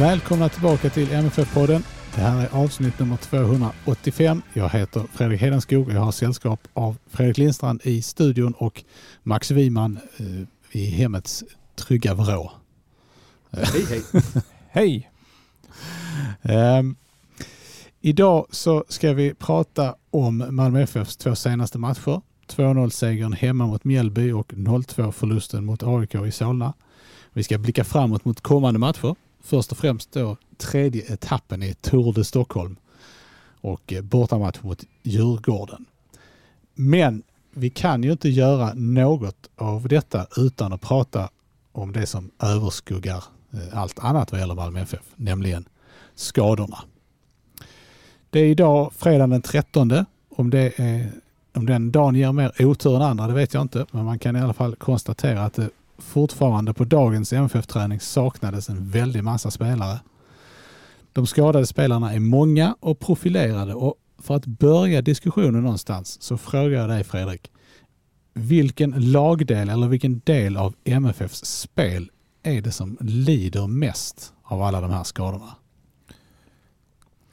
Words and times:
Välkomna 0.00 0.48
tillbaka 0.48 0.90
till 0.90 1.12
MFF-podden. 1.12 1.82
Det 2.14 2.20
här 2.20 2.42
är 2.42 2.48
avsnitt 2.64 2.98
nummer 2.98 3.16
285. 3.16 4.42
Jag 4.52 4.68
heter 4.68 5.04
Fredrik 5.12 5.40
Hedenskog 5.40 5.86
och 5.88 5.94
jag 5.94 6.00
har 6.00 6.12
sällskap 6.12 6.68
av 6.72 6.96
Fredrik 7.06 7.38
Lindstrand 7.38 7.80
i 7.84 8.02
studion 8.02 8.52
och 8.52 8.84
Max 9.22 9.50
Wiman 9.50 9.98
eh, 10.16 10.80
i 10.80 10.90
hemmets 10.90 11.44
trygga 11.74 12.14
vrå. 12.14 12.52
Hej 13.50 13.84
hej. 13.88 14.02
hej! 14.70 15.10
Um, 16.78 16.96
idag 18.00 18.46
så 18.50 18.84
ska 18.88 19.12
vi 19.12 19.34
prata 19.34 19.94
om 20.10 20.44
Malmö 20.50 20.82
FFs 20.82 21.16
två 21.16 21.34
senaste 21.34 21.78
matcher. 21.78 22.20
2-0-segern 22.48 23.32
hemma 23.32 23.66
mot 23.66 23.84
Mjällby 23.84 24.32
och 24.32 24.52
0-2-förlusten 24.52 25.64
mot 25.64 25.82
AIK 25.82 26.14
i 26.14 26.30
Solna. 26.30 26.72
Vi 27.32 27.42
ska 27.42 27.58
blicka 27.58 27.84
framåt 27.84 28.24
mot 28.24 28.40
kommande 28.40 28.80
matcher 28.80 29.14
först 29.42 29.72
och 29.72 29.78
främst 29.78 30.12
då 30.12 30.36
tredje 30.56 31.12
etappen 31.12 31.62
i 31.62 31.74
Tour 31.74 32.12
de 32.12 32.24
Stockholm 32.24 32.76
och 33.60 33.92
eh, 33.92 34.02
bortamatch 34.02 34.62
mot 34.62 34.84
Djurgården. 35.02 35.86
Men 36.74 37.22
vi 37.50 37.70
kan 37.70 38.02
ju 38.02 38.12
inte 38.12 38.28
göra 38.28 38.72
något 38.74 39.50
av 39.56 39.88
detta 39.88 40.26
utan 40.36 40.72
att 40.72 40.80
prata 40.80 41.30
om 41.72 41.92
det 41.92 42.06
som 42.06 42.30
överskuggar 42.42 43.24
eh, 43.52 43.78
allt 43.78 43.98
annat 43.98 44.32
vad 44.32 44.40
gäller 44.40 44.54
Malmö 44.54 44.80
FF, 44.80 45.02
nämligen 45.16 45.64
skadorna. 46.14 46.78
Det 48.30 48.40
är 48.40 48.44
idag 48.44 48.92
fredag 48.96 49.26
den 49.26 49.42
13. 49.42 50.04
Om, 50.28 50.50
det 50.50 50.80
är, 50.80 51.12
om 51.54 51.66
den 51.66 51.92
dagen 51.92 52.14
ger 52.14 52.32
mer 52.32 52.52
otur 52.58 52.96
än 52.96 53.02
andra, 53.02 53.26
det 53.26 53.34
vet 53.34 53.54
jag 53.54 53.62
inte. 53.62 53.86
Men 53.90 54.04
man 54.04 54.18
kan 54.18 54.36
i 54.36 54.40
alla 54.40 54.52
fall 54.52 54.76
konstatera 54.76 55.44
att 55.44 55.54
det 55.54 55.70
fortfarande 56.00 56.74
på 56.74 56.84
dagens 56.84 57.32
MFF-träning 57.32 58.00
saknades 58.00 58.68
en 58.68 58.88
väldig 58.88 59.24
massa 59.24 59.50
spelare. 59.50 60.00
De 61.12 61.26
skadade 61.26 61.66
spelarna 61.66 62.12
är 62.12 62.20
många 62.20 62.76
och 62.80 62.98
profilerade 62.98 63.74
och 63.74 63.94
för 64.18 64.36
att 64.36 64.46
börja 64.46 65.02
diskussionen 65.02 65.62
någonstans 65.62 66.22
så 66.22 66.38
frågar 66.38 66.80
jag 66.80 66.88
dig 66.88 67.04
Fredrik. 67.04 67.50
Vilken 68.34 68.90
lagdel 69.12 69.68
eller 69.68 69.88
vilken 69.88 70.20
del 70.24 70.56
av 70.56 70.74
MFFs 70.84 71.44
spel 71.44 72.10
är 72.42 72.60
det 72.60 72.72
som 72.72 72.98
lider 73.00 73.66
mest 73.66 74.32
av 74.42 74.62
alla 74.62 74.80
de 74.80 74.90
här 74.90 75.04
skadorna? 75.04 75.56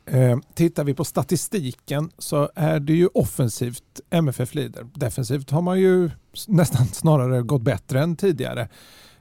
Eh, 0.09 0.37
tittar 0.53 0.83
vi 0.83 0.93
på 0.93 1.03
statistiken 1.03 2.11
så 2.17 2.49
är 2.55 2.79
det 2.79 2.93
ju 2.93 3.07
offensivt 3.07 4.01
MFF 4.09 4.55
lider. 4.55 4.87
Defensivt 4.93 5.51
har 5.51 5.61
man 5.61 5.79
ju 5.79 6.09
nästan 6.47 6.87
snarare 6.87 7.41
gått 7.41 7.61
bättre 7.61 8.01
än 8.01 8.15
tidigare. 8.15 8.69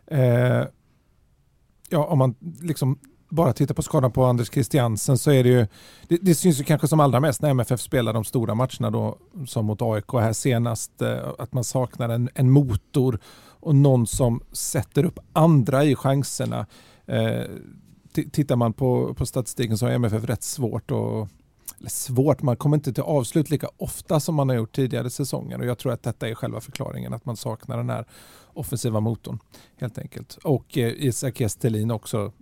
Eh, 0.06 0.64
ja, 1.88 2.04
om 2.04 2.19
man 2.19 2.34
liksom 2.60 2.98
bara 3.28 3.52
tittar 3.52 3.74
på 3.74 3.82
skadan 3.82 4.12
på 4.12 4.24
Anders 4.24 4.50
Christiansen 4.50 5.19
så 5.19 5.30
är 5.30 5.44
det 5.44 5.50
ju, 5.50 5.66
det, 6.08 6.19
det, 6.22 6.34
syns 6.34 6.60
ju 6.60 6.64
kanske 6.64 6.88
som 6.88 7.00
allra 7.00 7.20
mest 7.20 7.42
när 7.42 7.50
MFF 7.50 7.80
spelar 7.80 8.12
de 8.12 8.24
stora 8.24 8.54
matcherna 8.54 8.91
då 8.91 9.18
som 9.47 9.66
mot 9.66 9.82
AIK 9.82 10.12
här 10.12 10.32
senast, 10.32 11.03
eh, 11.03 11.28
att 11.38 11.53
man 11.53 11.64
saknar 11.64 12.08
en, 12.08 12.28
en 12.34 12.50
motor 12.50 13.18
och 13.60 13.74
någon 13.74 14.06
som 14.06 14.41
sätter 14.53 15.04
upp 15.04 15.18
andra 15.32 15.84
i 15.84 15.94
chanserna. 15.94 16.66
Eh, 17.06 17.44
tittar 18.25 18.56
man 18.56 18.72
på, 18.72 19.15
på 19.15 19.27
statistiken 19.27 19.78
så 19.78 19.87
har 19.87 19.93
MFF 19.93 20.25
rätt 20.25 20.43
svårt 20.43 20.91
att 20.91 21.28
eller 21.78 21.91
svårt, 21.91 22.43
man 22.43 22.56
kommer 22.56 22.77
inte 22.77 22.93
till 22.93 23.03
avslut 23.03 23.50
lika 23.50 23.69
ofta 23.77 24.21
som 24.21 24.34
man 24.34 24.49
har 24.49 24.56
gjort 24.56 24.77
tidigare 24.77 25.10
säsonger 25.10 25.59
och 25.59 25.66
jag 25.66 25.78
tror 25.78 25.93
att 25.93 26.03
detta 26.03 26.28
är 26.28 26.34
själva 26.34 26.60
förklaringen, 26.60 27.15
att 27.15 27.25
man 27.25 27.37
saknar 27.37 27.77
den 27.77 27.91
här 27.91 28.04
offensiva 28.54 29.00
motorn 29.00 29.38
helt 29.77 29.99
enkelt. 29.99 30.38
Och 30.44 30.78
eh, 30.78 30.93
Isak 30.97 31.41
Estelin 31.41 31.91
också 31.91 32.32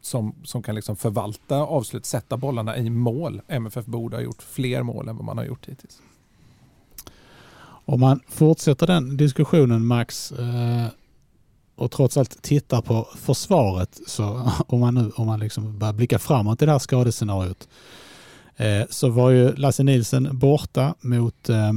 som, 0.00 0.34
som 0.44 0.62
kan 0.62 0.74
liksom 0.74 0.96
förvalta 0.96 1.56
avslut, 1.56 2.06
sätta 2.06 2.36
bollarna 2.36 2.76
i 2.76 2.90
mål. 2.90 3.40
MFF 3.48 3.86
borde 3.86 4.16
ha 4.16 4.22
gjort 4.22 4.42
fler 4.42 4.82
mål 4.82 5.08
än 5.08 5.16
vad 5.16 5.24
man 5.24 5.38
har 5.38 5.44
gjort 5.44 5.68
hittills. 5.68 6.02
Om 7.84 8.00
man 8.00 8.20
fortsätter 8.28 8.86
den 8.86 9.16
diskussionen 9.16 9.86
Max, 9.86 10.32
eh, 10.32 10.86
och 11.74 11.90
trots 11.90 12.16
allt 12.16 12.42
tittar 12.42 12.82
på 12.82 13.08
försvaret, 13.16 14.00
så 14.06 14.50
om 14.66 14.80
man 14.80 14.94
nu 14.94 15.10
om 15.16 15.26
man 15.26 15.40
liksom 15.40 15.78
börjar 15.78 15.92
blicka 15.92 16.18
framåt 16.18 16.62
i 16.62 16.66
det 16.66 16.72
här 16.72 16.78
skadescenariot, 16.78 17.68
eh, 18.56 18.82
så 18.90 19.08
var 19.08 19.30
ju 19.30 19.54
Lasse 19.54 19.82
Nilsen 19.82 20.38
borta 20.38 20.94
mot 21.00 21.48
eh, 21.48 21.72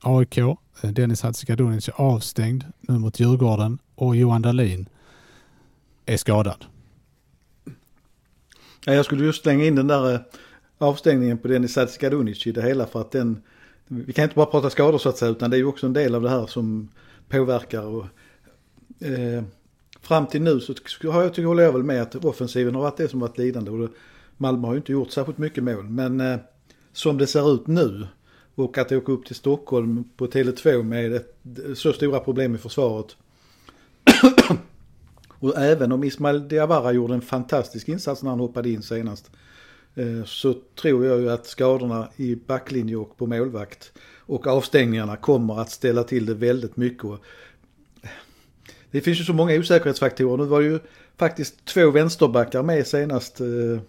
AIK. 0.00 0.38
Dennis 0.82 1.22
Hadzikadunic 1.22 1.88
är 1.88 2.00
avstängd 2.00 2.64
nu 2.80 2.98
mot 2.98 3.20
Djurgården 3.20 3.78
och 3.94 4.16
Johan 4.16 4.42
Dahlin 4.42 4.88
är 6.06 6.16
skadad. 6.16 6.64
Jag 8.84 9.04
skulle 9.04 9.24
just 9.24 9.42
slänga 9.42 9.64
in 9.64 9.74
den 9.74 9.86
där 9.86 10.14
eh, 10.14 10.20
avstängningen 10.78 11.38
på 11.38 11.48
Dennis 11.48 11.76
Hadzikadunic 11.76 12.46
i 12.46 12.52
det 12.52 12.62
hela 12.62 12.86
för 12.86 13.00
att 13.00 13.10
den, 13.10 13.42
vi 13.88 14.12
kan 14.12 14.22
inte 14.22 14.34
bara 14.34 14.46
prata 14.46 14.70
skador 14.70 14.98
så 14.98 15.08
att 15.08 15.16
säga 15.16 15.30
utan 15.30 15.50
det 15.50 15.56
är 15.56 15.58
ju 15.58 15.66
också 15.66 15.86
en 15.86 15.92
del 15.92 16.14
av 16.14 16.22
det 16.22 16.30
här 16.30 16.46
som 16.46 16.88
påverkar 17.28 17.82
och 17.82 18.06
eh, 19.00 19.44
fram 20.00 20.26
till 20.26 20.42
nu 20.42 20.60
så 20.60 20.74
har 21.10 21.22
jag, 21.22 21.34
tycker, 21.34 21.46
håller 21.46 21.62
jag 21.62 21.72
väl 21.72 21.82
med 21.82 22.02
att 22.02 22.24
offensiven 22.24 22.74
har 22.74 22.82
varit 22.82 22.96
det 22.96 23.08
som 23.08 23.20
varit 23.20 23.38
lidande. 23.38 23.70
Och 23.70 23.90
Malmö 24.36 24.66
har 24.66 24.74
ju 24.74 24.78
inte 24.78 24.92
gjort 24.92 25.10
särskilt 25.10 25.38
mycket 25.38 25.64
mål. 25.64 25.84
Men 25.84 26.20
eh, 26.20 26.38
som 26.92 27.18
det 27.18 27.26
ser 27.26 27.54
ut 27.54 27.66
nu 27.66 28.06
och 28.54 28.78
att 28.78 28.92
åka 28.92 29.12
upp 29.12 29.26
till 29.26 29.36
Stockholm 29.36 30.04
på 30.16 30.26
Tele2 30.26 30.82
med 30.82 31.14
ett, 31.14 31.36
så 31.74 31.92
stora 31.92 32.20
problem 32.20 32.54
i 32.54 32.58
försvaret. 32.58 33.16
och 35.28 35.58
även 35.58 35.92
om 35.92 36.04
Ismail 36.04 36.48
Diawara 36.48 36.92
gjorde 36.92 37.14
en 37.14 37.20
fantastisk 37.20 37.88
insats 37.88 38.22
när 38.22 38.30
han 38.30 38.40
hoppade 38.40 38.70
in 38.70 38.82
senast. 38.82 39.30
Eh, 39.94 40.24
så 40.24 40.54
tror 40.82 41.06
jag 41.06 41.20
ju 41.20 41.30
att 41.30 41.46
skadorna 41.46 42.08
i 42.16 42.36
backlinje 42.36 42.96
och 42.96 43.16
på 43.16 43.26
målvakt 43.26 43.92
och 44.26 44.46
avstängningarna 44.46 45.16
kommer 45.16 45.60
att 45.60 45.70
ställa 45.70 46.04
till 46.04 46.26
det 46.26 46.34
väldigt 46.34 46.76
mycket. 46.76 47.10
Det 48.94 49.00
finns 49.00 49.20
ju 49.20 49.24
så 49.24 49.32
många 49.32 49.54
osäkerhetsfaktorer. 49.54 50.36
Nu 50.36 50.44
var 50.44 50.60
det 50.60 50.66
ju 50.66 50.78
faktiskt 51.16 51.64
två 51.64 51.90
vänsterbackar 51.90 52.62
med 52.62 52.86
senast 52.86 53.40
eh, 53.40 53.80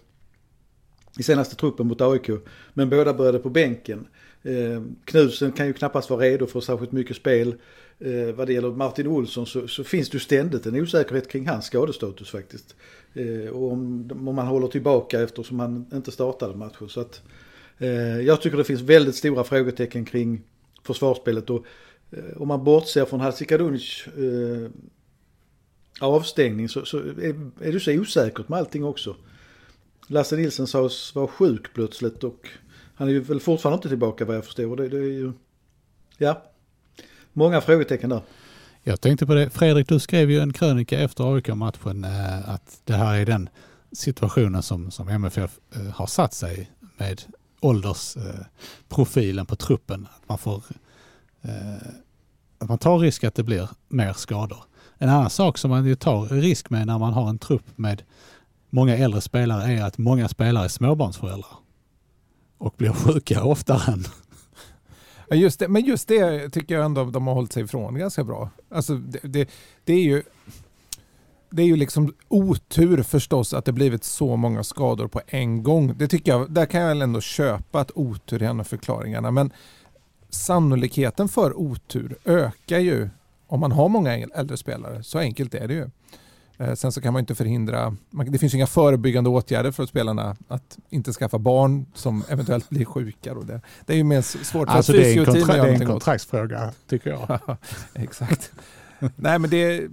i 1.19 1.23
senaste 1.23 1.55
truppen 1.55 1.87
mot 1.87 2.01
AIK. 2.01 2.29
Men 2.73 2.89
båda 2.89 3.13
började 3.13 3.39
på 3.39 3.49
bänken. 3.49 4.07
Eh, 4.43 4.81
Knudsen 5.05 5.51
kan 5.51 5.67
ju 5.67 5.73
knappast 5.73 6.09
vara 6.09 6.21
redo 6.21 6.47
för 6.47 6.61
särskilt 6.61 6.91
mycket 6.91 7.15
spel. 7.15 7.55
Eh, 7.99 8.35
vad 8.35 8.47
det 8.47 8.53
gäller 8.53 8.69
Martin 8.71 9.07
Olsson 9.07 9.45
så, 9.45 9.67
så, 9.67 9.83
finns 9.83 10.09
det 10.09 10.15
ju 10.15 10.19
ständigt 10.19 10.65
en 10.65 10.75
osäkerhet 10.75 11.29
kring 11.29 11.47
hans 11.47 11.65
skadestatus 11.65 12.29
faktiskt. 12.29 12.75
Eh, 13.13 13.49
och 13.49 13.71
om, 13.71 14.09
om 14.27 14.35
man 14.35 14.47
håller 14.47 14.67
tillbaka 14.67 15.21
eftersom 15.21 15.59
han 15.59 15.85
inte 15.93 16.11
startade 16.11 16.57
matchen. 16.57 16.89
Så 16.89 17.01
att, 17.01 17.21
eh, 17.77 18.21
jag 18.21 18.41
tycker 18.41 18.57
det 18.57 18.63
finns 18.63 18.81
väldigt 18.81 19.15
stora 19.15 19.43
frågetecken 19.43 20.05
kring 20.05 20.41
försvarsspelet. 20.83 21.49
Och 21.49 21.65
eh, 22.11 22.41
om 22.41 22.47
man 22.47 22.63
bortser 22.63 23.05
från 23.05 23.19
Hadzikadunic 23.19 24.07
avstängning 25.99 26.69
så, 26.69 26.85
så 26.85 26.97
är, 26.97 27.51
är 27.61 27.71
det 27.71 27.79
så 27.79 27.91
osäkert 27.91 28.49
med 28.49 28.59
allting 28.59 28.83
också. 28.83 29.15
Lasse 30.07 30.35
Nilsson 30.35 30.67
sades 30.67 31.15
vara 31.15 31.27
sjuk 31.27 31.73
plötsligt 31.73 32.23
och 32.23 32.49
han 32.95 33.07
är 33.07 33.11
ju 33.11 33.19
väl 33.19 33.39
fortfarande 33.39 33.75
inte 33.75 33.89
tillbaka 33.89 34.25
vad 34.25 34.35
jag 34.35 34.45
förstår. 34.45 34.75
Det, 34.75 34.89
det 34.89 34.97
är 34.97 35.01
ju, 35.01 35.31
ja, 36.17 36.41
många 37.33 37.61
frågetecken 37.61 38.09
där. 38.09 38.21
Jag 38.83 39.01
tänkte 39.01 39.25
på 39.25 39.33
det, 39.33 39.49
Fredrik 39.49 39.89
du 39.89 39.99
skrev 39.99 40.31
ju 40.31 40.39
en 40.39 40.53
krönika 40.53 40.99
efter 40.99 41.35
AIK-matchen 41.35 42.03
eh, 42.03 42.49
att 42.49 42.81
det 42.83 42.93
här 42.93 43.15
är 43.15 43.25
den 43.25 43.49
situationen 43.91 44.63
som, 44.63 44.91
som 44.91 45.09
MFF 45.09 45.59
eh, 45.75 45.81
har 45.81 46.07
satt 46.07 46.33
sig 46.33 46.71
med 46.97 47.21
åldersprofilen 47.59 49.45
eh, 49.45 49.47
på 49.47 49.55
truppen. 49.55 50.07
Att 50.15 50.29
man, 50.29 50.37
får, 50.37 50.63
att 52.57 52.69
man 52.69 52.77
tar 52.77 52.99
risk 52.99 53.23
att 53.23 53.35
det 53.35 53.43
blir 53.43 53.69
mer 53.87 54.13
skador. 54.13 54.63
En 54.97 55.09
annan 55.09 55.29
sak 55.29 55.57
som 55.57 55.71
man 55.71 55.85
ju 55.85 55.95
tar 55.95 56.25
risk 56.25 56.69
med 56.69 56.87
när 56.87 56.99
man 56.99 57.13
har 57.13 57.29
en 57.29 57.37
trupp 57.37 57.65
med 57.75 58.03
många 58.69 58.97
äldre 58.97 59.21
spelare 59.21 59.73
är 59.73 59.83
att 59.83 59.97
många 59.97 60.27
spelare 60.27 60.65
är 60.65 60.69
småbarnsföräldrar 60.69 61.51
och 62.57 62.73
blir 62.77 62.89
sjuka 62.91 63.43
oftare 63.43 63.93
än 63.93 64.05
just 65.31 65.59
det, 65.59 65.67
men 65.67 65.85
just 65.85 66.07
det 66.07 66.49
tycker 66.49 66.75
jag 66.75 66.85
ändå 66.85 67.05
de 67.05 67.27
har 67.27 67.33
hållit 67.33 67.53
sig 67.53 67.63
ifrån 67.63 67.95
ganska 67.95 68.23
bra. 68.23 68.49
Alltså 68.69 68.95
det, 68.95 69.19
det, 69.23 69.49
det, 69.83 69.93
är 69.93 70.03
ju 70.03 70.23
det 71.49 71.61
är 71.61 71.67
ju 71.67 71.75
liksom 71.75 72.13
otur 72.27 73.03
förstås 73.03 73.53
att 73.53 73.65
det 73.65 73.71
blivit 73.71 74.03
så 74.03 74.35
många 74.35 74.63
skador 74.63 75.07
på 75.07 75.21
en 75.27 75.63
gång. 75.63 75.97
Det 75.97 76.07
tycker 76.07 76.31
jag, 76.31 76.51
där 76.51 76.65
kan 76.65 76.81
jag 76.81 77.01
ändå 77.01 77.21
köpa 77.21 77.79
att 77.79 77.91
otur 77.95 78.43
är 78.43 78.49
en 78.49 78.59
av 78.59 78.63
förklaringarna. 78.63 79.31
Men 79.31 79.51
sannolikheten 80.29 81.29
för 81.29 81.59
otur 81.59 82.17
ökar 82.25 82.79
ju 82.79 83.09
om 83.47 83.59
man 83.59 83.71
har 83.71 83.89
många 83.89 84.17
äldre 84.17 84.57
spelare. 84.57 85.03
Så 85.03 85.19
enkelt 85.19 85.53
är 85.53 85.67
det 85.67 85.73
ju. 85.73 85.89
Eh, 86.57 86.73
sen 86.73 86.91
så 86.91 87.01
kan 87.01 87.13
man 87.13 87.19
inte 87.19 87.35
förhindra, 87.35 87.95
det 88.31 88.37
finns 88.37 88.53
inga 88.53 88.67
förebyggande 88.67 89.29
åtgärder 89.29 89.71
för 89.71 89.85
spelarna 89.85 90.35
att 90.47 90.77
inte 90.89 91.13
skaffa 91.13 91.39
barn 91.39 91.85
som 91.93 92.23
eventuellt 92.29 92.69
blir 92.69 92.85
sjuka. 92.85 93.33
Och 93.33 93.45
det, 93.45 93.61
det 93.85 93.93
är 93.93 93.97
ju 93.97 94.03
mer 94.03 94.21
svårt 94.21 94.69
alltså 94.69 94.91
det 94.91 95.13
är 95.13 95.19
en, 95.19 95.25
kontra 95.25 95.53
det 95.53 95.69
är 95.69 95.81
en 95.81 95.85
kontraktsfråga 95.85 96.71
tycker 96.87 97.09
jag. 97.09 97.39
Exakt. 97.93 98.51
Nej 99.15 99.39
men 99.39 99.49
det, 99.49 99.87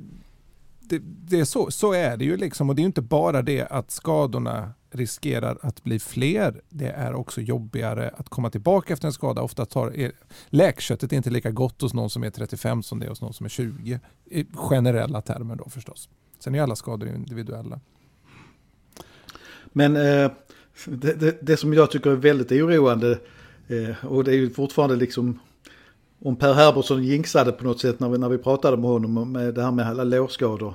det, 0.88 1.02
det, 1.05 1.40
är 1.40 1.44
så, 1.44 1.70
så 1.70 1.93
är 1.93 2.17
det 2.17 2.25
ju 2.25 2.37
liksom 2.37 2.69
och 2.69 2.76
det 2.76 2.82
är 2.82 2.87
inte 2.87 3.02
bara 3.02 3.43
det 3.43 3.67
att 3.67 3.90
skadorna 3.90 4.73
riskerar 4.90 5.58
att 5.62 5.84
bli 5.84 5.99
fler. 5.99 6.61
Det 6.69 6.88
är 6.88 7.14
också 7.14 7.40
jobbigare 7.40 8.11
att 8.17 8.29
komma 8.29 8.50
tillbaka 8.50 8.93
efter 8.93 9.06
en 9.06 9.12
skada. 9.12 9.43
Ofta 9.43 9.67
tar 9.67 10.12
läkköttet 10.46 11.12
är 11.12 11.17
inte 11.17 11.31
lika 11.31 11.50
gott 11.50 11.82
hos 11.82 11.94
någon 11.94 12.11
som 12.11 12.25
är 12.25 12.31
35 12.31 12.82
som 12.82 12.99
det 12.99 13.06
är 13.06 13.11
hos 13.11 13.20
någon 13.20 13.32
som 13.32 13.46
är 13.46 13.50
20. 13.50 14.00
I 14.25 14.46
generella 14.55 15.20
termer 15.20 15.56
då 15.56 15.69
förstås. 15.69 16.08
Sen 16.38 16.55
är 16.55 16.62
alla 16.62 16.76
skador 16.76 17.08
individuella. 17.08 17.81
Men 19.73 19.96
eh, 19.96 20.31
det, 20.87 21.14
det, 21.14 21.38
det, 21.43 21.56
som 21.56 21.73
jag 21.73 21.90
tycker 21.90 22.11
är 22.11 22.14
väldigt 22.14 22.52
oroande 22.52 23.19
eh, 23.69 24.05
och 24.06 24.25
det 24.25 24.31
är 24.31 24.37
ju 24.37 24.50
fortfarande 24.50 24.96
liksom 24.96 25.38
om 26.25 26.37
Per 26.37 26.53
Herbertsson 26.53 27.05
jinxade 27.05 27.53
på 27.53 27.65
något 27.65 27.81
sätt 27.81 28.01
när 28.01 28.09
vi, 28.09 28.19
när 28.19 28.29
vi 28.29 28.39
pratade 28.39 28.77
med 28.77 28.91
honom 28.91 29.33
med 29.33 29.47
eh, 29.47 29.55
det 29.55 29.63
här 29.63 29.71
med 29.71 29.87
alla 29.87 30.05
lårskador. 30.05 30.75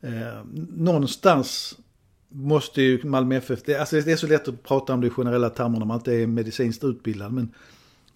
Eh, 0.00 0.44
någonstans 0.76 1.78
måste 2.28 2.82
ju 2.82 3.04
Malmö 3.04 3.36
FF, 3.36 3.62
det, 3.64 3.76
alltså 3.76 4.00
det 4.00 4.12
är 4.12 4.16
så 4.16 4.26
lätt 4.26 4.48
att 4.48 4.62
prata 4.62 4.94
om 4.94 5.00
det 5.00 5.06
i 5.06 5.10
generella 5.10 5.50
termer 5.50 5.78
när 5.78 5.86
man 5.86 5.96
inte 5.96 6.14
är 6.14 6.26
medicinskt 6.26 6.84
utbildad. 6.84 7.32
Men 7.32 7.54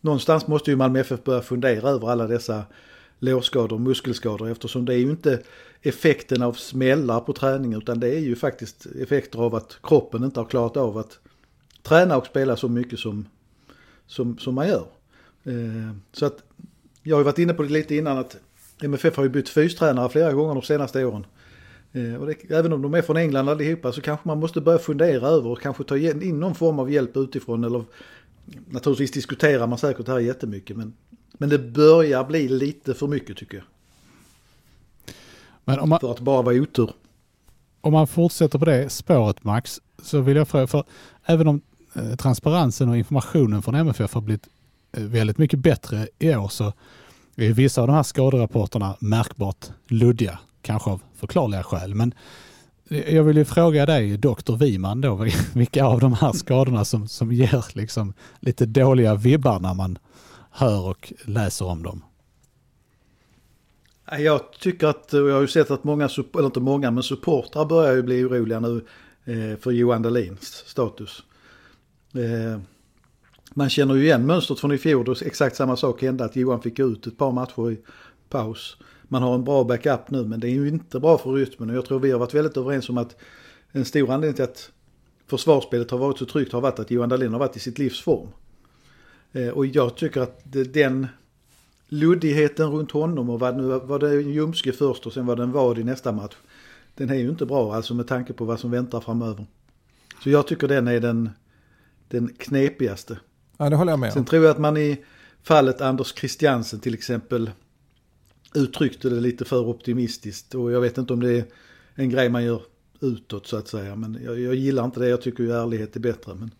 någonstans 0.00 0.46
måste 0.46 0.70
ju 0.70 0.76
Malmö 0.76 1.00
FF 1.00 1.24
börja 1.24 1.42
fundera 1.42 1.90
över 1.90 2.10
alla 2.10 2.26
dessa 2.26 2.62
lårskador 3.18 3.72
och 3.72 3.80
muskelskador 3.80 4.50
eftersom 4.50 4.84
det 4.84 4.94
är 4.94 4.98
ju 4.98 5.10
inte 5.10 5.42
effekten 5.82 6.42
av 6.42 6.52
smällar 6.52 7.20
på 7.20 7.32
träning 7.32 7.74
utan 7.74 8.00
det 8.00 8.08
är 8.08 8.20
ju 8.20 8.36
faktiskt 8.36 8.86
effekter 8.86 9.38
av 9.38 9.54
att 9.54 9.78
kroppen 9.82 10.24
inte 10.24 10.40
har 10.40 10.44
klarat 10.44 10.76
av 10.76 10.98
att 10.98 11.18
träna 11.82 12.16
och 12.16 12.26
spela 12.26 12.56
så 12.56 12.68
mycket 12.68 12.98
som, 12.98 13.28
som, 14.06 14.38
som 14.38 14.54
man 14.54 14.68
gör. 14.68 14.86
Eh, 15.46 15.96
så 16.12 16.26
att 16.26 16.42
jag 17.02 17.16
har 17.16 17.24
varit 17.24 17.38
inne 17.38 17.54
på 17.54 17.62
det 17.62 17.68
lite 17.68 17.96
innan 17.96 18.18
att 18.18 18.36
MFF 18.82 19.16
har 19.16 19.24
ju 19.24 19.30
bytt 19.30 19.48
fystränare 19.48 20.08
flera 20.08 20.32
gånger 20.32 20.54
de 20.54 20.62
senaste 20.62 21.04
åren. 21.04 21.26
Eh, 21.92 22.14
och 22.14 22.26
det, 22.26 22.50
även 22.50 22.72
om 22.72 22.82
de 22.82 22.94
är 22.94 23.02
från 23.02 23.16
England 23.16 23.48
allihopa 23.48 23.92
så 23.92 24.00
kanske 24.00 24.28
man 24.28 24.40
måste 24.40 24.60
börja 24.60 24.78
fundera 24.78 25.28
över 25.28 25.50
och 25.50 25.60
kanske 25.60 25.84
ta 25.84 25.98
in 25.98 26.40
någon 26.40 26.54
form 26.54 26.78
av 26.78 26.90
hjälp 26.90 27.16
utifrån 27.16 27.64
eller 27.64 27.84
naturligtvis 28.66 29.10
diskuterar 29.10 29.66
man 29.66 29.78
säkert 29.78 30.06
det 30.06 30.12
här 30.12 30.18
jättemycket 30.18 30.76
men 30.76 30.92
men 31.38 31.48
det 31.48 31.58
börjar 31.58 32.24
bli 32.24 32.48
lite 32.48 32.94
för 32.94 33.06
mycket 33.06 33.36
tycker 33.36 33.56
jag. 33.56 33.64
Men 35.64 35.78
om 35.78 35.88
man, 35.88 36.00
för 36.00 36.10
att 36.10 36.20
bara 36.20 36.42
vara 36.42 36.54
otur. 36.56 36.90
Om 37.80 37.92
man 37.92 38.06
fortsätter 38.06 38.58
på 38.58 38.64
det 38.64 38.90
spåret 38.90 39.44
Max, 39.44 39.80
så 40.02 40.20
vill 40.20 40.36
jag 40.36 40.48
fråga, 40.48 40.66
för 40.66 40.84
även 41.24 41.48
om 41.48 41.60
eh, 41.94 42.16
transparensen 42.16 42.88
och 42.88 42.96
informationen 42.96 43.62
från 43.62 43.74
MFF 43.74 44.14
har 44.14 44.20
blivit 44.20 44.48
väldigt 44.96 45.38
mycket 45.38 45.58
bättre 45.58 46.08
i 46.18 46.34
år 46.34 46.48
så 46.48 46.72
är 47.36 47.52
vissa 47.52 47.80
av 47.80 47.86
de 47.86 47.96
här 47.96 48.02
skaderapporterna 48.02 48.96
märkbart 49.00 49.66
luddiga, 49.88 50.38
kanske 50.62 50.90
av 50.90 51.02
förklarliga 51.14 51.62
skäl. 51.62 51.94
Men 51.94 52.14
jag 52.88 53.24
vill 53.24 53.36
ju 53.36 53.44
fråga 53.44 53.86
dig, 53.86 54.16
doktor 54.16 54.56
Wiman, 54.56 55.00
då, 55.00 55.26
vilka 55.54 55.84
av 55.84 56.00
de 56.00 56.12
här 56.12 56.32
skadorna 56.32 56.84
som, 56.84 57.08
som 57.08 57.32
ger 57.32 57.64
liksom 57.72 58.14
lite 58.40 58.66
dåliga 58.66 59.14
vibbar 59.14 59.60
när 59.60 59.74
man 59.74 59.98
hör 60.50 60.88
och 60.88 61.12
läser 61.24 61.64
om 61.64 61.82
dem? 61.82 62.02
Jag 64.18 64.52
tycker 64.52 64.86
att, 64.86 65.12
och 65.12 65.28
jag 65.28 65.34
har 65.34 65.40
ju 65.40 65.48
sett 65.48 65.70
att 65.70 65.84
många, 65.84 66.08
eller 66.34 66.46
inte 66.46 66.60
många, 66.60 66.90
men 66.90 67.02
supportrar 67.02 67.64
börjar 67.64 67.94
ju 67.94 68.02
bli 68.02 68.24
oroliga 68.24 68.60
nu 68.60 68.84
eh, 69.24 69.58
för 69.58 69.70
Johan 69.70 70.02
Dahlins 70.02 70.64
status. 70.66 71.22
Eh, 72.14 72.60
man 73.58 73.70
känner 73.70 73.94
ju 73.94 74.02
igen 74.02 74.26
mönstret 74.26 74.60
från 74.60 74.72
i 74.72 74.78
fjol 74.78 75.04
då 75.04 75.14
exakt 75.24 75.56
samma 75.56 75.76
sak 75.76 76.02
hände 76.02 76.24
att 76.24 76.36
Johan 76.36 76.62
fick 76.62 76.78
ut 76.78 77.06
ett 77.06 77.18
par 77.18 77.32
matcher 77.32 77.70
i 77.70 77.78
paus. 78.28 78.76
Man 79.02 79.22
har 79.22 79.34
en 79.34 79.44
bra 79.44 79.64
backup 79.64 80.10
nu 80.10 80.24
men 80.24 80.40
det 80.40 80.48
är 80.48 80.50
ju 80.50 80.68
inte 80.68 81.00
bra 81.00 81.18
för 81.18 81.32
rytmen 81.32 81.70
och 81.70 81.76
jag 81.76 81.84
tror 81.84 81.98
vi 81.98 82.10
har 82.10 82.18
varit 82.18 82.34
väldigt 82.34 82.56
överens 82.56 82.88
om 82.88 82.98
att 82.98 83.16
en 83.72 83.84
stor 83.84 84.10
anledning 84.10 84.34
till 84.34 84.44
att 84.44 84.70
försvarsspelet 85.26 85.90
har 85.90 85.98
varit 85.98 86.18
så 86.18 86.26
tryggt 86.26 86.52
har 86.52 86.60
varit 86.60 86.78
att 86.78 86.90
Johan 86.90 87.08
Dahlin 87.08 87.32
har 87.32 87.38
varit 87.38 87.56
i 87.56 87.60
sitt 87.60 87.78
livs 87.78 88.00
form. 88.00 88.28
Eh, 89.32 89.48
och 89.48 89.66
jag 89.66 89.96
tycker 89.96 90.20
att 90.20 90.40
den 90.74 91.06
luddigheten 91.88 92.70
runt 92.70 92.90
honom 92.90 93.30
och 93.30 93.40
vad 93.40 93.56
nu 93.56 93.62
var 93.62 93.98
det 93.98 94.14
Ljumske 94.14 94.72
först 94.72 95.06
och 95.06 95.12
sen 95.12 95.26
var 95.26 95.36
det 95.36 95.42
en 95.42 95.52
vad 95.52 95.78
i 95.78 95.84
nästa 95.84 96.12
match. 96.12 96.36
Den 96.94 97.10
är 97.10 97.14
ju 97.14 97.28
inte 97.28 97.46
bra 97.46 97.74
alltså 97.74 97.94
med 97.94 98.06
tanke 98.06 98.32
på 98.32 98.44
vad 98.44 98.60
som 98.60 98.70
väntar 98.70 99.00
framöver. 99.00 99.46
Så 100.22 100.30
jag 100.30 100.46
tycker 100.46 100.68
den 100.68 100.88
är 100.88 101.00
den, 101.00 101.30
den 102.08 102.28
knepigaste. 102.38 103.18
Ja, 103.56 103.70
det 103.70 103.76
håller 103.76 103.92
jag 103.92 103.98
med 103.98 104.08
om. 104.08 104.14
Sen 104.14 104.24
tror 104.24 104.44
jag 104.44 104.50
att 104.50 104.58
man 104.58 104.76
i 104.76 105.04
fallet 105.42 105.80
Anders 105.80 106.14
Christiansen 106.14 106.80
till 106.80 106.94
exempel 106.94 107.50
uttryckte 108.54 109.08
det 109.08 109.20
lite 109.20 109.44
för 109.44 109.68
optimistiskt. 109.68 110.54
Och 110.54 110.72
jag 110.72 110.80
vet 110.80 110.98
inte 110.98 111.12
om 111.12 111.20
det 111.20 111.32
är 111.32 111.44
en 111.94 112.10
grej 112.10 112.28
man 112.28 112.44
gör 112.44 112.62
utåt 113.00 113.46
så 113.46 113.56
att 113.56 113.68
säga. 113.68 113.96
Men 113.96 114.18
jag, 114.24 114.40
jag 114.40 114.54
gillar 114.54 114.84
inte 114.84 115.00
det. 115.00 115.08
Jag 115.08 115.22
tycker 115.22 115.44
ju 115.44 115.52
ärlighet 115.52 115.96
är 115.96 116.00
bättre. 116.00 116.34
Men 116.34 116.50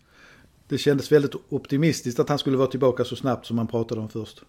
det 0.67 0.77
kändes 0.77 1.11
väldigt 1.11 1.35
optimistiskt 1.49 2.19
att 2.19 2.29
han 2.29 2.39
skulle 2.39 2.57
vara 2.57 2.67
tillbaka 2.67 3.05
så 3.05 3.15
snabbt 3.15 3.45
som 3.45 3.55
man 3.55 3.67
pratade 3.67 4.01
om 4.01 4.09
först. 4.09 4.43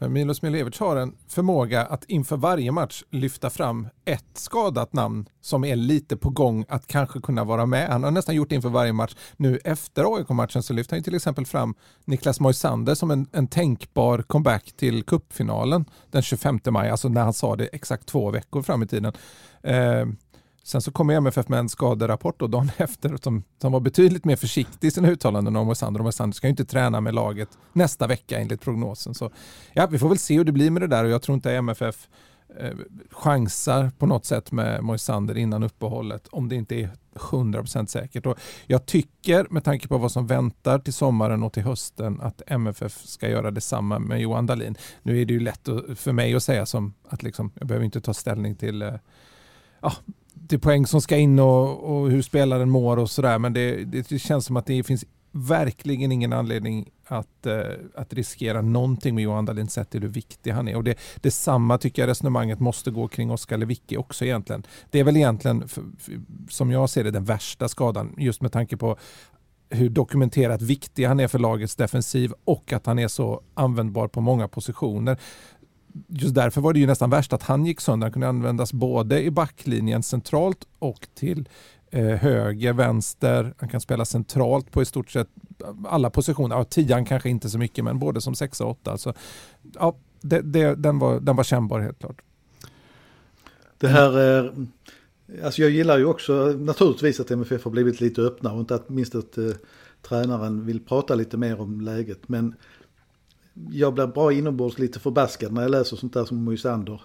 Milos 0.00 0.42
Milevic 0.42 0.80
har 0.80 0.96
en 0.96 1.16
förmåga 1.28 1.86
att 1.86 2.04
inför 2.04 2.36
varje 2.36 2.72
match 2.72 3.02
lyfta 3.10 3.50
fram 3.50 3.88
ett 4.04 4.24
skadat 4.34 4.92
namn 4.92 5.28
som 5.40 5.64
är 5.64 5.76
lite 5.76 6.16
på 6.16 6.30
gång 6.30 6.64
att 6.68 6.86
kanske 6.86 7.20
kunna 7.20 7.44
vara 7.44 7.66
med. 7.66 7.88
Han 7.88 8.04
har 8.04 8.10
nästan 8.10 8.34
gjort 8.34 8.48
det 8.48 8.54
inför 8.54 8.68
varje 8.68 8.92
match. 8.92 9.16
Nu 9.36 9.58
efter 9.64 10.16
AIK-matchen 10.16 10.62
så 10.62 10.72
lyfter 10.72 10.96
han 10.96 11.02
till 11.02 11.14
exempel 11.14 11.46
fram 11.46 11.74
Niklas 12.04 12.40
Moisander 12.40 12.94
som 12.94 13.10
en, 13.10 13.26
en 13.32 13.48
tänkbar 13.48 14.22
comeback 14.22 14.72
till 14.76 15.02
kuppfinalen 15.02 15.84
den 16.10 16.22
25 16.22 16.60
maj, 16.70 16.90
alltså 16.90 17.08
när 17.08 17.22
han 17.22 17.32
sa 17.32 17.56
det 17.56 17.66
exakt 17.66 18.06
två 18.06 18.30
veckor 18.30 18.62
fram 18.62 18.82
i 18.82 18.86
tiden. 18.86 19.12
Eh, 19.62 20.06
Sen 20.68 20.82
så 20.82 20.92
kommer 20.92 21.14
MFF 21.14 21.48
med 21.48 21.58
en 21.58 21.68
skaderapport 21.68 22.42
och 22.42 22.50
dagen 22.50 22.70
efter 22.76 23.16
som, 23.22 23.44
som 23.60 23.72
var 23.72 23.80
betydligt 23.80 24.24
mer 24.24 24.36
försiktig 24.36 24.88
i 24.88 24.90
sina 24.90 25.08
uttalanden 25.08 25.56
om 25.56 25.66
Moisander. 25.66 26.00
Och 26.00 26.04
Moisander 26.04 26.34
ska 26.34 26.46
ju 26.46 26.50
inte 26.50 26.64
träna 26.64 27.00
med 27.00 27.14
laget 27.14 27.48
nästa 27.72 28.06
vecka 28.06 28.38
enligt 28.38 28.60
prognosen. 28.60 29.14
Så 29.14 29.30
ja, 29.72 29.86
vi 29.86 29.98
får 29.98 30.08
väl 30.08 30.18
se 30.18 30.36
hur 30.36 30.44
det 30.44 30.52
blir 30.52 30.70
med 30.70 30.82
det 30.82 30.86
där 30.86 31.04
och 31.04 31.10
jag 31.10 31.22
tror 31.22 31.34
inte 31.34 31.52
MFF 31.52 32.08
eh, 32.60 32.72
chansar 33.10 33.90
på 33.98 34.06
något 34.06 34.24
sätt 34.24 34.52
med 34.52 34.84
Moisander 34.84 35.38
innan 35.38 35.62
uppehållet 35.62 36.28
om 36.28 36.48
det 36.48 36.54
inte 36.54 36.74
är 36.74 36.90
100% 37.14 37.86
säkert. 37.86 38.26
Och 38.26 38.38
jag 38.66 38.86
tycker 38.86 39.46
med 39.50 39.64
tanke 39.64 39.88
på 39.88 39.98
vad 39.98 40.12
som 40.12 40.26
väntar 40.26 40.78
till 40.78 40.94
sommaren 40.94 41.42
och 41.42 41.52
till 41.52 41.62
hösten 41.62 42.20
att 42.20 42.42
MFF 42.46 43.06
ska 43.06 43.28
göra 43.28 43.50
detsamma 43.50 43.98
med 43.98 44.20
Johan 44.20 44.46
Dahlin. 44.46 44.74
Nu 45.02 45.20
är 45.20 45.24
det 45.24 45.32
ju 45.32 45.40
lätt 45.40 45.68
för 45.94 46.12
mig 46.12 46.34
att 46.34 46.42
säga 46.42 46.66
som 46.66 46.94
att 47.08 47.22
liksom, 47.22 47.52
jag 47.54 47.68
behöver 47.68 47.84
inte 47.84 48.00
ta 48.00 48.14
ställning 48.14 48.54
till 48.54 48.82
eh, 48.82 48.94
ja, 49.80 49.92
till 50.48 50.60
poäng 50.60 50.86
som 50.86 51.00
ska 51.00 51.16
in 51.16 51.38
och, 51.38 51.98
och 51.98 52.10
hur 52.10 52.22
spelaren 52.22 52.70
mår 52.70 52.96
och 52.96 53.10
sådär. 53.10 53.38
Men 53.38 53.52
det, 53.52 53.84
det, 53.84 54.18
känns 54.18 54.46
som 54.46 54.56
att 54.56 54.66
det 54.66 54.82
finns 54.82 55.04
verkligen 55.32 56.12
ingen 56.12 56.32
anledning 56.32 56.90
att, 57.06 57.46
eh, 57.46 57.60
att 57.94 58.12
riskera 58.12 58.62
någonting 58.62 59.14
med 59.14 59.24
Johan 59.24 59.44
Dahlin 59.44 59.68
sett 59.68 59.90
till 59.90 60.02
hur 60.02 60.08
viktig 60.08 60.50
han 60.50 60.68
är. 60.68 60.76
Och 60.76 60.84
det, 60.84 60.98
detsamma 61.16 61.78
tycker 61.78 62.02
jag 62.02 62.08
resonemanget 62.08 62.60
måste 62.60 62.90
gå 62.90 63.08
kring 63.08 63.30
Oskar 63.30 63.56
Lewicki 63.56 63.96
också 63.96 64.24
egentligen. 64.24 64.62
Det 64.90 65.00
är 65.00 65.04
väl 65.04 65.16
egentligen, 65.16 65.68
för, 65.68 65.82
för, 65.98 66.20
som 66.48 66.70
jag 66.70 66.90
ser 66.90 67.04
det, 67.04 67.10
den 67.10 67.24
värsta 67.24 67.68
skadan 67.68 68.14
just 68.18 68.42
med 68.42 68.52
tanke 68.52 68.76
på 68.76 68.96
hur 69.70 69.88
dokumenterat 69.88 70.62
viktig 70.62 71.04
han 71.04 71.20
är 71.20 71.28
för 71.28 71.38
lagets 71.38 71.76
defensiv 71.76 72.32
och 72.44 72.72
att 72.72 72.86
han 72.86 72.98
är 72.98 73.08
så 73.08 73.40
användbar 73.54 74.08
på 74.08 74.20
många 74.20 74.48
positioner 74.48 75.18
just 76.08 76.34
därför 76.34 76.60
var 76.60 76.72
det 76.72 76.80
ju 76.80 76.86
nästan 76.86 77.10
värst 77.10 77.32
att 77.32 77.42
han 77.42 77.66
gick 77.66 77.80
sönder. 77.80 78.04
Han 78.04 78.12
kunde 78.12 78.28
användas 78.28 78.72
både 78.72 79.22
i 79.22 79.30
backlinjen 79.30 80.02
centralt 80.02 80.66
och 80.78 81.08
till 81.14 81.48
eh, 81.90 82.04
höger, 82.04 82.72
vänster. 82.72 83.54
Han 83.58 83.68
kan 83.68 83.80
spela 83.80 84.04
centralt 84.04 84.70
på 84.70 84.82
i 84.82 84.84
stort 84.84 85.10
sett 85.10 85.28
alla 85.86 86.10
positioner. 86.10 86.56
Ja, 86.56 86.64
tian 86.64 87.04
kanske 87.04 87.28
inte 87.28 87.50
så 87.50 87.58
mycket, 87.58 87.84
men 87.84 87.98
både 87.98 88.20
som 88.20 88.34
sexa 88.34 88.64
och 88.64 88.70
åtta. 88.70 88.98
Så, 88.98 89.14
ja, 89.74 89.96
det, 90.20 90.40
det, 90.40 90.74
den, 90.74 90.98
var, 90.98 91.20
den 91.20 91.36
var 91.36 91.44
kännbar 91.44 91.80
helt 91.80 91.98
klart. 91.98 92.20
Det 93.78 93.88
här, 93.88 94.44
eh, 94.44 94.52
Alltså 95.44 95.62
jag 95.62 95.70
gillar 95.70 95.98
ju 95.98 96.04
också 96.04 96.32
naturligtvis 96.58 97.20
att 97.20 97.30
MFF 97.30 97.64
har 97.64 97.70
blivit 97.70 98.00
lite 98.00 98.22
öppnare 98.22 98.54
och 98.54 98.60
inte 98.60 98.74
att 98.74 98.88
minst 98.88 99.14
att 99.14 99.38
eh, 99.38 99.50
tränaren 100.02 100.66
vill 100.66 100.80
prata 100.80 101.14
lite 101.14 101.36
mer 101.36 101.60
om 101.60 101.80
läget. 101.80 102.28
Men 102.28 102.54
jag 103.70 103.94
blir 103.94 104.06
bra 104.06 104.32
inombords 104.32 104.78
lite 104.78 104.98
förbaskad 104.98 105.52
när 105.52 105.62
jag 105.62 105.70
läser 105.70 105.96
sånt 105.96 106.12
där 106.12 106.24
som 106.24 106.44
Moisander 106.44 107.00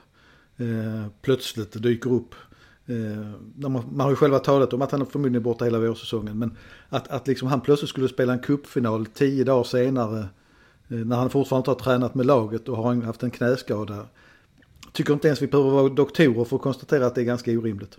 eh, 0.58 1.08
plötsligt 1.22 1.84
dyker 1.84 2.14
upp. 2.14 2.36
Eh, 2.86 3.32
man, 3.56 3.72
man 3.72 4.00
har 4.00 4.10
ju 4.10 4.16
själva 4.16 4.40
talat 4.40 4.74
om 4.74 4.82
att 4.82 4.92
han 4.92 5.06
förmodligen 5.06 5.36
är 5.36 5.44
borta 5.44 5.66
hela 5.66 5.80
vårsäsongen. 5.80 6.40
Men 6.40 6.58
att, 6.90 7.08
att 7.08 7.28
liksom 7.28 7.48
han 7.48 7.62
plötsligt 7.62 7.90
skulle 7.90 8.10
spela 8.10 8.34
en 8.34 8.40
kuppfinal 8.40 9.06
tio 9.06 9.44
dagar 9.44 9.64
senare. 9.64 10.20
Eh, 10.88 10.98
när 10.98 11.16
han 11.16 11.30
fortfarande 11.30 11.62
inte 11.62 11.72
har 11.72 11.92
tränat 11.92 12.16
med 12.16 12.26
laget 12.26 12.70
och 12.70 12.78
har 12.78 12.96
haft 12.96 13.24
en 13.24 13.32
knäskada. 13.32 14.06
Tycker 14.92 15.14
inte 15.14 15.28
ens 15.28 15.42
vi 15.42 15.48
behöver 15.48 15.70
vara 15.70 15.90
doktorer 15.90 16.44
för 16.44 16.56
att 16.56 16.62
konstatera 16.62 17.06
att 17.06 17.16
det 17.16 17.22
är 17.22 17.26
ganska 17.26 17.52
orimligt. 17.52 17.98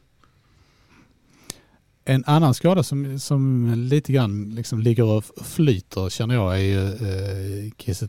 En 2.04 2.24
annan 2.26 2.54
skada 2.54 2.82
som, 2.82 3.18
som 3.18 3.72
lite 3.76 4.12
grann 4.12 4.50
liksom 4.50 4.80
ligger 4.80 5.04
och 5.04 5.24
flyter 5.42 6.08
känner 6.08 6.34
jag 6.34 6.54
är 6.54 6.62
ju 6.62 6.86
eh, 6.88 7.72
Kiese 7.78 8.08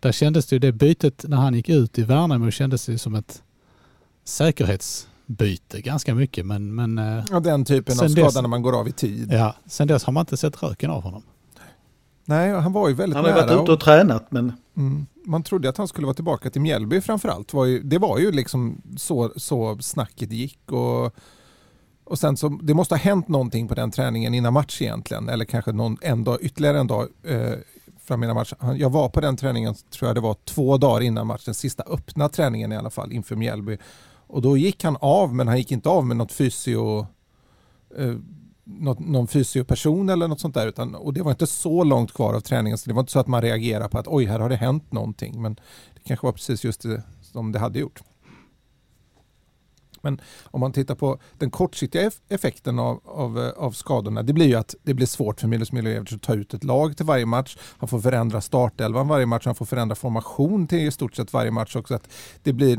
Där 0.00 0.12
kändes 0.12 0.46
det 0.46 0.56
ju 0.56 0.58
det 0.60 0.72
bytet 0.72 1.24
när 1.28 1.36
han 1.36 1.54
gick 1.54 1.68
ut 1.68 1.98
i 1.98 2.02
Värnamo 2.02 2.50
kändes 2.50 2.86
det 2.86 2.98
som 2.98 3.14
ett 3.14 3.42
säkerhetsbyte 4.24 5.80
ganska 5.80 6.14
mycket. 6.14 6.46
Men, 6.46 6.74
men, 6.74 6.98
eh, 6.98 7.24
ja, 7.30 7.40
den 7.40 7.64
typen 7.64 8.00
av 8.00 8.08
skada 8.08 8.40
när 8.40 8.48
man 8.48 8.62
går 8.62 8.80
av 8.80 8.88
i 8.88 8.92
tid. 8.92 9.32
Ja, 9.32 9.54
sen 9.66 9.88
dess 9.88 10.04
har 10.04 10.12
man 10.12 10.20
inte 10.20 10.36
sett 10.36 10.62
röken 10.62 10.90
av 10.90 11.02
honom. 11.02 11.22
Nej, 12.24 12.50
han 12.50 12.72
var 12.72 12.88
ju 12.88 12.94
väldigt 12.94 13.16
nära. 13.16 13.32
Han 13.32 13.40
har 13.40 13.46
varit 13.46 13.62
ute 13.62 13.72
och 13.72 13.80
tränat 13.80 14.30
men... 14.30 14.52
Mm, 14.76 15.06
man 15.24 15.42
trodde 15.42 15.68
att 15.68 15.76
han 15.76 15.88
skulle 15.88 16.06
vara 16.06 16.14
tillbaka 16.14 16.50
till 16.50 16.60
Mjällby 16.60 17.00
framförallt. 17.00 17.52
Det 17.82 17.98
var 17.98 18.18
ju 18.18 18.32
liksom 18.32 18.82
så, 18.96 19.32
så 19.36 19.78
snacket 19.80 20.32
gick. 20.32 20.72
Och 20.72 21.14
och 22.08 22.18
sen 22.18 22.36
så, 22.36 22.48
det 22.48 22.74
måste 22.74 22.94
ha 22.94 22.98
hänt 22.98 23.28
någonting 23.28 23.68
på 23.68 23.74
den 23.74 23.90
träningen 23.90 24.34
innan 24.34 24.52
match 24.52 24.82
egentligen. 24.82 25.28
Eller 25.28 25.44
kanske 25.44 25.72
någon, 25.72 25.96
en 26.00 26.24
dag, 26.24 26.38
ytterligare 26.40 26.78
en 26.78 26.86
dag 26.86 27.08
eh, 27.24 27.52
fram 28.00 28.22
innan 28.22 28.36
match. 28.36 28.52
Jag 28.76 28.90
var 28.90 29.08
på 29.08 29.20
den 29.20 29.36
träningen, 29.36 29.74
tror 29.74 30.08
jag 30.08 30.16
det 30.16 30.20
var, 30.20 30.36
två 30.44 30.76
dagar 30.76 31.00
innan 31.00 31.26
match. 31.26 31.44
Den 31.44 31.54
sista 31.54 31.82
öppna 31.82 32.28
träningen 32.28 32.72
i 32.72 32.76
alla 32.76 32.90
fall 32.90 33.12
inför 33.12 33.36
Mjällby. 33.36 33.78
Och 34.26 34.42
då 34.42 34.56
gick 34.56 34.84
han 34.84 34.96
av, 35.00 35.34
men 35.34 35.48
han 35.48 35.58
gick 35.58 35.72
inte 35.72 35.88
av 35.88 36.06
med 36.06 36.16
något 36.16 36.32
fysio... 36.32 37.06
Eh, 37.98 38.14
något, 38.64 38.98
någon 38.98 39.26
fysioperson 39.28 40.08
eller 40.08 40.28
något 40.28 40.40
sånt 40.40 40.54
där. 40.54 40.66
Utan, 40.66 40.94
och 40.94 41.12
det 41.14 41.22
var 41.22 41.30
inte 41.30 41.46
så 41.46 41.84
långt 41.84 42.12
kvar 42.12 42.34
av 42.34 42.40
träningen 42.40 42.78
så 42.78 42.88
det 42.88 42.94
var 42.94 43.00
inte 43.00 43.12
så 43.12 43.18
att 43.18 43.26
man 43.26 43.42
reagerade 43.42 43.88
på 43.88 43.98
att 43.98 44.08
oj, 44.08 44.24
här 44.24 44.38
har 44.38 44.48
det 44.48 44.56
hänt 44.56 44.92
någonting. 44.92 45.42
Men 45.42 45.54
det 45.94 46.00
kanske 46.04 46.26
var 46.26 46.32
precis 46.32 46.64
just 46.64 46.82
det 46.82 47.02
som 47.22 47.52
det 47.52 47.58
hade 47.58 47.78
gjort. 47.78 48.02
Men 50.08 50.20
om 50.44 50.60
man 50.60 50.72
tittar 50.72 50.94
på 50.94 51.18
den 51.38 51.50
kortsiktiga 51.50 52.10
effekten 52.28 52.78
av, 52.78 53.00
av, 53.04 53.38
eh, 53.38 53.50
av 53.50 53.72
skadorna, 53.72 54.22
det 54.22 54.32
blir 54.32 54.46
ju 54.46 54.54
att 54.54 54.74
det 54.82 54.94
blir 54.94 55.06
svårt 55.06 55.40
för 55.40 55.48
Milos 55.48 55.72
Milojevic 55.72 56.12
att 56.12 56.22
ta 56.22 56.34
ut 56.34 56.54
ett 56.54 56.64
lag 56.64 56.96
till 56.96 57.06
varje 57.06 57.26
match. 57.26 57.56
Han 57.78 57.88
får 57.88 58.00
förändra 58.00 58.40
startelvan 58.40 59.08
varje 59.08 59.26
match, 59.26 59.46
han 59.46 59.54
får 59.54 59.66
förändra 59.66 59.94
formation 59.94 60.66
till 60.66 60.78
i 60.78 60.90
stort 60.90 61.16
sett 61.16 61.32
varje 61.32 61.50
match 61.50 61.76
också. 61.76 61.94
Att 61.94 62.08
det 62.42 62.52
blir, 62.52 62.78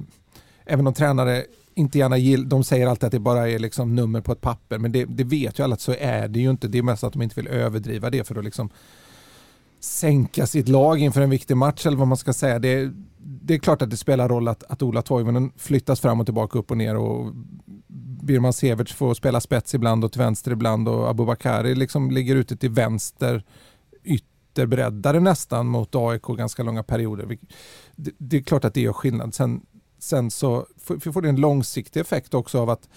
även 0.66 0.88
om 0.88 0.94
tränare 0.94 1.46
inte 1.74 1.98
gärna 1.98 2.18
gillar, 2.18 2.46
de 2.46 2.64
säger 2.64 2.88
alltid 2.88 3.08
att 3.08 3.12
det 3.12 3.20
bara 3.20 3.50
är 3.50 3.60
liksom 3.60 3.96
nummer 3.96 4.22
på 4.22 4.32
ett 4.32 4.42
papper, 4.42 4.78
men 4.78 4.92
det, 4.92 5.06
det 5.06 5.24
vet 5.24 5.60
ju 5.60 5.64
alla 5.64 5.74
att 5.74 5.82
så 5.82 5.96
är 6.00 6.28
det 6.28 6.40
ju 6.40 6.50
inte. 6.50 6.68
Det 6.68 6.78
är 6.78 6.84
mest 6.84 7.04
att 7.04 7.14
de 7.14 7.22
inte 7.22 7.36
vill 7.36 7.48
överdriva 7.48 8.10
det 8.10 8.28
för 8.28 8.36
att 8.36 8.44
liksom 8.44 8.70
sänka 9.80 10.48
sitt 10.48 10.68
lag 10.68 11.00
inför 11.00 11.22
en 11.22 11.30
viktig 11.30 11.58
match 11.58 11.86
eller 11.86 11.98
vad 11.98 12.08
man 12.08 12.18
ska 12.18 12.34
säga. 12.34 12.60
Det, 12.60 12.92
det 13.22 13.54
är 13.54 13.60
klart 13.60 13.82
att 13.82 13.90
det 13.90 13.98
spelar 13.98 14.30
roll 14.30 14.48
att, 14.48 14.64
att 14.64 14.82
Ola 14.82 15.02
Toivonen 15.02 15.52
flyttas 15.56 16.00
fram 16.00 16.20
och 16.20 16.28
tillbaka 16.28 16.60
upp 16.60 16.72
och 16.72 16.78
ner 16.78 16.96
och 16.96 17.34
Birman 18.24 18.54
Severts 18.54 18.94
får 18.94 19.14
spela 19.14 19.42
spets 19.42 19.76
ibland 19.76 20.04
och 20.04 20.12
till 20.12 20.22
vänster 20.22 20.52
ibland 20.52 20.88
och 20.88 21.10
Abubakari 21.10 21.76
liksom 21.76 22.12
ligger 22.12 22.36
ute 22.36 22.58
till 22.58 22.70
vänster 22.70 23.44
ytterbreddare 24.04 25.20
nästan 25.20 25.68
mot 25.68 25.96
AIK 25.96 26.24
ganska 26.24 26.64
långa 26.64 26.84
perioder. 26.84 27.38
Det, 27.96 28.12
det 28.18 28.38
är 28.38 28.42
klart 28.42 28.66
att 28.66 28.74
det 28.74 28.82
gör 28.82 28.94
skillnad. 28.94 29.34
Sen, 29.34 29.62
sen 30.00 30.32
så 30.32 30.66
får, 30.78 31.22
det 31.22 31.30
en 31.30 31.42
långsiktig 31.42 32.00
effekt 32.00 32.34
också 32.34 32.60
av 32.60 32.70
att 32.70 32.90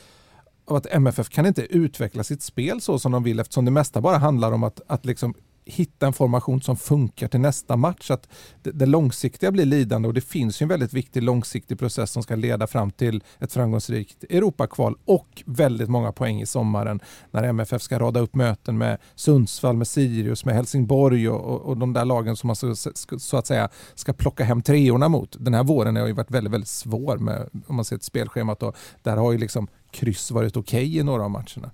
av 0.64 0.76
att 0.76 0.86
MFF 0.90 1.28
kan 1.28 1.46
inte 1.46 1.62
utveckla 1.62 2.24
sitt 2.24 2.42
spel 2.42 2.80
så 2.80 2.98
som 2.98 3.12
de 3.12 3.22
vill 3.22 3.40
eftersom 3.40 3.64
det 3.64 3.70
mesta 3.70 4.00
bara 4.00 4.18
handlar 4.18 4.52
om 4.52 4.62
att, 4.62 4.80
att 4.86 5.04
liksom 5.04 5.34
hitta 5.64 6.06
en 6.06 6.12
formation 6.12 6.62
som 6.62 6.76
funkar 6.76 7.28
till 7.28 7.40
nästa 7.40 7.76
match. 7.76 8.10
Att 8.10 8.28
det, 8.62 8.70
det, 8.70 8.86
långsiktiga 8.86 9.52
blir 9.52 9.64
lidande 9.64 10.08
och 10.08 10.14
det 10.14 10.20
finns 10.20 10.62
ju 10.62 10.64
en 10.64 10.68
väldigt 10.68 10.92
viktig 10.92 11.22
långsiktig 11.22 11.78
process 11.78 12.10
som 12.10 12.22
ska 12.22 12.36
leda 12.36 12.66
fram 12.66 12.90
till 12.90 13.22
ett 13.38 13.52
framgångsrikt 13.52 14.24
Europakval 14.24 14.96
och 15.04 15.42
väldigt 15.46 15.88
många 15.88 16.12
poäng 16.12 16.40
i 16.40 16.46
sommaren 16.46 17.00
när 17.30 17.42
MFF 17.42 17.82
ska 17.82 17.98
rada 17.98 18.20
upp 18.20 18.34
möten 18.34 18.78
med 18.78 18.98
Sundsvall, 19.14 19.76
med 19.76 19.86
Sirius, 19.86 20.44
med 20.44 20.54
Helsingborg 20.54 21.28
och, 21.28 21.40
och, 21.40 21.60
och 21.60 21.76
de 21.76 21.92
där 21.92 22.04
lagen 22.04 22.36
som 22.36 22.46
man 22.46 22.56
så, 22.56 22.74
så, 23.18 23.36
att 23.36 23.46
säga 23.46 23.68
ska 23.94 24.12
plocka 24.12 24.44
hem 24.44 24.62
treorna 24.62 25.08
mot. 25.08 25.36
Den 25.40 25.54
här 25.54 25.64
våren 25.64 25.96
har 25.96 26.06
ju 26.06 26.12
varit 26.12 26.30
väldigt, 26.30 26.52
väldigt 26.52 26.68
svår 26.68 27.16
med, 27.16 27.48
om 27.66 27.76
man 27.76 27.84
ser 27.84 27.96
ett 27.96 28.02
spelschemat 28.02 28.62
och 28.62 28.76
där 29.02 29.16
har 29.16 29.32
ju 29.32 29.38
liksom 29.38 29.68
kryss 29.90 30.30
varit 30.30 30.56
okej 30.56 30.84
okay 30.86 30.98
i 30.98 31.02
några 31.02 31.24
av 31.24 31.30
matcherna. 31.30 31.70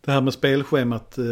Det 0.00 0.12
här 0.12 0.20
med 0.20 0.32
spelschemat 0.32 1.18
eh 1.18 1.24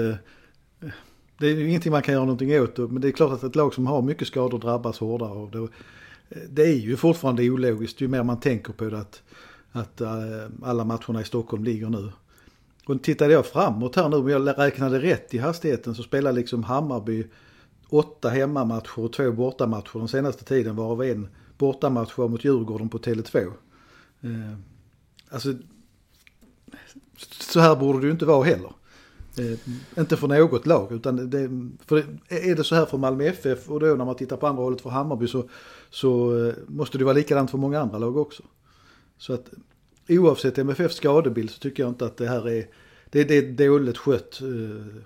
det 1.38 1.46
är 1.46 1.54
ju 1.54 1.68
ingenting 1.68 1.92
man 1.92 2.02
kan 2.02 2.14
göra 2.14 2.24
någonting 2.24 2.60
åt. 2.60 2.78
Men 2.78 3.00
det 3.00 3.08
är 3.08 3.12
klart 3.12 3.32
att 3.32 3.42
ett 3.42 3.56
lag 3.56 3.74
som 3.74 3.86
har 3.86 4.02
mycket 4.02 4.28
skador 4.28 4.58
drabbas 4.58 4.98
hårdare. 4.98 5.38
Och 5.38 5.50
det, 5.50 5.68
det 6.48 6.62
är 6.62 6.76
ju 6.76 6.96
fortfarande 6.96 7.50
ologiskt 7.50 8.00
ju 8.00 8.08
mer 8.08 8.22
man 8.22 8.40
tänker 8.40 8.72
på 8.72 8.84
det 8.84 8.98
att, 8.98 9.22
att 9.72 10.00
eh, 10.00 10.08
alla 10.62 10.84
matcherna 10.84 11.20
i 11.20 11.24
Stockholm 11.24 11.64
ligger 11.64 11.88
nu. 11.88 12.12
Och 12.86 13.02
tittade 13.02 13.32
jag 13.32 13.46
framåt 13.46 13.96
här 13.96 14.08
nu, 14.08 14.16
om 14.16 14.28
jag 14.28 14.58
räknade 14.58 14.98
rätt 14.98 15.34
i 15.34 15.38
hastigheten 15.38 15.94
så 15.94 16.02
spelar 16.02 16.32
liksom 16.32 16.64
Hammarby 16.64 17.26
åtta 17.88 18.28
hemmamatcher 18.28 18.98
och 18.98 19.12
två 19.12 19.32
bortamatcher 19.32 19.98
den 19.98 20.08
senaste 20.08 20.44
tiden 20.44 20.76
varav 20.76 21.02
en 21.02 21.28
bortamatch 21.58 22.18
var 22.18 22.28
mot 22.28 22.44
Djurgården 22.44 22.88
på 22.88 22.98
Tele2. 22.98 23.52
Eh, 24.20 24.58
alltså, 25.30 25.54
så 27.40 27.60
här 27.60 27.76
borde 27.76 28.00
det 28.00 28.06
ju 28.06 28.12
inte 28.12 28.26
vara 28.26 28.44
heller. 28.44 28.72
Eh, 29.38 29.58
inte 29.98 30.16
för 30.16 30.28
något 30.28 30.66
lag 30.66 30.92
utan 30.92 31.30
det, 31.30 31.50
för 31.86 32.04
är 32.28 32.54
det 32.56 32.64
så 32.64 32.74
här 32.74 32.86
för 32.86 32.98
Malmö 32.98 33.24
FF 33.24 33.70
och 33.70 33.80
då 33.80 33.86
när 33.86 34.04
man 34.04 34.16
tittar 34.16 34.36
på 34.36 34.46
andra 34.46 34.62
hållet 34.62 34.80
för 34.80 34.90
Hammarby 34.90 35.28
så, 35.28 35.48
så 35.90 36.44
eh, 36.46 36.54
måste 36.66 36.98
det 36.98 37.04
vara 37.04 37.14
likadant 37.14 37.50
för 37.50 37.58
många 37.58 37.80
andra 37.80 37.98
lag 37.98 38.16
också. 38.16 38.42
Så 39.18 39.32
att 39.32 39.50
oavsett 40.08 40.58
MFFs 40.58 40.94
skadebild 40.94 41.50
så 41.50 41.58
tycker 41.58 41.82
jag 41.82 41.90
inte 41.90 42.06
att 42.06 42.16
det 42.16 42.28
här 42.28 42.48
är, 42.48 42.66
det, 43.10 43.24
det 43.24 43.36
är 43.36 43.68
dåligt 43.68 43.98
skött 43.98 44.40
eh, 44.40 45.02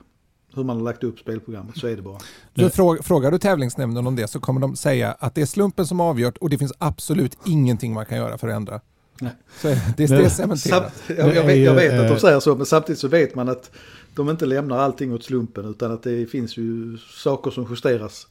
hur 0.55 0.65
man 0.65 0.77
har 0.77 0.85
lagt 0.85 1.05
upp 1.05 1.19
spelprogrammet, 1.19 1.77
så 1.77 1.87
är 1.87 1.97
det 1.97 2.03
bara. 2.03 2.19
Du, 2.55 2.71
frågar 3.03 3.31
du 3.31 3.39
tävlingsnämnden 3.39 4.07
om 4.07 4.17
det 4.17 4.29
så 4.29 4.41
kommer 4.41 4.61
de 4.61 4.77
säga 4.77 5.17
att 5.19 5.35
det 5.35 5.43
är 5.43 5.47
slumpen 5.47 5.87
som 5.87 6.01
avgjort 6.01 6.37
och 6.37 6.51
det 6.51 6.59
finns 6.59 6.73
absolut 6.79 7.39
ingenting 7.45 7.93
man 7.93 8.07
kan 8.07 8.19
göra 8.19 8.39
för 8.39 8.49
att 8.49 8.55
ändra. 8.55 8.81
Nej. 9.21 9.33
Så 9.61 9.69
det, 9.69 10.07
det 10.07 10.15
är 10.15 10.29
cementerat. 10.29 11.03
Jag, 11.07 11.37
jag, 11.37 11.45
vet, 11.45 11.59
jag 11.59 11.75
vet 11.75 12.01
att 12.01 12.09
de 12.09 12.21
säger 12.21 12.41
så, 12.41 12.57
men 12.57 12.67
samtidigt 12.67 12.99
så 12.99 13.09
vet 13.09 13.35
man 13.35 13.49
att 13.49 13.71
de 14.15 14.31
inte 14.31 14.47
lämnar 14.47 14.79
allting 14.79 15.13
åt 15.13 15.25
slumpen 15.25 15.65
utan 15.65 15.93
att 15.93 16.03
det 16.03 16.27
finns 16.27 16.57
ju 16.57 16.99
saker 16.99 17.51
som 17.51 17.67
justeras. 17.71 18.27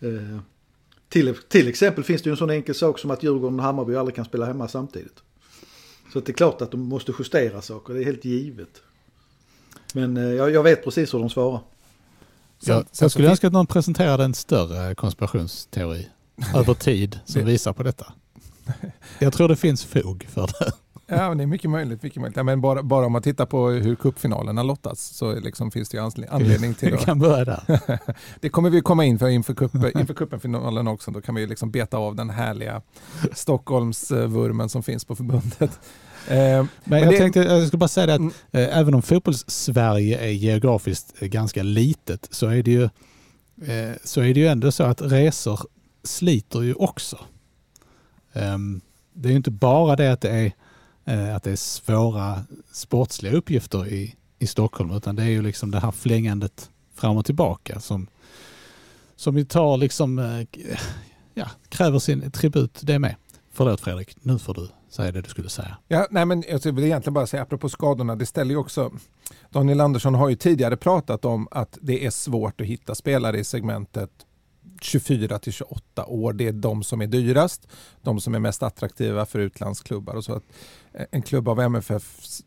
Eh, 0.00 0.38
till, 1.08 1.34
till 1.48 1.68
exempel 1.68 2.04
finns 2.04 2.22
det 2.22 2.28
ju 2.28 2.30
en 2.30 2.36
sån 2.36 2.50
enkel 2.50 2.74
sak 2.74 2.98
som 2.98 3.10
att 3.10 3.22
Djurgården 3.22 3.58
och 3.58 3.64
Hammarby 3.64 3.96
aldrig 3.96 4.14
kan 4.14 4.24
spela 4.24 4.46
hemma 4.46 4.68
samtidigt. 4.68 5.22
Så 6.12 6.20
det 6.20 6.28
är 6.28 6.34
klart 6.34 6.62
att 6.62 6.70
de 6.70 6.80
måste 6.80 7.12
justera 7.18 7.62
saker, 7.62 7.94
det 7.94 8.00
är 8.00 8.04
helt 8.04 8.24
givet. 8.24 8.82
Men 9.94 10.16
eh, 10.16 10.22
jag, 10.22 10.50
jag, 10.50 10.62
vet 10.62 10.84
precis 10.84 11.14
hur 11.14 11.18
de 11.18 11.30
svarar. 11.30 11.60
Sen, 12.58 12.74
jag, 12.74 12.84
jag 13.00 13.10
skulle 13.10 13.30
önska 13.30 13.46
att 13.46 13.52
någon 13.52 13.66
presenterade 13.66 14.24
en 14.24 14.34
större 14.34 14.94
konspirationsteori 14.94 16.08
över 16.54 16.74
tid 16.74 17.20
som 17.24 17.44
visar 17.44 17.72
på 17.72 17.82
detta. 17.82 18.12
Jag 19.18 19.32
tror 19.32 19.48
det 19.48 19.56
finns 19.56 19.84
fog 19.84 20.26
för 20.30 20.46
det. 20.46 20.72
Ja, 21.10 21.34
det 21.34 21.42
är 21.42 21.46
mycket 21.46 21.70
möjligt. 21.70 22.02
Mycket 22.02 22.20
möjligt. 22.20 22.36
Ja, 22.36 22.42
men 22.42 22.60
bara, 22.60 22.82
bara 22.82 23.06
om 23.06 23.12
man 23.12 23.22
tittar 23.22 23.46
på 23.46 23.68
hur 23.68 23.96
cupfinalerna 23.96 24.62
lottas 24.62 25.00
så 25.00 25.40
liksom 25.40 25.70
finns 25.70 25.88
det 25.88 25.96
ju 25.96 26.26
anledning 26.28 26.74
till 26.74 26.94
att... 26.94 27.04
kan 27.04 27.18
börja 27.18 27.44
där. 27.44 27.80
det 28.40 28.48
kommer 28.48 28.70
vi 28.70 28.80
komma 28.80 29.04
in 29.04 29.18
för 29.18 29.28
inför, 29.28 29.54
cup, 29.54 29.74
inför 29.74 30.14
cupfinalen 30.14 30.88
också. 30.88 31.10
Då 31.10 31.20
kan 31.20 31.34
vi 31.34 31.46
liksom 31.46 31.70
beta 31.70 31.96
av 31.96 32.16
den 32.16 32.30
härliga 32.30 32.82
Stockholmsvurmen 33.32 34.68
som 34.68 34.82
finns 34.82 35.04
på 35.04 35.16
förbundet. 35.16 35.80
Eh, 36.28 36.36
men, 36.36 36.68
men 36.84 37.00
jag 37.00 37.12
det... 37.12 37.18
tänkte, 37.18 37.40
jag 37.40 37.66
skulle 37.66 37.78
bara 37.78 37.88
säga 37.88 38.06
det 38.06 38.14
att 38.14 38.20
mm. 38.20 38.32
eh, 38.52 38.78
även 38.78 38.94
om 38.94 39.02
fotbolls-Sverige 39.02 40.18
är 40.18 40.30
geografiskt 40.30 41.22
eh, 41.22 41.28
ganska 41.28 41.62
litet 41.62 42.28
så 42.30 42.46
är 42.46 42.62
det 42.62 42.70
ju, 42.70 42.88
så 44.04 44.20
är 44.20 44.34
det 44.34 44.40
ju 44.40 44.46
ändå 44.46 44.72
så 44.72 44.84
att 44.84 45.02
resor 45.02 45.60
sliter 46.04 46.62
ju 46.62 46.74
också. 46.74 47.18
Um, 48.32 48.80
det 49.12 49.28
är 49.28 49.30
ju 49.30 49.36
inte 49.36 49.50
bara 49.50 49.96
det 49.96 50.12
att 50.12 50.20
det 50.20 50.30
är 50.30 50.52
Eh, 51.08 51.36
att 51.36 51.42
det 51.42 51.50
är 51.50 51.56
svåra 51.56 52.44
sportsliga 52.72 53.32
uppgifter 53.32 53.86
i, 53.86 54.14
i 54.38 54.46
Stockholm 54.46 54.90
utan 54.90 55.16
det 55.16 55.22
är 55.22 55.28
ju 55.28 55.42
liksom 55.42 55.70
det 55.70 55.80
här 55.80 55.90
flängandet 55.90 56.70
fram 56.94 57.16
och 57.16 57.24
tillbaka 57.24 57.80
som, 57.80 58.06
som 59.16 59.38
ju 59.38 59.44
tar 59.44 59.76
liksom, 59.76 60.18
eh, 60.18 60.78
ja, 61.34 61.50
kräver 61.68 61.98
sin 61.98 62.30
tribut 62.30 62.80
det 62.82 62.98
med. 62.98 63.14
Förlåt 63.52 63.80
Fredrik, 63.80 64.16
nu 64.20 64.38
får 64.38 64.54
du 64.54 64.68
säga 64.90 65.12
det 65.12 65.20
du 65.20 65.28
skulle 65.28 65.48
säga. 65.48 65.76
Ja, 65.88 66.06
nej 66.10 66.24
men 66.24 66.44
jag 66.48 66.72
vill 66.72 66.84
egentligen 66.84 67.14
bara 67.14 67.26
säga 67.26 67.42
apropå 67.42 67.68
skadorna, 67.68 68.16
det 68.16 68.26
ställer 68.26 68.50
ju 68.50 68.56
också 68.56 68.92
Daniel 69.50 69.80
Andersson 69.80 70.14
har 70.14 70.28
ju 70.28 70.36
tidigare 70.36 70.76
pratat 70.76 71.24
om 71.24 71.48
att 71.50 71.78
det 71.80 72.06
är 72.06 72.10
svårt 72.10 72.60
att 72.60 72.66
hitta 72.66 72.94
spelare 72.94 73.38
i 73.38 73.44
segmentet 73.44 74.10
24 74.80 75.38
till 75.38 75.52
28 75.52 76.06
år. 76.06 76.32
Det 76.32 76.48
är 76.48 76.52
de 76.52 76.82
som 76.82 77.00
är 77.00 77.06
dyrast, 77.06 77.68
de 78.02 78.20
som 78.20 78.34
är 78.34 78.38
mest 78.38 78.62
attraktiva 78.62 79.26
för 79.26 79.38
utlandsklubbar. 79.38 80.14
Och 80.14 80.24
så 80.24 80.32
att 80.32 80.44
eh, 80.92 81.04
en 81.10 81.22
klubb 81.22 81.48
av 81.48 81.60
MFFs 81.60 82.44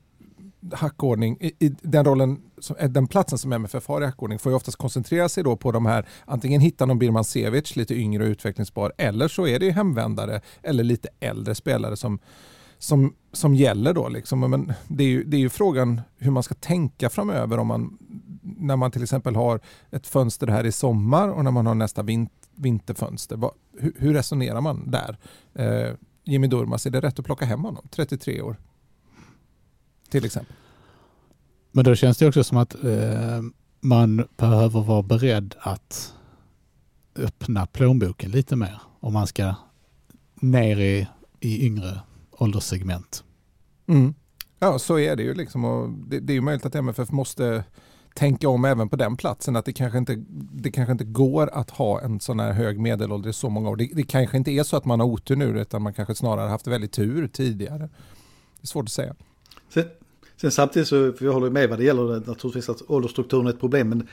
hackordning, 0.73 1.37
i, 1.39 1.65
i 1.65 1.75
den 1.81 2.05
rollen, 2.05 2.41
som, 2.57 2.75
eh, 2.75 2.89
den 2.89 3.07
platsen 3.07 3.37
som 3.37 3.53
MFF 3.53 3.87
har 3.87 4.01
i 4.01 4.05
hackordning 4.05 4.39
får 4.39 4.51
ju 4.51 4.55
oftast 4.55 4.77
koncentrera 4.77 5.29
sig 5.29 5.43
då 5.43 5.55
på 5.55 5.71
de 5.71 5.85
här, 5.85 6.05
antingen 6.25 6.61
hitta 6.61 6.85
någon 6.85 6.99
Birman 6.99 7.23
Sevic, 7.23 7.75
lite 7.75 7.95
yngre 7.95 8.23
och 8.23 8.29
utvecklingsbar, 8.29 8.93
eller 8.97 9.27
så 9.27 9.47
är 9.47 9.59
det 9.59 9.71
hemvändare 9.71 10.41
eller 10.63 10.83
lite 10.83 11.09
äldre 11.19 11.55
spelare 11.55 11.97
som, 11.97 12.19
som, 12.77 13.13
som 13.31 13.55
gäller 13.55 13.93
då. 13.93 14.09
Liksom. 14.09 14.39
Men 14.39 14.73
det, 14.87 15.03
är 15.03 15.07
ju, 15.07 15.23
det 15.23 15.37
är 15.37 15.41
ju 15.41 15.49
frågan 15.49 16.01
hur 16.17 16.31
man 16.31 16.43
ska 16.43 16.55
tänka 16.55 17.09
framöver 17.09 17.57
om 17.57 17.67
man, 17.67 17.97
när 18.41 18.75
man 18.75 18.91
till 18.91 19.03
exempel 19.03 19.35
har 19.35 19.59
ett 19.91 20.07
fönster 20.07 20.47
här 20.47 20.65
i 20.65 20.71
sommar 20.71 21.29
och 21.29 21.43
när 21.43 21.51
man 21.51 21.65
har 21.65 21.75
nästa 21.75 22.03
vint, 22.03 22.31
vinterfönster. 22.55 23.39
Hur, 23.79 24.13
resonerar 24.13 24.61
man 24.61 24.91
där? 24.91 25.17
Eh, 25.53 25.93
Jimmy 26.23 26.47
Durmas, 26.47 26.85
är 26.85 26.89
det 26.89 27.01
rätt 27.01 27.19
att 27.19 27.25
plocka 27.25 27.45
hem 27.45 27.63
honom? 27.63 27.87
33 27.91 28.41
år? 28.41 28.57
till 30.11 30.25
exempel. 30.25 30.55
Men 31.71 31.83
då 31.83 31.95
känns 31.95 32.17
det 32.17 32.27
också 32.27 32.43
som 32.43 32.57
att 32.57 32.83
eh, 32.83 33.41
man 33.79 34.27
behöver 34.37 34.81
vara 34.81 35.01
beredd 35.01 35.55
att 35.59 36.13
öppna 37.15 37.65
plånboken 37.65 38.31
lite 38.31 38.55
mer 38.55 38.81
om 38.99 39.13
man 39.13 39.27
ska 39.27 39.55
ner 40.35 40.79
i, 40.79 41.07
i 41.39 41.65
yngre 41.65 42.01
ålderssegment. 42.31 43.23
Mm. 43.87 44.13
Ja, 44.59 44.79
så 44.79 44.99
är 44.99 45.15
det 45.15 45.23
ju. 45.23 45.33
Liksom. 45.33 45.95
Det, 46.09 46.19
det 46.19 46.33
är 46.33 46.35
ju 46.35 46.41
möjligt 46.41 46.65
att 46.65 46.75
MFF 46.75 47.11
måste 47.11 47.63
tänka 48.13 48.49
om 48.49 48.65
även 48.65 48.89
på 48.89 48.95
den 48.95 49.17
platsen. 49.17 49.55
Att 49.55 49.65
det 49.65 49.73
kanske 49.73 49.97
inte, 49.97 50.15
det 50.51 50.71
kanske 50.71 50.91
inte 50.91 51.03
går 51.03 51.49
att 51.53 51.69
ha 51.69 52.01
en 52.01 52.19
sån 52.19 52.39
här 52.39 52.51
hög 52.51 52.79
medelålder 52.79 53.29
i 53.29 53.33
så 53.33 53.49
många 53.49 53.69
år. 53.69 53.75
Det, 53.75 53.89
det 53.93 54.03
kanske 54.03 54.37
inte 54.37 54.51
är 54.51 54.63
så 54.63 54.77
att 54.77 54.85
man 54.85 54.99
har 54.99 55.07
otur 55.07 55.35
nu 55.35 55.61
utan 55.61 55.81
man 55.81 55.93
kanske 55.93 56.15
snarare 56.15 56.49
haft 56.49 56.67
väldigt 56.67 56.91
tur 56.91 57.27
tidigare. 57.27 57.77
Det 57.77 58.61
är 58.61 58.67
svårt 58.67 58.85
att 58.85 58.91
säga. 58.91 59.15
Sen, 59.69 59.83
sen 60.41 60.51
samtidigt 60.51 60.87
så, 60.87 61.13
för 61.13 61.25
jag 61.25 61.33
håller 61.33 61.49
med 61.49 61.69
vad 61.69 61.79
det 61.79 61.83
gäller 61.83 62.27
naturligtvis 62.27 62.69
att 62.69 62.89
åldersstrukturen 62.89 63.45
är 63.45 63.49
ett 63.49 63.59
problem. 63.59 63.89
Men 63.89 64.07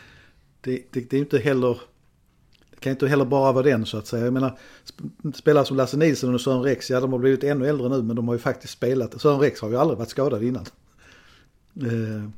det, 0.60 0.82
det, 0.90 1.10
det 1.10 1.16
är 1.16 1.20
inte 1.20 1.38
heller, 1.38 1.80
det 2.70 2.80
kan 2.80 2.90
inte 2.90 3.08
heller 3.08 3.24
bara 3.24 3.52
vara 3.52 3.64
den 3.64 3.86
så 3.86 3.98
att 3.98 4.06
säga. 4.06 4.24
Jag 4.24 4.32
menar, 4.32 4.58
spelare 5.34 5.64
som 5.64 5.76
Lasse 5.76 5.96
Nilsson 5.96 6.34
och 6.34 6.40
Sören 6.40 6.62
Rex, 6.62 6.90
ja 6.90 7.00
de 7.00 7.12
har 7.12 7.18
blivit 7.18 7.44
ännu 7.44 7.68
äldre 7.68 7.88
nu 7.88 8.02
men 8.02 8.16
de 8.16 8.28
har 8.28 8.34
ju 8.34 8.38
faktiskt 8.38 8.72
spelat. 8.72 9.20
Sören 9.20 9.40
Rex 9.40 9.60
har 9.60 9.70
ju 9.70 9.76
aldrig 9.76 9.98
varit 9.98 10.10
skadad 10.10 10.42
innan. 10.42 10.64
Eh, 11.82 12.30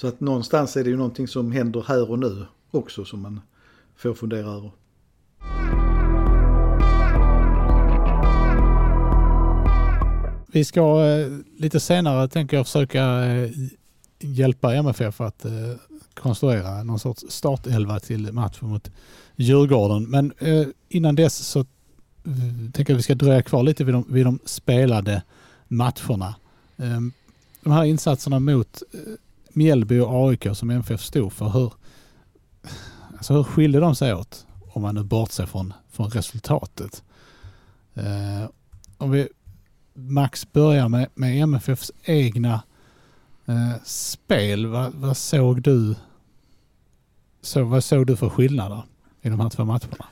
så 0.00 0.06
att 0.06 0.20
någonstans 0.20 0.76
är 0.76 0.84
det 0.84 0.90
ju 0.90 0.96
någonting 0.96 1.28
som 1.28 1.52
händer 1.52 1.84
här 1.88 2.10
och 2.10 2.18
nu 2.18 2.46
också 2.70 3.04
som 3.04 3.22
man 3.22 3.40
får 3.96 4.14
fundera 4.14 4.46
över. 4.46 4.70
Vi 10.46 10.64
ska 10.64 11.04
eh, 11.04 11.38
lite 11.56 11.80
senare 11.80 12.28
tänker 12.28 12.56
jag 12.56 12.66
försöka 12.66 13.24
eh, 13.24 13.50
hjälpa 14.18 14.74
MFF 14.74 15.20
att 15.20 15.44
eh, 15.44 15.52
konstruera 16.14 16.82
någon 16.82 16.98
sorts 16.98 17.24
startelva 17.28 18.00
till 18.00 18.32
matchen 18.32 18.68
mot 18.68 18.90
Djurgården. 19.36 20.10
Men 20.10 20.32
eh, 20.38 20.66
innan 20.88 21.14
dess 21.14 21.36
så 21.36 21.60
eh, 21.60 21.66
tänker 22.72 22.92
jag 22.92 22.96
att 22.96 22.98
vi 22.98 23.02
ska 23.02 23.14
dröja 23.14 23.42
kvar 23.42 23.62
lite 23.62 23.84
vid 23.84 23.94
de, 23.94 24.04
vid 24.08 24.26
de 24.26 24.38
spelade 24.44 25.22
matcherna. 25.68 26.34
Ehm, 26.76 27.12
de 27.60 27.72
här 27.72 27.84
insatserna 27.84 28.38
mot 28.38 28.82
eh, 28.92 29.00
Mjällby 29.58 30.00
och 30.00 30.28
AIK 30.28 30.46
som 30.52 30.70
MFF 30.70 31.00
stod 31.00 31.32
för, 31.32 31.48
hur, 31.48 31.72
alltså 33.16 33.34
hur 33.34 33.42
skilde 33.42 33.80
de 33.80 33.94
sig 33.94 34.14
åt? 34.14 34.46
Om 34.68 34.82
man 34.82 34.94
nu 34.94 35.02
bortser 35.02 35.46
från, 35.46 35.72
från 35.90 36.10
resultatet. 36.10 37.02
Eh, 37.94 38.50
om 38.98 39.10
vi 39.10 39.28
Max 39.94 40.52
börjar 40.52 40.88
med, 40.88 41.08
med 41.14 41.42
MFFs 41.42 41.92
egna 42.04 42.62
eh, 43.46 43.82
spel. 43.84 44.66
Va, 44.66 44.92
vad 44.94 45.16
såg 45.16 45.62
du 45.62 45.94
så, 47.40 47.64
vad 47.64 47.84
såg 47.84 48.06
du 48.06 48.16
för 48.16 48.28
skillnader 48.28 48.82
i 49.22 49.28
de 49.28 49.40
här 49.40 49.50
två 49.50 49.64
matcherna? 49.64 50.06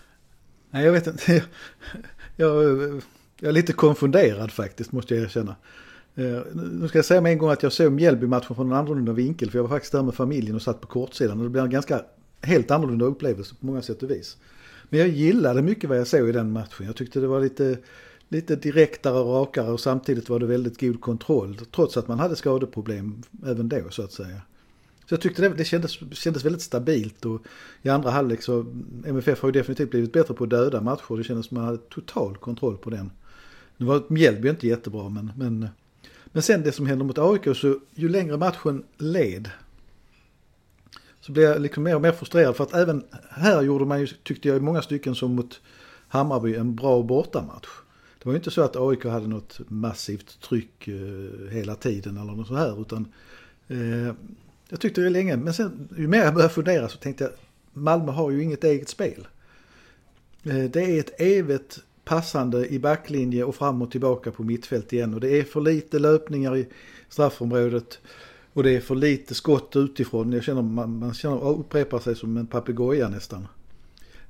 Nej, 0.71 0.85
jag 0.85 0.93
vet 0.93 1.07
inte. 1.07 1.33
Jag, 1.33 1.43
jag, 2.37 3.03
jag 3.41 3.49
är 3.49 3.53
lite 3.53 3.73
konfunderad 3.73 4.53
faktiskt, 4.53 4.93
måste 4.93 5.15
jag 5.15 5.25
erkänna. 5.25 5.57
Eh, 6.17 6.41
nu 6.55 6.89
ska 6.89 6.99
jag 6.99 7.05
säga 7.05 7.21
med 7.21 7.33
en 7.33 7.39
gång 7.39 7.51
att 7.51 7.63
jag 7.63 7.73
såg 7.73 7.93
Mjällby-matchen 7.93 8.57
från 8.57 8.67
en 8.67 8.79
annorlunda 8.79 9.13
vinkel. 9.13 9.51
För 9.51 9.59
jag 9.59 9.63
var 9.63 9.71
faktiskt 9.71 9.93
där 9.93 10.03
med 10.03 10.15
familjen 10.15 10.57
och 10.57 10.63
satt 10.63 10.81
på 10.81 10.87
kortsidan. 10.87 11.39
Och 11.39 11.45
det 11.45 11.51
blev 11.51 11.65
en 11.65 11.71
ganska 11.71 12.03
helt 12.43 12.71
annorlunda 12.71 13.05
upplevelse 13.05 13.55
på 13.61 13.67
många 13.67 13.83
sätt 13.83 14.03
och 14.03 14.11
vis. 14.11 14.37
Men 14.89 15.01
jag 15.01 15.09
gillade 15.09 15.63
mycket 15.63 15.91
vad 15.91 15.99
jag 15.99 16.07
såg 16.07 16.29
i 16.29 16.33
den 16.33 16.53
matchen. 16.53 16.87
Jag 16.87 16.97
tyckte 16.97 17.21
det 17.21 17.27
var 17.27 17.41
lite 17.41 17.79
lite 18.29 18.57
direktare 18.57 19.19
och 19.19 19.35
rakare 19.35 19.73
och 19.73 19.81
samtidigt 19.81 20.29
var 20.29 20.39
det 20.39 20.47
väldigt 20.47 20.81
god 20.81 21.01
kontroll. 21.01 21.59
Trots 21.75 21.97
att 21.97 22.09
man 22.09 22.19
hade 22.19 22.37
skadeproblem 22.37 23.23
även 23.47 23.69
då 23.69 23.91
så 23.91 24.03
att 24.03 24.13
säga. 24.13 24.41
Så 25.09 25.15
jag 25.15 25.21
tyckte 25.21 25.43
det, 25.43 25.49
det 25.49 25.65
kändes, 25.65 26.17
kändes 26.17 26.45
väldigt 26.45 26.63
stabilt 26.63 27.25
och 27.25 27.43
i 27.83 27.89
andra 27.89 28.11
halvlek 28.11 28.43
så 28.43 28.67
MFF 29.07 29.43
har 29.43 29.49
ju 29.49 29.53
definitivt 29.53 29.91
blivit 29.91 30.13
bättre 30.13 30.35
på 30.35 30.45
att 30.45 30.51
döda 30.51 30.81
matcher. 30.81 31.17
Det 31.17 31.25
kändes 31.25 31.47
som 31.47 31.57
att 31.57 31.63
man 31.63 31.65
hade 31.65 31.79
total 31.79 32.37
kontroll 32.37 32.77
på 32.77 32.91
den. 32.91 33.11
Nu 33.77 33.87
var 33.87 34.03
Mjällby 34.09 34.49
inte 34.49 34.69
jättebra 34.69 35.09
men, 35.09 35.33
men, 35.37 35.69
men 36.37 36.43
sen 36.43 36.63
det 36.63 36.73
som 36.73 36.87
händer 36.87 37.05
mot 37.05 37.19
AIK 37.19 37.57
så 37.57 37.81
ju 37.95 38.09
längre 38.09 38.37
matchen 38.37 38.85
led 38.99 39.51
så 41.21 41.33
blev 41.33 41.45
jag 41.45 41.61
liksom 41.61 41.83
mer 41.83 41.95
och 41.95 42.03
mer 42.03 42.13
frustrerad 42.13 42.57
för 42.57 42.65
att 42.65 42.75
även 42.75 43.05
här 43.31 43.63
gjorde 43.63 43.85
man 43.85 44.01
ju, 44.01 44.07
tyckte 44.07 44.49
jag 44.49 44.57
i 44.57 44.61
många 44.61 44.83
stycken 44.83 45.15
som 45.15 45.35
mot 45.35 45.61
Hammarby, 46.09 46.55
en 46.55 46.75
bra 46.77 47.03
bortamatch. 47.03 47.67
Det 48.19 48.27
var 48.27 48.33
ju 48.33 48.37
inte 48.37 48.51
så 48.51 48.63
att 48.63 48.77
AIK 48.77 49.05
hade 49.05 49.27
något 49.27 49.61
massivt 49.69 50.41
tryck 50.41 50.89
eh, 50.89 51.51
hela 51.51 51.75
tiden 51.75 52.17
eller 52.17 52.33
något 52.33 52.49
så 52.49 52.55
här 52.55 52.81
utan 52.81 53.13
eh, 53.69 54.15
jag 54.69 54.81
tyckte 54.81 55.01
det 55.01 55.11
länge, 55.11 55.37
men 55.37 55.55
sen 55.55 55.89
ju 55.99 56.09
mer 56.09 56.25
jag 56.25 56.35
började 56.35 56.55
fundera 56.55 56.89
så 56.89 56.99
tänkte 56.99 57.25
jag 57.25 57.33
Malmö 57.73 58.13
har 58.13 58.31
ju 58.31 58.43
inget 58.43 58.65
eget 58.65 58.89
spel. 58.89 59.27
Eh, 60.43 60.65
det 60.65 60.81
är 60.81 61.01
ett 61.01 61.21
evigt 61.21 61.79
passande 62.07 62.67
i 62.67 62.79
backlinje 62.79 63.45
och 63.45 63.55
fram 63.55 63.83
och 63.83 63.91
tillbaka 63.91 64.31
på 64.31 64.43
mittfält 64.43 64.93
igen 64.93 65.15
och 65.15 65.21
det 65.21 65.39
är 65.41 65.45
för 65.45 65.61
lite 65.61 65.99
löpningar 65.99 66.57
i 66.57 66.69
straffområdet 67.09 67.99
och 68.53 68.63
det 68.63 68.71
är 68.71 68.81
för 68.81 68.95
lite 68.95 69.35
skott 69.35 69.77
utifrån. 69.77 70.33
Jag 70.33 70.45
känner 70.45 70.63
man, 70.63 70.99
man 70.99 71.15
känner 71.15 71.49
upprepar 71.49 71.99
sig 71.99 72.17
som 72.17 72.37
en 72.37 72.47
papegoja 72.47 73.09
nästan. 73.09 73.49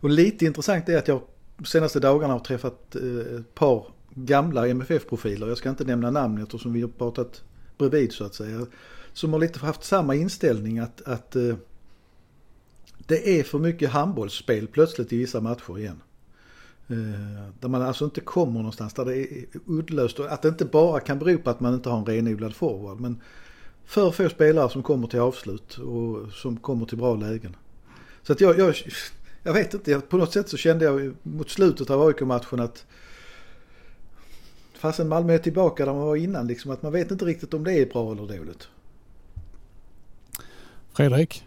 Och 0.01 0.11
lite 0.11 0.45
intressant 0.45 0.89
är 0.89 0.99
att 0.99 1.09
jag 1.09 1.21
senaste 1.65 2.01
dagarna 2.01 2.33
har 2.33 2.41
träffat 2.41 2.97
eh, 2.97 3.39
ett 3.39 3.55
par 3.55 3.87
gamla 4.15 4.69
MFF-profiler. 4.69 5.49
Jag 5.49 5.59
ska 5.59 5.71
inte 5.71 5.85
nämna 5.85 6.11
namn 6.11 6.43
eftersom 6.43 6.73
vi 6.73 6.81
har 6.81 6.89
pratat 6.89 7.43
bredvid 7.79 8.13
så 8.13 8.25
att 8.25 8.35
säga. 8.35 8.67
Som 9.13 9.33
har 9.33 9.41
lite 9.41 9.59
haft 9.59 9.85
samma 9.85 10.15
inställning 10.15 10.79
att, 10.79 11.03
att 11.03 11.37
eh, 11.37 11.55
det 12.99 13.41
är 13.41 13.43
för 13.43 13.59
mycket 13.59 13.91
handbollsspel 13.91 14.67
plötsligt 14.67 15.13
i 15.13 15.17
vissa 15.17 15.41
matcher 15.41 15.79
igen. 15.79 16.01
Eh, 16.89 17.53
där 17.61 17.69
man 17.69 17.83
alltså 17.83 18.05
inte 18.05 18.21
kommer 18.21 18.59
någonstans, 18.59 18.95
där 18.95 19.05
det 19.05 19.17
är 19.17 19.45
uddlöst. 19.67 20.19
Och 20.19 20.33
att 20.33 20.43
det 20.43 20.49
inte 20.49 20.65
bara 20.65 21.01
kan 21.01 21.19
bero 21.19 21.39
på 21.39 21.51
att 21.51 21.61
man 21.61 21.75
inte 21.75 21.89
har 21.89 21.99
en 21.99 22.07
renodlad 22.07 22.55
forward. 22.55 23.01
Men 23.01 23.21
för 23.85 24.11
få 24.11 24.29
spelare 24.29 24.71
som 24.71 24.83
kommer 24.83 25.09
till 25.09 25.21
avslut 25.21 25.79
och 25.79 26.33
som 26.33 26.57
kommer 26.57 26.87
till 26.87 26.99
bra 26.99 27.17
lägen. 27.17 27.57
Så 28.23 28.33
att 28.33 28.41
jag, 28.41 28.59
jag 28.59 28.75
jag 29.47 29.53
vet 29.53 29.75
inte, 29.75 30.01
på 30.01 30.17
något 30.17 30.33
sätt 30.33 30.49
så 30.49 30.57
kände 30.57 30.85
jag 30.85 31.15
mot 31.23 31.51
slutet 31.51 31.91
av 31.91 32.03
AIK-matchen 32.03 32.61
att 32.61 32.87
fastän 34.75 35.09
Malmö 35.09 35.35
är 35.35 35.39
tillbaka 35.39 35.85
där 35.85 35.93
man 35.93 36.07
var 36.07 36.17
innan, 36.17 36.47
liksom, 36.47 36.71
att 36.71 36.83
man 36.83 36.93
vet 36.93 37.11
inte 37.11 37.25
riktigt 37.25 37.55
om 37.55 37.65
det 37.65 37.73
är 37.73 37.87
bra 37.87 38.13
eller 38.13 38.39
dåligt. 38.39 38.69
Fredrik? 40.93 41.45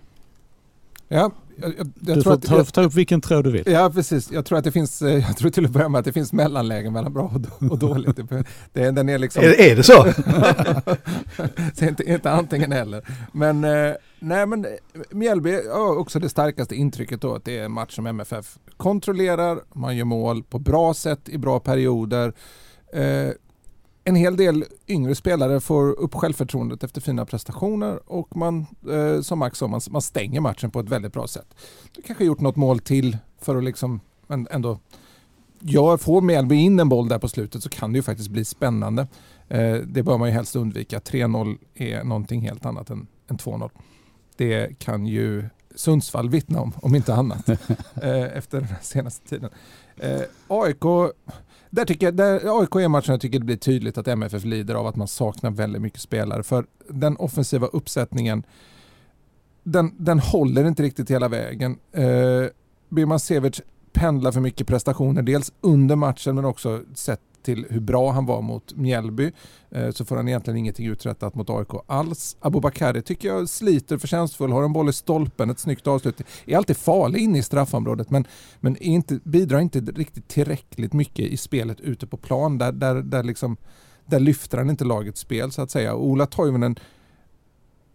Ja, 1.11 1.31
jag, 1.55 1.73
jag, 1.77 1.91
jag 1.99 2.17
du 2.17 2.23
får 2.23 2.33
att, 2.33 2.43
ta, 2.43 2.63
ta, 2.63 2.81
upp 2.81 2.93
vilken 2.93 3.21
tråd 3.21 3.43
du 3.43 3.51
vill. 3.51 3.63
Ja, 3.65 3.89
precis. 3.89 4.31
Jag 4.31 4.45
tror 4.45 4.57
att 4.57 4.63
det 4.63 4.71
finns, 4.71 5.01
eh, 5.01 5.27
jag 5.27 5.37
tror 5.37 5.49
till 5.49 5.65
att 5.65 5.71
börja 5.71 5.89
med 5.89 5.99
att 5.99 6.05
det 6.05 6.13
finns 6.13 6.33
mellanlägen 6.33 6.93
mellan 6.93 7.13
bra 7.13 7.31
och, 7.69 7.79
dåligt. 7.79 8.19
Det, 8.73 8.91
den 8.91 9.09
är, 9.09 9.17
liksom... 9.17 9.43
är, 9.43 9.61
är 9.61 9.75
det 9.75 9.83
så? 9.83 10.05
så 11.73 11.85
inte, 11.85 12.03
inte 12.03 12.31
antingen 12.31 12.71
eller. 12.71 13.03
Men, 13.31 13.63
eh, 13.63 13.93
nej, 14.19 14.45
men 14.45 14.65
eh, 14.65 14.71
Mjällby 15.11 15.67
har 15.69 15.97
också 15.97 16.19
det 16.19 16.29
starkaste 16.29 16.75
intrycket 16.75 17.21
då 17.21 17.35
att 17.35 17.45
det 17.45 17.57
är 17.57 17.65
en 17.65 17.71
match 17.71 17.95
som 17.95 18.07
MFF 18.07 18.57
kontrollerar, 18.77 19.59
man 19.73 19.97
gör 19.97 20.05
mål 20.05 20.43
på 20.43 20.59
bra 20.59 20.93
sätt 20.93 21.29
i 21.29 21.37
bra 21.37 21.59
perioder. 21.59 22.33
En 24.09 24.15
hel 24.15 24.37
del 24.37 24.65
yngre 24.87 25.15
spelare 25.15 25.59
får 25.59 25.99
upp 25.99 26.13
självförtroendet 26.13 26.83
efter 26.83 27.01
fina 27.01 27.25
prestationer 27.25 28.11
och 28.11 28.35
man, 28.37 28.65
eh, 28.91 29.21
som 29.21 29.39
Max 29.39 29.57
sa, 29.57 29.67
man, 29.67 29.81
man 29.89 30.01
stänger 30.01 30.41
matchen 30.41 30.71
på 30.71 30.79
ett 30.79 30.89
väldigt 30.89 31.13
bra 31.13 31.27
sätt. 31.27 31.55
Du 31.95 32.01
kanske 32.01 32.25
gjort 32.25 32.39
något 32.39 32.55
mål 32.55 32.79
till 32.79 33.17
för 33.39 33.55
att 33.55 33.63
liksom 33.63 33.99
ändå 34.49 34.79
jag 35.59 36.01
får 36.01 36.21
Mjällby 36.21 36.55
in 36.55 36.79
en 36.79 36.89
boll 36.89 37.07
där 37.07 37.19
på 37.19 37.27
slutet 37.27 37.63
så 37.63 37.69
kan 37.69 37.93
det 37.93 37.97
ju 37.97 38.03
faktiskt 38.03 38.29
bli 38.29 38.45
spännande. 38.45 39.07
Eh, 39.47 39.75
det 39.75 40.03
bör 40.03 40.17
man 40.17 40.27
ju 40.27 40.33
helst 40.33 40.55
undvika. 40.55 40.99
3-0 40.99 41.57
är 41.75 42.03
någonting 42.03 42.41
helt 42.41 42.65
annat 42.65 42.89
än, 42.89 43.07
än 43.27 43.37
2-0. 43.37 43.69
Det 44.37 44.79
kan 44.79 45.05
ju 45.05 45.49
Sundsvall 45.79 46.29
vittna 46.29 46.61
om, 46.61 46.73
om 46.81 46.95
inte 46.95 47.13
annat, 47.13 47.49
eh, 47.49 48.37
efter 48.37 48.61
den 48.61 48.67
senaste 48.81 49.29
tiden. 49.29 49.49
Eh, 49.97 50.21
AIK, 50.47 51.13
där 51.69 51.85
tycker 51.85 52.07
jag, 52.07 52.15
där 52.15 52.59
AIK 52.61 52.75
är 52.75 52.87
matchen 52.87 53.11
jag 53.11 53.21
tycker 53.21 53.39
det 53.39 53.45
blir 53.45 53.57
tydligt 53.57 53.97
att 53.97 54.07
MFF 54.07 54.43
lider 54.43 54.75
av 54.75 54.87
att 54.87 54.95
man 54.95 55.07
saknar 55.07 55.51
väldigt 55.51 55.81
mycket 55.81 55.99
spelare. 55.99 56.43
För 56.43 56.65
den 56.89 57.17
offensiva 57.17 57.67
uppsättningen, 57.67 58.43
den, 59.63 59.95
den 59.97 60.19
håller 60.19 60.65
inte 60.67 60.83
riktigt 60.83 61.11
hela 61.11 61.27
vägen. 61.27 61.77
Eh, 61.91 62.45
Birman 62.89 63.19
Sevic 63.19 63.61
pendlar 63.99 64.31
för 64.31 64.41
mycket 64.41 64.67
prestationer, 64.67 65.21
dels 65.21 65.53
under 65.61 65.95
matchen 65.95 66.35
men 66.35 66.45
också 66.45 66.81
sett 66.95 67.19
till 67.41 67.65
hur 67.69 67.79
bra 67.79 68.11
han 68.11 68.25
var 68.25 68.41
mot 68.41 68.75
Mjällby 68.75 69.31
eh, 69.69 69.89
så 69.91 70.05
får 70.05 70.15
han 70.15 70.27
egentligen 70.27 70.57
ingenting 70.57 70.87
uträttat 70.87 71.35
mot 71.35 71.49
AIK 71.49 71.67
alls. 71.87 72.37
Abubakari 72.39 73.01
tycker 73.01 73.27
jag 73.27 73.49
sliter 73.49 73.97
förtjänstfull, 73.97 74.51
har 74.51 74.63
en 74.63 74.73
boll 74.73 74.89
i 74.89 74.93
stolpen, 74.93 75.49
ett 75.49 75.59
snyggt 75.59 75.87
avslut. 75.87 76.21
Är 76.45 76.57
alltid 76.57 76.77
farlig 76.77 77.19
inne 77.19 77.37
i 77.37 77.43
straffområdet 77.43 78.09
men, 78.09 78.25
men 78.59 78.77
inte, 78.77 79.19
bidrar 79.23 79.59
inte 79.59 79.79
riktigt 79.79 80.27
tillräckligt 80.27 80.93
mycket 80.93 81.25
i 81.25 81.37
spelet 81.37 81.79
ute 81.79 82.07
på 82.07 82.17
plan. 82.17 82.57
Där, 82.57 82.71
där, 82.71 82.95
där, 82.95 83.23
liksom, 83.23 83.57
där 84.05 84.19
lyfter 84.19 84.57
han 84.57 84.69
inte 84.69 84.85
lagets 84.85 85.21
spel 85.21 85.51
så 85.51 85.61
att 85.61 85.71
säga. 85.71 85.95
Ola 85.95 86.25
Toivonen 86.25 86.75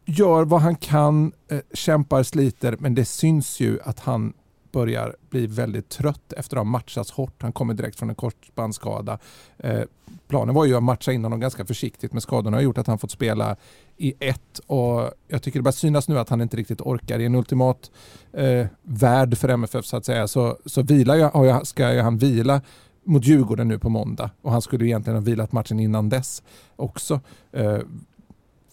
gör 0.04 0.44
vad 0.44 0.60
han 0.60 0.76
kan, 0.76 1.32
eh, 1.48 1.58
kämpar, 1.74 2.22
sliter 2.22 2.76
men 2.80 2.94
det 2.94 3.04
syns 3.04 3.60
ju 3.60 3.78
att 3.84 4.00
han 4.00 4.32
börjar 4.74 5.16
bli 5.30 5.46
väldigt 5.46 5.88
trött 5.88 6.32
efter 6.32 6.56
att 6.56 6.60
ha 6.60 6.64
matchats 6.64 7.10
hårt. 7.10 7.42
Han 7.42 7.52
kommer 7.52 7.74
direkt 7.74 7.98
från 7.98 8.08
en 8.08 8.14
korsbandsskada. 8.14 9.18
Eh, 9.58 9.82
planen 10.28 10.54
var 10.54 10.64
ju 10.64 10.76
att 10.76 10.82
matcha 10.82 11.12
in 11.12 11.24
honom 11.24 11.40
ganska 11.40 11.64
försiktigt 11.64 12.12
men 12.12 12.20
skadorna 12.20 12.56
har 12.56 12.62
gjort 12.62 12.78
att 12.78 12.86
han 12.86 12.98
fått 12.98 13.10
spela 13.10 13.56
i 13.96 14.14
ett 14.20 14.58
och 14.66 15.10
jag 15.28 15.42
tycker 15.42 15.58
det 15.58 15.62
börjar 15.62 15.72
synas 15.72 16.08
nu 16.08 16.18
att 16.18 16.28
han 16.28 16.40
inte 16.40 16.56
riktigt 16.56 16.80
orkar. 16.80 17.18
I 17.18 17.24
en 17.24 17.34
ultimat 17.34 17.90
eh, 18.32 18.66
värld 18.82 19.38
för 19.38 19.48
MFF 19.48 19.84
så 19.84 19.96
att 19.96 20.04
säga 20.04 20.28
så, 20.28 20.58
så 20.66 20.82
vilar 20.82 21.16
jag, 21.16 21.66
ska 21.66 22.02
han 22.02 22.18
vila 22.18 22.60
mot 23.04 23.24
Djurgården 23.24 23.68
nu 23.68 23.78
på 23.78 23.88
måndag 23.88 24.30
och 24.42 24.52
han 24.52 24.62
skulle 24.62 24.84
egentligen 24.84 25.16
ha 25.16 25.24
vilat 25.24 25.52
matchen 25.52 25.80
innan 25.80 26.08
dess 26.08 26.42
också. 26.76 27.20
Eh, 27.52 27.78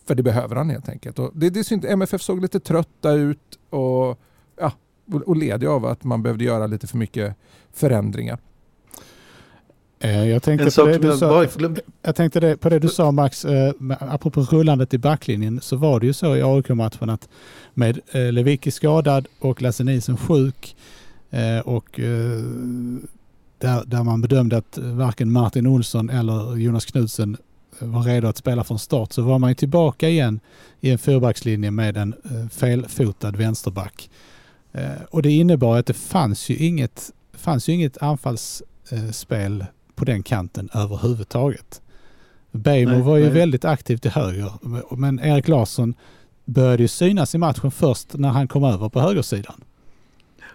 för 0.06 0.16
det 0.16 0.24
behöver 0.24 0.56
han 0.56 0.70
helt 0.70 0.90
enkelt. 0.90 1.20
Och 1.20 1.32
det, 1.34 1.50
det 1.50 1.60
är 1.60 1.64
synd, 1.64 1.86
MFF 1.86 2.22
såg 2.22 2.42
lite 2.42 2.60
trötta 2.60 3.12
ut 3.12 3.60
och 3.70 4.20
och 5.14 5.36
led 5.36 5.64
av 5.64 5.86
att 5.86 6.04
man 6.04 6.24
behövde 6.24 6.44
göra 6.44 6.68
lite 6.68 6.88
för 6.88 6.98
mycket 6.98 7.36
förändringar. 7.74 8.38
Eh, 10.04 10.30
jag 10.30 10.44
tänkte, 10.44 10.72
på 10.82 10.86
det, 10.86 10.98
du 10.98 11.18
sa, 11.18 11.46
jag 12.02 12.16
tänkte 12.16 12.58
på 12.58 12.70
det 12.70 12.80
du 12.80 12.88
sa 12.88 13.12
Max, 13.12 13.46
eh, 13.46 13.74
apropå 14.00 14.42
rullandet 14.42 14.94
i 14.94 14.98
backlinjen 14.98 15.62
så 15.62 15.76
var 15.76 16.00
det 16.00 16.06
ju 16.06 16.14
så 16.14 16.36
i 16.36 16.42
AIK-matchen 16.44 17.10
att 17.10 17.30
med 17.74 18.00
eh, 18.12 18.32
Lewicki 18.32 18.72
skadad 18.72 19.28
och 19.40 19.62
Lasse 19.62 19.84
Nielsen 19.84 20.18
sjuk 20.18 20.76
och 21.64 22.00
där, 23.58 23.86
där 23.86 24.04
man 24.04 24.22
bedömde 24.22 24.58
att 24.58 24.78
varken 24.78 25.32
Martin 25.32 25.68
Olsson 25.68 26.10
eller 26.10 26.56
Jonas 26.56 26.86
Knudsen 26.86 27.38
var 27.80 28.04
redo 28.04 28.28
att 28.28 28.38
spela 28.38 28.64
från 28.64 28.80
start 28.80 29.14
så 29.14 29.22
var 29.22 29.40
man 29.40 29.50
ju 29.50 29.56
tillbaka 29.56 30.10
igen 30.10 30.40
i 30.80 30.90
en 30.90 30.98
fyrbackslinje 30.98 31.72
med 31.72 31.98
en 31.98 32.16
felfotad 32.52 33.32
vänsterback. 33.32 34.10
Eh, 34.72 35.02
och 35.10 35.22
det 35.22 35.32
innebar 35.32 35.78
att 35.78 35.86
det 35.86 35.94
fanns 35.94 36.50
ju 36.50 36.56
inget, 36.56 37.12
fanns 37.34 37.70
ju 37.70 37.74
inget 37.74 37.98
anfallsspel 38.02 39.66
på 39.96 40.06
den 40.06 40.24
kanten 40.24 40.70
överhuvudtaget. 40.74 41.82
Bejmo 42.52 43.04
var 43.04 43.18
ju 43.18 43.24
nej. 43.24 43.34
väldigt 43.34 43.66
aktiv 43.66 43.98
till 43.98 44.12
höger 44.12 44.52
men 44.96 45.20
Erik 45.20 45.48
Larsson 45.48 45.94
började 46.46 46.84
ju 46.84 46.88
synas 46.88 47.36
i 47.36 47.38
matchen 47.38 47.72
först 47.72 48.14
när 48.14 48.30
han 48.30 48.48
kom 48.48 48.64
över 48.64 48.90
på 48.90 49.00
högersidan. 49.00 49.64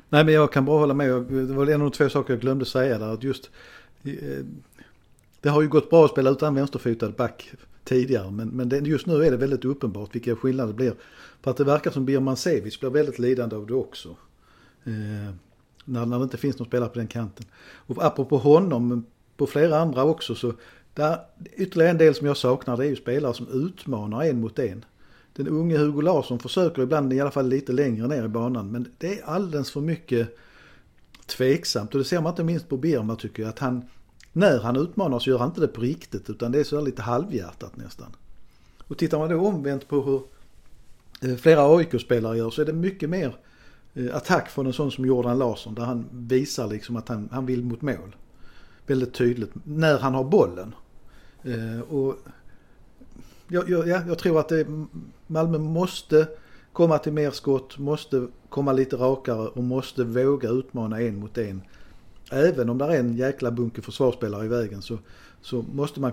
Nej 0.09 0.25
men 0.25 0.35
jag 0.35 0.53
kan 0.53 0.65
bara 0.65 0.79
hålla 0.79 0.95
med. 0.95 1.09
Det 1.09 1.55
var 1.55 1.67
en 1.67 1.73
av 1.73 1.91
de 1.91 1.91
två 1.91 2.09
saker 2.09 2.33
jag 2.33 2.41
glömde 2.41 2.65
säga 2.65 2.99
där. 2.99 3.15
Att 3.15 3.23
just, 3.23 3.51
eh, 4.05 4.13
det 5.41 5.49
har 5.49 5.63
ju 5.63 5.69
gått 5.69 5.91
bra 5.91 6.05
att 6.05 6.11
spela 6.11 6.31
utan 6.31 6.55
vänsterfotad 6.55 7.11
back 7.11 7.51
tidigare 7.87 8.31
men, 8.31 8.49
men 8.49 8.85
just 8.85 9.07
nu 9.07 9.25
är 9.25 9.31
det 9.31 9.37
väldigt 9.37 9.65
uppenbart 9.65 10.15
vilka 10.15 10.37
skillnader 10.37 10.73
det 10.73 10.77
blir 10.77 10.95
för 11.43 11.51
att 11.51 11.57
det 11.57 11.65
verkar 11.65 11.91
som 11.91 12.05
Birman 12.05 12.37
Sevic 12.37 12.81
blir 12.81 12.91
väldigt 12.91 13.19
lidande 13.19 13.57
av 13.57 13.67
det 13.67 13.75
också. 13.75 14.09
Eh, 14.85 15.35
när, 15.85 16.07
när 16.07 16.19
det 16.19 16.23
inte 16.23 16.37
finns 16.37 16.59
någon 16.59 16.69
spelare 16.69 16.89
på 16.89 16.99
den 16.99 17.09
kanten. 17.09 17.47
Och 17.59 18.05
apropå 18.05 18.39
honom, 18.39 18.89
men 18.89 19.05
på 19.37 19.47
flera 19.47 19.79
andra 19.79 20.05
också 20.05 20.35
så 20.35 20.53
där, 20.95 21.19
ytterligare 21.57 21.91
en 21.91 21.99
del 21.99 22.15
som 22.15 22.27
jag 22.27 22.37
saknar 22.37 22.77
det 22.77 22.85
är 22.85 22.89
ju 22.89 22.97
spelare 22.97 23.35
som 23.35 23.49
utmanar 23.49 24.23
en 24.23 24.41
mot 24.41 24.59
en. 24.59 24.85
Den 25.33 25.49
unge 25.49 25.79
Hugo 25.79 26.01
Larsson 26.01 26.39
försöker 26.39 26.83
ibland 26.83 27.13
i 27.13 27.21
alla 27.21 27.31
fall 27.31 27.49
lite 27.49 27.73
längre 27.73 28.07
ner 28.07 28.25
i 28.25 28.29
banan 28.29 28.71
men 28.71 28.89
det 28.99 29.19
är 29.19 29.25
alldeles 29.25 29.71
för 29.71 29.81
mycket 29.81 30.37
tveksamt 31.27 31.95
och 31.95 31.99
det 31.99 32.05
ser 32.05 32.21
man 32.21 32.33
inte 32.33 32.45
minst 32.45 32.69
på 32.69 32.77
Birma 32.77 33.17
tycker 33.17 33.43
jag 33.43 33.51
att 33.51 33.59
han 33.59 33.85
när 34.37 34.61
han 34.61 34.77
utmanar 34.77 35.19
så 35.19 35.31
gör 35.31 35.39
han 35.39 35.49
inte 35.49 35.61
det 35.61 35.69
på 35.69 35.81
riktigt 35.81 36.31
utan 36.31 36.53
det 36.53 36.61
är 36.61 36.65
så 36.65 36.81
lite 36.81 37.03
halvhjärtat 37.03 37.77
nästan. 37.77 38.17
Och 38.89 38.99
tittar 38.99 39.19
man 39.19 39.29
då 39.29 39.47
omvänt 39.47 39.89
på 39.89 40.03
hur 40.03 40.23
eh, 41.31 41.37
flera 41.37 41.77
AIK-spelare 41.77 42.39
gör 42.39 42.51
så 42.51 42.63
är 42.63 42.67
det 42.67 42.73
mycket 42.73 43.11
mer 43.11 43.37
eh, 43.95 44.17
attack 44.17 44.49
från 44.49 44.67
en 44.67 44.73
sån 44.73 44.91
som 44.91 45.07
Jordan 45.07 45.39
Larsson 45.39 45.75
där 45.75 45.85
han 45.85 46.07
visar 46.13 46.69
liksom 46.69 46.97
att 46.97 47.09
han, 47.09 47.29
han 47.33 47.47
vill 47.47 47.65
mot 47.65 47.83
mål. 47.83 48.17
Väldigt 48.87 49.15
tydligt 49.15 49.51
när 49.65 49.99
han 49.99 50.15
har 50.15 50.25
bollen. 50.25 50.75
Eh, 51.43 51.81
och 51.81 52.17
jag, 53.49 53.71
jag, 53.71 53.89
jag 53.89 54.19
tror 54.19 54.41
att 54.41 54.49
det, 54.49 54.67
Malmö 55.27 55.59
måste 55.59 56.29
komma 56.73 56.99
till 56.99 57.13
mer 57.13 57.31
skott, 57.31 57.79
måste 57.79 58.27
komma 58.49 58.73
lite 58.73 58.97
rakare 58.97 59.49
och 59.49 59.65
måste 59.65 60.05
våga 60.05 60.49
utmana 60.49 61.01
en 61.01 61.21
mot 61.21 61.39
en. 61.39 61.63
Även 62.31 62.69
om 62.69 62.79
det 62.79 62.85
är 62.85 63.01
en 63.01 63.17
jäkla 63.17 63.51
bunke 63.51 63.83
försvarsspelare 63.83 64.45
i 64.45 64.49
vägen 64.49 64.83
så, 64.83 64.99
så 65.43 65.65
måste 65.73 66.01
man 66.01 66.13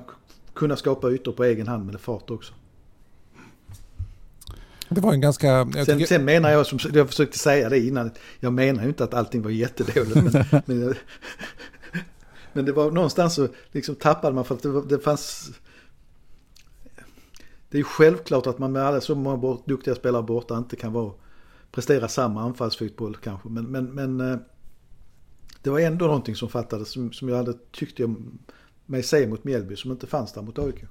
kunna 0.53 0.75
skapa 0.75 1.11
ytor 1.11 1.31
på 1.31 1.43
egen 1.43 1.67
hand 1.67 1.85
med 1.85 2.01
fart 2.01 2.29
också. 2.31 2.53
Det 4.89 5.01
var 5.01 5.13
en 5.13 5.21
ganska... 5.21 5.67
Sen, 5.85 6.07
sen, 6.07 6.25
menar 6.25 6.49
jag, 6.49 6.65
som 6.65 6.79
jag 6.93 7.07
försökte 7.07 7.39
säga 7.39 7.69
det 7.69 7.79
innan, 7.79 8.11
jag 8.39 8.53
menar 8.53 8.83
ju 8.83 8.89
inte 8.89 9.03
att 9.03 9.13
allting 9.13 9.41
var 9.41 9.49
jättedåligt. 9.49 10.15
Men, 10.15 10.45
men, 10.65 10.95
men, 12.53 12.65
det 12.65 12.71
var 12.71 12.91
någonstans 12.91 13.35
så 13.35 13.47
liksom 13.71 13.95
tappade 13.95 14.35
man 14.35 14.45
för 14.45 14.55
att 14.55 14.61
det, 14.61 14.81
det 14.81 14.99
fanns... 14.99 15.51
Det 17.69 17.77
är 17.77 17.79
ju 17.79 17.83
självklart 17.83 18.47
att 18.47 18.59
man 18.59 18.71
med 18.71 18.83
alla 18.83 19.01
så 19.01 19.15
många 19.15 19.37
bort, 19.37 19.65
duktiga 19.65 19.95
spelare 19.95 20.23
borta 20.23 20.57
inte 20.57 20.75
kan 20.75 20.93
vara, 20.93 21.11
prestera 21.71 22.07
samma 22.07 22.41
anfallsfotboll 22.41 23.15
kanske. 23.15 23.49
Men, 23.49 23.65
men, 23.65 23.85
men 23.85 24.31
eh, 24.31 24.37
det 25.63 25.69
var 25.69 25.79
ändå 25.79 26.05
någonting 26.05 26.35
som 26.35 26.49
fattades 26.49 26.91
som, 26.91 27.11
som 27.11 27.29
jag 27.29 27.37
hade 27.37 27.53
tyckt 27.71 27.99
jag 27.99 28.15
mig 28.85 29.03
se 29.03 29.27
mot 29.27 29.43
Mjällby 29.43 29.75
som 29.75 29.91
inte 29.91 30.07
fanns 30.07 30.33
där 30.33 30.41
mot 30.41 30.59
AIK. 30.59 30.83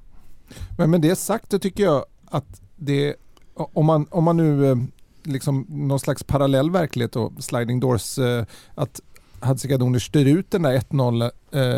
Men 0.79 0.91
med 0.91 1.01
det 1.01 1.17
sagt 1.17 1.51
så 1.51 1.59
tycker 1.59 1.85
jag 1.85 2.05
att 2.25 2.63
det 2.77 3.17
om 3.55 3.87
man, 3.87 4.07
om 4.11 4.25
man 4.25 4.37
nu 4.37 4.71
eh, 4.71 4.77
liksom 5.23 5.67
någon 5.69 6.01
slags 6.01 6.23
parallell 6.23 6.71
verklighet 6.71 7.17
och 7.17 7.33
sliding 7.39 7.81
doors 7.81 8.19
eh, 8.19 8.45
att 8.75 9.01
Hadzikadunic 9.41 10.03
styr 10.03 10.27
ut 10.27 10.51
den 10.51 10.63
där 10.63 10.79
1-0 10.79 11.31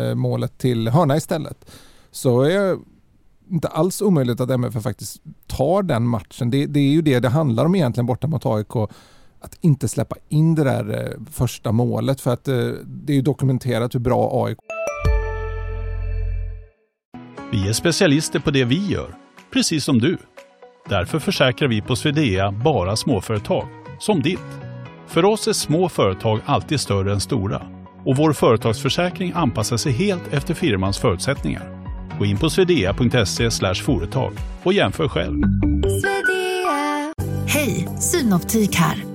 eh, 0.09 0.15
målet 0.15 0.57
till 0.57 0.87
hörna 0.87 1.17
istället 1.17 1.71
så 2.11 2.41
är 2.41 2.59
det 2.59 2.77
inte 3.49 3.67
alls 3.67 4.01
omöjligt 4.01 4.39
att 4.39 4.49
MFF 4.49 4.83
faktiskt 4.83 5.21
tar 5.47 5.83
den 5.83 6.07
matchen. 6.07 6.49
Det, 6.49 6.65
det, 6.65 6.79
är 6.79 6.91
ju 6.91 7.01
det 7.01 7.19
det 7.19 7.29
handlar 7.29 7.65
om 7.65 7.75
egentligen 7.75 8.05
borta 8.05 8.27
mot 8.27 8.45
AIK. 8.45 8.89
Att 9.45 9.57
inte 9.61 9.87
släppa 9.87 10.15
in 10.29 10.55
det 10.55 10.63
där 10.63 11.17
första 11.31 11.71
målet 11.71 12.21
för 12.21 12.33
att 12.33 12.43
det 12.85 13.13
är 13.13 13.15
ju 13.15 13.21
dokumenterat 13.21 13.95
hur 13.95 13.99
bra 13.99 14.45
AIK 14.45 14.57
Vi 17.51 17.69
är 17.69 17.73
specialister 17.73 18.39
på 18.39 18.51
det 18.51 18.65
vi 18.65 18.87
gör, 18.87 19.15
precis 19.53 19.83
som 19.83 19.99
du. 19.99 20.17
Därför 20.89 21.19
försäkrar 21.19 21.67
vi 21.67 21.81
på 21.81 21.95
Swedea 21.95 22.51
bara 22.51 22.95
småföretag, 22.95 23.67
som 23.99 24.21
ditt. 24.21 24.39
För 25.07 25.25
oss 25.25 25.47
är 25.47 25.53
små 25.53 25.89
företag 25.89 26.39
alltid 26.45 26.79
större 26.79 27.13
än 27.13 27.19
stora 27.19 27.61
och 28.05 28.17
vår 28.17 28.33
företagsförsäkring 28.33 29.31
anpassar 29.35 29.77
sig 29.77 29.91
helt 29.91 30.33
efter 30.33 30.53
firmans 30.53 30.97
förutsättningar. 30.97 31.85
Gå 32.19 32.25
in 32.25 32.37
på 32.37 32.49
swedea.se 32.49 33.73
företag 33.75 34.33
och 34.63 34.73
jämför 34.73 35.07
själv. 35.07 35.43
Hej, 37.47 37.87
Synoptik 37.99 38.75
här. 38.75 39.14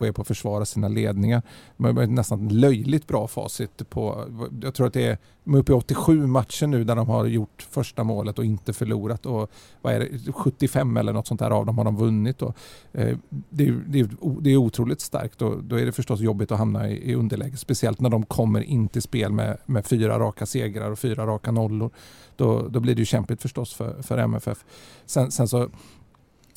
och 0.00 0.06
är 0.06 0.12
på 0.12 0.22
att 0.22 0.28
försvara 0.28 0.64
sina 0.64 0.88
ledningar. 0.88 1.42
De 1.76 1.96
har 1.96 2.06
nästan 2.06 2.48
löjligt 2.48 3.06
bra 3.06 3.26
facit 3.26 3.90
på, 3.90 4.24
jag 4.62 4.74
tror 4.74 4.86
att 4.86 4.92
det 4.92 5.06
är, 5.06 5.18
de 5.44 5.54
är 5.54 5.58
uppe 5.58 5.72
i 5.72 5.74
87 5.74 6.26
matcher 6.26 6.66
nu 6.66 6.84
där 6.84 6.96
de 6.96 7.08
har 7.08 7.26
gjort 7.26 7.66
första 7.70 8.04
målet 8.04 8.38
och 8.38 8.44
inte 8.44 8.72
förlorat. 8.72 9.26
Och 9.26 9.50
vad 9.82 9.94
är 9.94 10.00
det, 10.00 10.32
75 10.32 10.96
eller 10.96 11.12
något 11.12 11.26
sånt 11.26 11.40
där 11.40 11.50
av 11.50 11.66
dem 11.66 11.78
har 11.78 11.84
de 11.84 11.96
vunnit. 11.96 12.42
Och, 12.42 12.56
eh, 12.92 13.16
det, 13.28 13.68
är, 13.68 13.82
det, 13.86 14.00
är, 14.00 14.08
det 14.40 14.50
är 14.50 14.56
otroligt 14.56 15.00
starkt 15.00 15.42
och 15.42 15.64
då 15.64 15.76
är 15.76 15.86
det 15.86 15.92
förstås 15.92 16.20
jobbigt 16.20 16.52
att 16.52 16.58
hamna 16.58 16.88
i, 16.88 17.10
i 17.10 17.14
underläge. 17.14 17.56
Speciellt 17.56 18.00
när 18.00 18.10
de 18.10 18.26
kommer 18.26 18.60
in 18.60 18.88
till 18.88 19.02
spel 19.02 19.32
med, 19.32 19.58
med 19.66 19.86
fyra 19.86 20.18
raka 20.18 20.46
segrar 20.46 20.90
och 20.90 20.98
fyra 20.98 21.26
raka 21.26 21.50
nollor. 21.50 21.90
Då, 22.36 22.68
då 22.68 22.80
blir 22.80 22.94
det 22.94 23.00
ju 23.00 23.06
kämpigt 23.06 23.42
förstås 23.42 23.74
för, 23.74 24.02
för 24.02 24.18
MFF. 24.18 24.64
Sen, 25.06 25.30
sen 25.30 25.48
så 25.48 25.68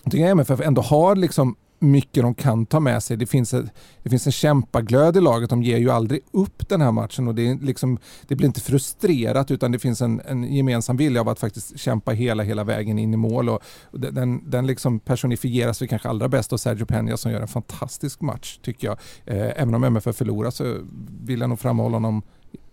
jag 0.03 0.11
tycker 0.11 0.25
MFF 0.25 0.61
ändå 0.61 0.81
har 0.81 1.15
liksom 1.15 1.55
mycket 1.83 2.23
de 2.23 2.35
kan 2.35 2.65
ta 2.65 2.79
med 2.79 3.03
sig. 3.03 3.17
Det 3.17 3.25
finns, 3.25 3.53
ett, 3.53 3.65
det 4.03 4.09
finns 4.09 4.25
en 4.25 4.31
kämpaglöd 4.31 5.17
i 5.17 5.21
laget. 5.21 5.49
De 5.49 5.63
ger 5.63 5.77
ju 5.77 5.89
aldrig 5.89 6.21
upp 6.31 6.69
den 6.69 6.81
här 6.81 6.91
matchen 6.91 7.27
och 7.27 7.35
det, 7.35 7.49
är 7.49 7.55
liksom, 7.55 7.97
det 8.27 8.35
blir 8.35 8.47
inte 8.47 8.61
frustrerat 8.61 9.51
utan 9.51 9.71
det 9.71 9.79
finns 9.79 10.01
en, 10.01 10.21
en 10.25 10.53
gemensam 10.53 10.97
vilja 10.97 11.21
av 11.21 11.29
att 11.29 11.39
faktiskt 11.39 11.79
kämpa 11.79 12.11
hela, 12.11 12.43
hela 12.43 12.63
vägen 12.63 12.99
in 12.99 13.13
i 13.13 13.17
mål. 13.17 13.49
Och, 13.49 13.61
och 13.83 13.99
den 13.99 14.49
den 14.49 14.67
liksom 14.67 14.99
personifieras 14.99 15.81
vi 15.81 15.87
kanske 15.87 16.09
allra 16.09 16.27
bäst 16.27 16.53
av 16.53 16.57
Sergio 16.57 16.85
Peña 16.85 17.15
som 17.15 17.31
gör 17.31 17.41
en 17.41 17.47
fantastisk 17.47 18.21
match 18.21 18.57
tycker 18.61 18.87
jag. 18.87 18.97
Eh, 19.25 19.61
även 19.61 19.75
om 19.75 19.83
MFF 19.83 20.15
förlorar 20.15 20.51
så 20.51 20.77
vill 21.23 21.39
jag 21.39 21.49
nog 21.49 21.59
framhålla 21.59 21.95
honom 21.95 22.21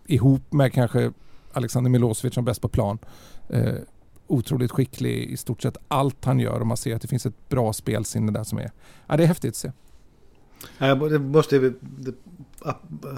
ihop 0.06 0.52
med 0.52 0.72
kanske 0.72 1.12
Alexander 1.52 1.90
Milosevic 1.90 2.34
som 2.34 2.44
bäst 2.44 2.60
på 2.60 2.68
plan. 2.68 2.98
Eh, 3.48 3.74
otroligt 4.30 4.70
skicklig 4.70 5.30
i 5.30 5.36
stort 5.36 5.62
sett 5.62 5.76
allt 5.88 6.24
han 6.24 6.40
gör 6.40 6.60
och 6.60 6.66
man 6.66 6.76
ser 6.76 6.96
att 6.96 7.02
det 7.02 7.08
finns 7.08 7.26
ett 7.26 7.48
bra 7.48 7.72
spelsinne 7.72 8.32
där 8.32 8.44
som 8.44 8.58
är, 8.58 8.70
ja, 9.06 9.16
det 9.16 9.22
är 9.22 9.26
häftigt 9.26 9.50
att 9.50 9.56
se. 9.56 9.72
det 11.10 11.18
måste 11.18 11.72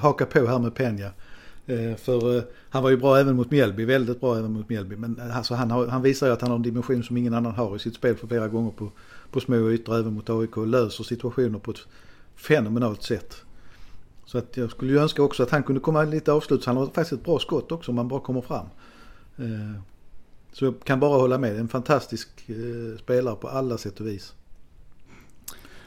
haka 0.01 0.27
på 0.27 0.47
här 0.47 0.59
med 0.59 0.75
Penja. 0.75 1.11
Eh, 1.67 1.97
för 1.97 2.37
eh, 2.37 2.43
han 2.71 2.83
var 2.83 2.91
ju 2.91 2.97
bra 2.97 3.17
även 3.17 3.37
mot 3.37 3.51
Mjällby, 3.51 3.85
väldigt 3.85 4.21
bra 4.21 4.39
även 4.39 4.53
mot 4.53 4.69
Mjällby. 4.69 4.97
Men 4.97 5.19
eh, 5.19 5.37
alltså 5.37 5.55
han, 5.55 5.71
har, 5.71 5.87
han 5.87 6.03
visar 6.03 6.27
ju 6.27 6.33
att 6.33 6.41
han 6.41 6.51
har 6.51 6.57
en 6.57 6.63
dimension 6.63 7.03
som 7.03 7.17
ingen 7.17 7.35
annan 7.35 7.55
har 7.55 7.77
i 7.77 7.79
sitt 7.79 7.95
spel 7.95 8.17
för 8.17 8.27
flera 8.27 8.49
gånger 8.49 8.71
på, 8.71 8.91
på 9.31 9.41
små 9.41 9.71
ytor 9.71 9.99
även 9.99 10.15
mot 10.15 10.31
AIK. 10.31 10.57
och 10.57 10.67
Löser 10.67 11.05
situationer 11.05 11.59
på 11.59 11.71
ett 11.71 11.81
fenomenalt 12.37 13.03
sätt. 13.03 13.37
Så 14.25 14.39
att 14.39 14.57
jag 14.57 14.71
skulle 14.71 14.93
ju 14.93 14.99
önska 14.99 15.23
också 15.23 15.43
att 15.43 15.51
han 15.51 15.63
kunde 15.63 15.81
komma 15.81 16.03
lite 16.03 16.33
avslut. 16.33 16.63
Så 16.63 16.71
Han 16.71 16.77
har 16.77 16.87
faktiskt 16.87 17.13
ett 17.13 17.25
bra 17.25 17.39
skott 17.39 17.73
också 17.73 17.91
om 17.91 17.99
han 17.99 18.09
bara 18.09 18.21
kommer 18.21 18.41
fram. 18.41 18.67
Så 20.53 20.65
jag 20.65 20.85
kan 20.85 21.01
bara 21.01 21.19
hålla 21.19 21.39
med. 21.39 21.57
En 21.57 21.69
fantastisk 21.69 22.29
eh, 22.47 22.99
spelare 22.99 23.37
på 23.37 23.49
alla 23.49 23.79
sätt 23.79 24.01
och 24.01 24.07
vis. 24.07 24.33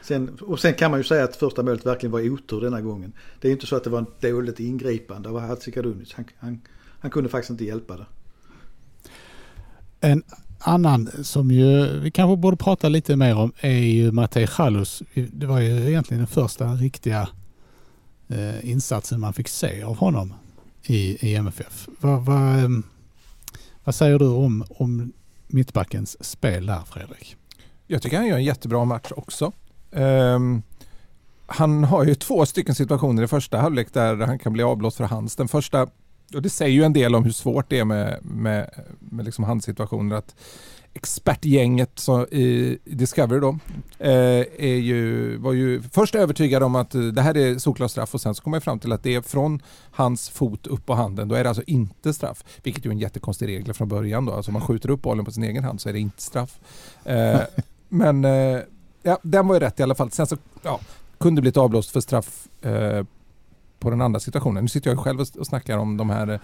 Sen, 0.02 0.38
och 0.40 0.60
sen 0.60 0.74
kan 0.74 0.90
man 0.90 1.00
ju 1.00 1.04
säga 1.04 1.24
att 1.24 1.36
första 1.36 1.62
målet 1.62 1.86
verkligen 1.86 2.12
var 2.12 2.30
otur 2.30 2.60
denna 2.60 2.80
gången. 2.80 3.12
Det 3.40 3.48
är 3.48 3.52
inte 3.52 3.66
så 3.66 3.76
att 3.76 3.84
det 3.84 3.90
var 3.90 4.02
ett 4.02 4.20
dåligt 4.20 4.60
ingripande 4.60 5.28
av 5.28 5.40
Hatzikadunic. 5.40 6.14
Han, 6.14 6.24
han, 6.38 6.60
han 7.00 7.10
kunde 7.10 7.30
faktiskt 7.30 7.50
inte 7.50 7.64
hjälpa 7.64 7.96
det. 7.96 8.06
En 10.00 10.22
annan 10.58 11.10
som 11.22 11.50
ju 11.50 11.98
vi 12.00 12.10
kanske 12.10 12.36
borde 12.36 12.56
prata 12.56 12.88
lite 12.88 13.16
mer 13.16 13.36
om 13.36 13.52
är 13.60 13.78
ju 13.78 14.12
Matej 14.12 14.46
Chalus. 14.46 15.02
Det 15.14 15.46
var 15.46 15.60
ju 15.60 15.88
egentligen 15.88 16.18
den 16.18 16.26
första 16.26 16.74
riktiga 16.74 17.28
eh, 18.28 18.70
insatsen 18.70 19.20
man 19.20 19.32
fick 19.32 19.48
se 19.48 19.82
av 19.82 19.96
honom 19.96 20.34
i, 20.82 21.28
i 21.30 21.34
MFF. 21.34 21.88
Vad, 22.00 22.24
vad, 22.24 22.64
ehm, 22.64 22.82
vad 23.86 23.94
säger 23.94 24.18
du 24.18 24.26
om, 24.28 24.64
om 24.70 25.12
mittbackens 25.46 26.24
spel 26.24 26.66
där 26.66 26.80
Fredrik? 26.86 27.36
Jag 27.86 28.02
tycker 28.02 28.16
han 28.16 28.26
gör 28.26 28.36
en 28.36 28.44
jättebra 28.44 28.84
match 28.84 29.12
också. 29.16 29.52
Um, 29.90 30.62
han 31.46 31.84
har 31.84 32.04
ju 32.04 32.14
två 32.14 32.46
stycken 32.46 32.74
situationer 32.74 33.22
i 33.22 33.26
första 33.26 33.58
halvlek 33.58 33.92
där 33.92 34.16
han 34.16 34.38
kan 34.38 34.52
bli 34.52 34.62
avblåst 34.62 34.96
för 34.96 35.04
hands. 35.04 35.36
Den 35.36 35.48
första, 35.48 35.82
och 36.34 36.42
det 36.42 36.50
säger 36.50 36.72
ju 36.72 36.82
en 36.82 36.92
del 36.92 37.14
om 37.14 37.24
hur 37.24 37.32
svårt 37.32 37.70
det 37.70 37.78
är 37.78 37.84
med, 37.84 38.18
med, 38.22 38.70
med 38.98 39.24
liksom 39.24 39.44
handsituationer, 39.44 40.16
att 40.16 40.34
expertgänget 40.96 41.90
så, 41.94 42.26
i 42.26 42.78
Discovery 42.84 43.40
då, 43.40 43.58
eh, 43.98 44.10
är 44.58 44.76
ju, 44.76 45.36
var 45.36 45.52
ju 45.52 45.82
först 45.82 46.14
övertygade 46.14 46.64
om 46.64 46.74
att 46.74 46.90
det 46.90 47.22
här 47.22 47.36
är 47.36 47.58
solklar 47.58 47.88
straff 47.88 48.14
och 48.14 48.20
sen 48.20 48.34
så 48.34 48.42
kom 48.42 48.52
jag 48.52 48.62
fram 48.62 48.78
till 48.78 48.92
att 48.92 49.02
det 49.02 49.14
är 49.14 49.20
från 49.20 49.62
hans 49.90 50.28
fot 50.28 50.66
upp 50.66 50.86
på 50.86 50.94
handen. 50.94 51.28
Då 51.28 51.34
är 51.34 51.42
det 51.42 51.48
alltså 51.48 51.64
inte 51.66 52.14
straff. 52.14 52.44
Vilket 52.62 52.84
ju 52.84 52.88
är 52.88 52.92
en 52.92 52.98
jättekonstig 52.98 53.48
regel 53.48 53.74
från 53.74 53.88
början 53.88 54.24
då. 54.24 54.32
Alltså 54.32 54.48
om 54.48 54.52
man 54.52 54.62
skjuter 54.62 54.90
upp 54.90 55.02
bollen 55.02 55.24
på 55.24 55.30
sin 55.30 55.44
egen 55.44 55.64
hand 55.64 55.80
så 55.80 55.88
är 55.88 55.92
det 55.92 55.98
inte 56.00 56.22
straff. 56.22 56.60
Eh, 57.04 57.40
men 57.88 58.24
eh, 58.24 58.60
ja, 59.02 59.18
den 59.22 59.48
var 59.48 59.54
ju 59.54 59.60
rätt 59.60 59.80
i 59.80 59.82
alla 59.82 59.94
fall. 59.94 60.10
Sen 60.10 60.26
så 60.26 60.36
ja, 60.62 60.80
kunde 61.18 61.40
blivit 61.40 61.56
avblåst 61.56 61.90
för 61.90 62.00
straff 62.00 62.48
eh, 62.62 63.04
på 63.78 63.90
den 63.90 64.00
andra 64.00 64.20
situationen. 64.20 64.64
Nu 64.64 64.68
sitter 64.68 64.90
jag 64.90 64.98
själv 64.98 65.20
och 65.20 65.46
snackar 65.46 65.78
om 65.78 65.96
de 65.96 66.10
här 66.10 66.32
eh, 66.32 66.40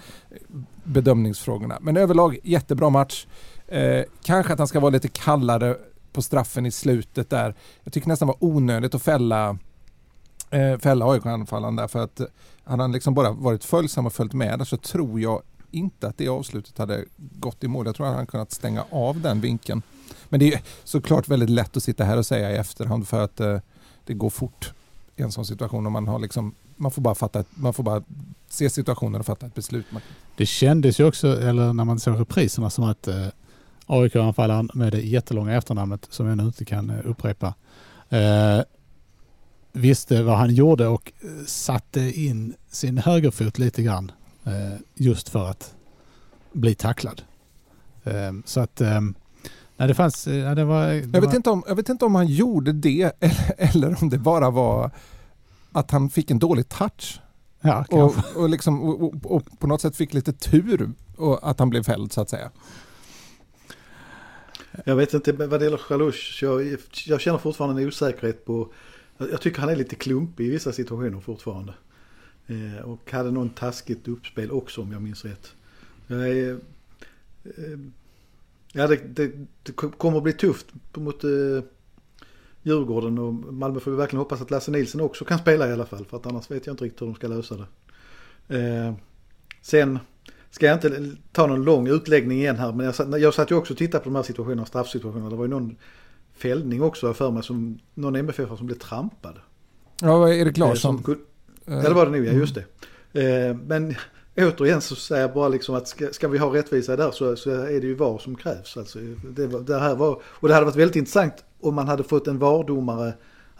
bedömningsfrågorna. 0.84 1.78
Men 1.80 1.96
överlag 1.96 2.38
jättebra 2.42 2.90
match. 2.90 3.26
Eh, 3.72 4.04
kanske 4.22 4.52
att 4.52 4.58
han 4.58 4.68
ska 4.68 4.80
vara 4.80 4.90
lite 4.90 5.08
kallare 5.08 5.76
på 6.12 6.22
straffen 6.22 6.66
i 6.66 6.70
slutet 6.70 7.30
där. 7.30 7.54
Jag 7.84 7.92
tycker 7.92 8.08
nästan 8.08 8.28
var 8.28 8.36
onödigt 8.40 8.94
att 8.94 9.02
fälla 9.02 9.58
eh, 10.50 10.78
fälla 10.78 11.06
AIK-anfallaren 11.06 11.76
där 11.76 11.88
för 11.88 11.98
att 11.98 12.20
eh, 12.20 12.26
hade 12.64 12.82
han 12.82 12.92
liksom 12.92 13.14
bara 13.14 13.30
varit 13.30 13.64
följsam 13.64 14.06
och 14.06 14.12
följt 14.12 14.32
med 14.32 14.58
där 14.58 14.64
så 14.64 14.76
tror 14.76 15.20
jag 15.20 15.42
inte 15.70 16.08
att 16.08 16.18
det 16.18 16.28
avslutet 16.28 16.78
hade 16.78 17.04
gått 17.18 17.64
i 17.64 17.68
mål. 17.68 17.86
Jag 17.86 17.94
tror 17.94 18.06
att 18.06 18.14
han 18.14 18.26
kunnat 18.26 18.52
stänga 18.52 18.84
av 18.90 19.20
den 19.20 19.40
vinkeln. 19.40 19.82
Men 20.28 20.40
det 20.40 20.54
är 20.54 20.60
såklart 20.84 21.28
väldigt 21.28 21.50
lätt 21.50 21.76
att 21.76 21.82
sitta 21.82 22.04
här 22.04 22.16
och 22.16 22.26
säga 22.26 22.50
i 22.52 22.56
efterhand 22.56 23.08
för 23.08 23.20
att 23.20 23.40
eh, 23.40 23.58
det 24.04 24.14
går 24.14 24.30
fort 24.30 24.72
i 25.16 25.22
en 25.22 25.32
sån 25.32 25.44
situation 25.44 25.86
och 25.86 25.92
man 25.92 26.08
har 26.08 26.18
liksom 26.18 26.54
man 26.76 26.90
får 26.90 27.02
bara 27.02 27.14
fatta, 27.14 27.44
man 27.50 27.74
får 27.74 27.82
bara 27.82 28.02
se 28.48 28.70
situationen 28.70 29.20
och 29.20 29.26
fatta 29.26 29.46
ett 29.46 29.54
beslut. 29.54 29.86
Det 30.36 30.46
kändes 30.46 31.00
ju 31.00 31.04
också, 31.04 31.40
eller 31.40 31.72
när 31.72 31.84
man 31.84 32.00
såg 32.00 32.20
repriserna, 32.20 32.70
som 32.70 32.84
att 32.84 33.08
eh, 33.08 33.26
AIK-anfallaren 33.86 34.70
med 34.74 34.92
det 34.92 35.00
jättelånga 35.00 35.56
efternamnet 35.56 36.06
som 36.10 36.26
jag 36.26 36.36
nu 36.36 36.42
inte 36.44 36.64
kan 36.64 36.90
eh, 36.90 36.96
upprepa 37.04 37.54
eh, 38.08 38.60
visste 39.72 40.22
vad 40.22 40.38
han 40.38 40.54
gjorde 40.54 40.86
och 40.86 41.12
eh, 41.20 41.44
satte 41.46 42.00
in 42.00 42.54
sin 42.70 42.98
högerfot 42.98 43.58
lite 43.58 43.82
grann 43.82 44.12
eh, 44.44 44.80
just 44.94 45.28
för 45.28 45.50
att 45.50 45.74
bli 46.52 46.74
tacklad. 46.74 47.22
Eh, 48.04 48.32
så 48.44 48.60
att 48.60 48.80
eh, 48.80 49.00
Nej, 49.76 49.88
det 49.88 49.94
fanns, 49.94 50.26
ja, 50.26 50.54
det 50.54 50.64
var, 50.64 50.86
det 50.86 50.94
jag, 50.94 51.20
vet 51.20 51.24
var... 51.24 51.34
Inte 51.34 51.50
om, 51.50 51.64
jag 51.68 51.74
vet 51.74 51.88
inte 51.88 52.04
om 52.04 52.14
han 52.14 52.26
gjorde 52.26 52.72
det 52.72 53.12
eller, 53.20 53.54
eller 53.56 54.02
om 54.02 54.08
det 54.08 54.18
bara 54.18 54.50
var 54.50 54.90
att 55.72 55.90
han 55.90 56.10
fick 56.10 56.30
en 56.30 56.38
dålig 56.38 56.68
touch. 56.68 57.20
Ja, 57.60 57.84
och, 57.90 58.14
och, 58.36 58.48
liksom, 58.48 58.82
och, 58.82 59.14
och, 59.24 59.42
på 59.58 59.66
något 59.66 59.80
sätt 59.80 59.96
fick 59.96 60.14
lite 60.14 60.32
tur 60.32 60.90
och 61.16 61.50
att 61.50 61.58
han 61.58 61.70
blev 61.70 61.82
fälld 61.82 62.12
så 62.12 62.20
att 62.20 62.30
säga. 62.30 62.50
Jag 64.84 64.96
vet 64.96 65.14
inte 65.14 65.32
vad 65.32 65.60
det 65.60 65.64
gäller 65.64 65.76
Chalush. 65.76 66.44
Jag, 66.44 66.76
jag 67.06 67.20
känner 67.20 67.38
fortfarande 67.38 67.82
en 67.82 67.88
osäkerhet 67.88 68.44
på... 68.44 68.72
Jag 69.18 69.40
tycker 69.40 69.60
han 69.60 69.68
är 69.68 69.76
lite 69.76 69.94
klumpig 69.94 70.46
i 70.46 70.50
vissa 70.50 70.72
situationer 70.72 71.20
fortfarande. 71.20 71.74
Eh, 72.46 72.84
och 72.84 73.12
hade 73.12 73.30
någon 73.30 73.50
taskigt 73.50 74.08
uppspel 74.08 74.50
också 74.50 74.80
om 74.80 74.92
jag 74.92 75.02
minns 75.02 75.24
rätt. 75.24 75.54
Jag 76.06 76.28
är, 76.28 76.52
eh, 77.44 77.78
ja, 78.72 78.86
det, 78.86 78.96
det, 78.96 79.32
det, 79.62 79.72
kommer 79.72 80.16
att 80.16 80.24
bli 80.24 80.32
tufft 80.32 80.66
mot 80.94 81.24
eh, 81.24 81.30
Djurgården 82.62 83.18
och 83.18 83.34
Malmö 83.34 83.80
får 83.80 83.90
vi 83.90 83.96
verkligen 83.96 84.18
hoppas 84.18 84.40
att 84.40 84.50
Lasse 84.50 84.70
Nilsson 84.70 85.00
också 85.00 85.24
kan 85.24 85.38
spela 85.38 85.68
i 85.68 85.72
alla 85.72 85.86
fall. 85.86 86.04
För 86.04 86.16
att 86.16 86.26
annars 86.26 86.50
vet 86.50 86.66
jag 86.66 86.72
inte 86.72 86.84
riktigt 86.84 87.02
hur 87.02 87.06
de 87.06 87.14
ska 87.14 87.28
lösa 87.28 87.56
det. 87.56 87.66
Eh, 88.58 88.94
sen 89.62 89.98
ska 90.52 90.66
jag 90.66 90.76
inte 90.76 91.16
ta 91.32 91.46
någon 91.46 91.64
lång 91.64 91.88
utläggning 91.88 92.38
igen 92.38 92.56
här. 92.56 92.72
Men 92.72 92.86
jag 92.86 92.94
satt, 92.94 93.20
jag 93.20 93.34
satt 93.34 93.50
ju 93.50 93.54
också 93.54 93.72
och 93.72 93.78
tittade 93.78 94.04
på 94.04 94.10
de 94.10 94.16
här 94.16 94.22
situationerna, 94.22 94.66
straffsituationerna. 94.66 95.30
Det 95.30 95.36
var 95.36 95.44
ju 95.44 95.50
någon 95.50 95.76
fällning 96.36 96.82
också 96.82 97.14
för 97.14 97.30
mig 97.30 97.42
som 97.42 97.78
någon 97.94 98.16
MFF 98.16 98.48
som 98.56 98.66
blev 98.66 98.78
trampad. 98.78 99.38
Ja, 100.00 100.28
Erik 100.28 100.56
Larsson. 100.56 100.96
Eh, 100.96 101.02
som, 101.02 101.18
ja, 101.64 101.74
det 101.74 101.94
var 101.94 102.06
det 102.06 102.12
nog, 102.12 102.26
ja 102.26 102.32
just 102.32 102.54
det. 102.54 102.64
Eh, 103.22 103.56
men 103.66 103.94
återigen 104.36 104.80
så 104.80 104.94
säger 104.94 105.22
jag 105.22 105.34
bara 105.34 105.48
liksom 105.48 105.74
att 105.74 105.88
ska, 105.88 106.08
ska 106.12 106.28
vi 106.28 106.38
ha 106.38 106.54
rättvisa 106.54 106.96
där 106.96 107.10
så, 107.10 107.36
så, 107.36 107.50
är 107.50 107.80
det 107.80 107.86
ju 107.86 107.94
VAR 107.94 108.18
som 108.18 108.36
krävs. 108.36 108.76
Alltså, 108.76 108.98
det, 109.30 109.46
det, 109.46 109.78
här 109.78 109.94
var, 109.94 110.22
och 110.24 110.48
det 110.48 110.54
hade 110.54 110.66
varit 110.66 110.76
väldigt 110.76 110.96
intressant 110.96 111.34
om 111.60 111.74
man 111.74 111.88
hade 111.88 112.02
fått 112.02 112.26
en 112.26 112.38
VAR-domare 112.38 113.12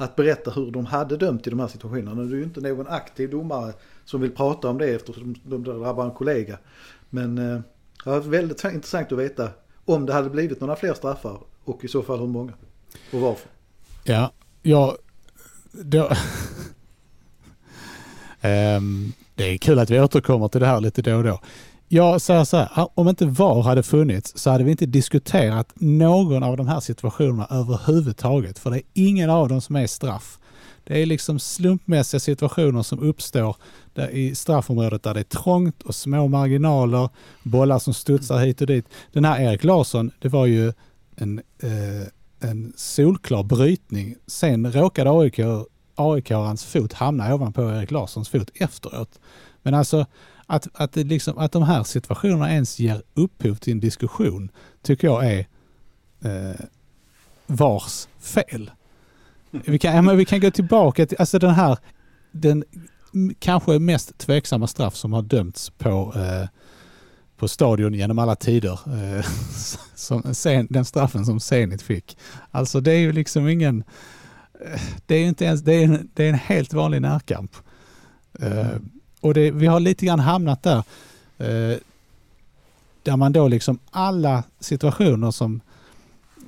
att 0.02 0.16
berätta 0.16 0.50
hur 0.50 0.70
de 0.70 0.86
hade 0.86 1.16
dömt 1.16 1.46
i 1.46 1.50
de 1.50 1.60
här 1.60 1.68
situationerna. 1.68 2.22
Det 2.22 2.34
är 2.34 2.38
ju 2.38 2.42
inte 2.42 2.60
någon 2.60 2.86
aktiv 2.86 3.30
domare 3.30 3.72
som 4.04 4.20
vill 4.20 4.30
prata 4.30 4.68
om 4.68 4.78
det 4.78 4.86
eftersom 4.86 5.34
de 5.44 5.64
drabbar 5.64 6.04
en 6.04 6.10
kollega. 6.10 6.58
Men 7.10 7.38
eh, 7.38 7.60
det 8.04 8.10
var 8.10 8.20
väldigt 8.20 8.64
intressant 8.64 9.12
att 9.12 9.18
veta 9.18 9.48
om 9.84 10.06
det 10.06 10.12
hade 10.12 10.30
blivit 10.30 10.60
några 10.60 10.76
fler 10.76 10.94
straffar 10.94 11.38
och 11.64 11.84
i 11.84 11.88
så 11.88 12.02
fall 12.02 12.18
hur 12.18 12.26
många 12.26 12.52
och 13.12 13.20
varför. 13.20 13.50
Ja, 14.04 14.32
ja 14.62 14.96
då... 15.72 16.10
Ehm, 18.44 19.12
det 19.34 19.44
är 19.44 19.58
kul 19.58 19.78
att 19.78 19.90
vi 19.90 20.00
återkommer 20.00 20.48
till 20.48 20.60
det 20.60 20.66
här 20.66 20.80
lite 20.80 21.02
då 21.02 21.16
och 21.16 21.24
då. 21.24 21.40
Jag 21.94 22.20
säger 22.20 22.44
så 22.44 22.56
här, 22.56 22.88
om 22.94 23.08
inte 23.08 23.26
VAR 23.26 23.62
hade 23.62 23.82
funnits 23.82 24.38
så 24.38 24.50
hade 24.50 24.64
vi 24.64 24.70
inte 24.70 24.86
diskuterat 24.86 25.72
någon 25.74 26.42
av 26.42 26.56
de 26.56 26.68
här 26.68 26.80
situationerna 26.80 27.46
överhuvudtaget. 27.50 28.58
För 28.58 28.70
det 28.70 28.76
är 28.76 28.82
ingen 28.92 29.30
av 29.30 29.48
dem 29.48 29.60
som 29.60 29.76
är 29.76 29.86
straff. 29.86 30.38
Det 30.84 31.02
är 31.02 31.06
liksom 31.06 31.38
slumpmässiga 31.38 32.20
situationer 32.20 32.82
som 32.82 32.98
uppstår 32.98 33.56
där 33.94 34.10
i 34.10 34.34
straffområdet 34.34 35.02
där 35.02 35.14
det 35.14 35.20
är 35.20 35.24
trångt 35.24 35.82
och 35.82 35.94
små 35.94 36.28
marginaler, 36.28 37.08
bollar 37.42 37.78
som 37.78 37.94
studsar 37.94 38.38
hit 38.38 38.60
och 38.60 38.66
dit. 38.66 38.86
Den 39.12 39.24
här 39.24 39.40
Erik 39.40 39.64
Larsson, 39.64 40.10
det 40.18 40.28
var 40.28 40.46
ju 40.46 40.72
en, 41.16 41.38
eh, 41.62 42.48
en 42.50 42.72
solklar 42.76 43.42
brytning. 43.42 44.14
Sen 44.26 44.72
råkade 44.72 45.10
AIK, 45.10 45.40
AIK-arens 45.94 46.64
fot 46.64 46.92
hamna 46.92 47.34
ovanpå 47.34 47.62
Erik 47.62 47.90
Larssons 47.90 48.28
fot 48.28 48.50
efteråt. 48.54 49.20
Men 49.62 49.74
alltså 49.74 50.06
att, 50.52 50.68
att, 50.74 50.92
det 50.92 51.04
liksom, 51.04 51.38
att 51.38 51.52
de 51.52 51.62
här 51.62 51.84
situationerna 51.84 52.52
ens 52.52 52.78
ger 52.78 53.02
upphov 53.14 53.54
till 53.54 53.72
en 53.72 53.80
diskussion 53.80 54.50
tycker 54.82 55.08
jag 55.08 55.26
är 55.26 55.46
eh, 56.24 56.60
vars 57.46 58.08
fel. 58.20 58.70
Vi 59.50 59.78
kan, 59.78 60.06
ja, 60.06 60.12
vi 60.12 60.24
kan 60.24 60.40
gå 60.40 60.50
tillbaka 60.50 61.06
till 61.06 61.16
alltså 61.20 61.38
den 61.38 61.50
här, 61.50 61.78
den 62.32 62.64
kanske 63.38 63.78
mest 63.78 64.18
tveksamma 64.18 64.66
straff 64.66 64.96
som 64.96 65.12
har 65.12 65.22
dömts 65.22 65.70
på, 65.70 66.14
eh, 66.16 66.48
på 67.36 67.48
stadion 67.48 67.94
genom 67.94 68.18
alla 68.18 68.36
tider. 68.36 68.78
Eh, 68.86 69.24
som, 69.94 70.34
sen, 70.34 70.66
den 70.70 70.84
straffen 70.84 71.24
som 71.24 71.40
Zenit 71.40 71.82
fick. 71.82 72.18
Alltså 72.50 72.80
det 72.80 72.92
är 72.92 72.98
ju 72.98 73.12
liksom 73.12 73.48
ingen, 73.48 73.84
eh, 74.64 74.80
det 75.06 75.14
är 75.14 75.24
inte 75.24 75.44
ens, 75.44 75.60
det 75.60 75.72
är 75.72 75.84
en, 75.84 76.10
det 76.14 76.24
är 76.24 76.28
en 76.28 76.34
helt 76.34 76.72
vanlig 76.72 77.02
närkamp. 77.02 77.56
Eh, 78.38 78.76
och 79.22 79.34
det, 79.34 79.50
vi 79.50 79.66
har 79.66 79.80
lite 79.80 80.06
grann 80.06 80.20
hamnat 80.20 80.62
där, 80.62 80.82
eh, 81.38 81.76
där 83.02 83.16
man 83.16 83.32
då 83.32 83.48
liksom 83.48 83.78
alla 83.90 84.44
situationer 84.60 85.30
som 85.30 85.60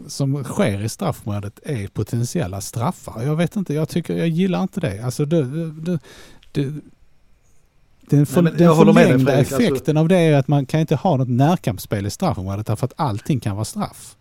som 0.06 0.44
sker 0.44 0.82
i 0.82 0.88
straffområdet 0.88 1.60
är 1.62 1.88
potentiella 1.88 2.60
straffar. 2.60 3.22
Jag 3.22 3.37
vet 3.37 3.56
inte, 3.56 3.74
jag 3.74 3.88
tycker, 3.88 4.16
jag 4.16 4.28
gillar 4.28 4.62
inte 4.62 4.80
det. 4.80 5.04
Alltså 5.04 5.24
det, 5.24 5.70
det, 5.72 5.98
det, 6.52 6.72
den, 8.00 8.26
för, 8.26 8.42
Nej, 8.42 8.52
den 8.56 8.76
förlängda 8.76 9.38
alltså- 9.38 9.54
effekten 9.56 9.96
alltså... 9.96 10.00
av 10.00 10.08
det 10.08 10.16
är 10.16 10.37
att 10.37 10.48
man 10.48 10.66
kan 10.66 10.80
inte 10.80 10.96
ha 10.96 11.16
något 11.16 11.28
närkampsspel 11.28 12.06
i 12.06 12.10
straffområdet 12.10 12.66
därför 12.66 12.84
att 12.87 12.92
allting 12.96 13.40
kan 13.40 13.56
vara 13.56 13.64
straff. 13.64 14.16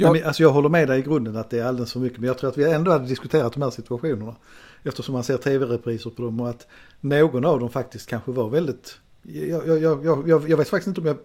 Jag, 0.00 0.12
men, 0.12 0.24
alltså 0.24 0.42
jag 0.42 0.50
håller 0.50 0.68
med 0.68 0.88
dig 0.88 0.98
i 0.98 1.02
grunden 1.02 1.36
att 1.36 1.50
det 1.50 1.58
är 1.58 1.64
alldeles 1.64 1.92
för 1.92 2.00
mycket 2.00 2.18
men 2.18 2.26
jag 2.26 2.38
tror 2.38 2.50
att 2.50 2.58
vi 2.58 2.72
ändå 2.72 2.90
hade 2.90 3.06
diskuterat 3.06 3.52
de 3.52 3.62
här 3.62 3.70
situationerna. 3.70 4.36
Eftersom 4.82 5.12
man 5.12 5.24
ser 5.24 5.36
tv-repriser 5.36 6.10
på 6.10 6.22
dem 6.22 6.40
och 6.40 6.48
att 6.48 6.66
någon 7.00 7.44
av 7.44 7.60
dem 7.60 7.70
faktiskt 7.70 8.06
kanske 8.06 8.30
var 8.30 8.48
väldigt... 8.48 8.98
Jag, 9.22 9.68
jag, 9.68 9.82
jag, 9.82 10.28
jag, 10.28 10.48
jag 10.48 10.56
vet 10.56 10.68
faktiskt 10.68 10.86
inte 10.86 11.00
om 11.00 11.06
jag 11.06 11.16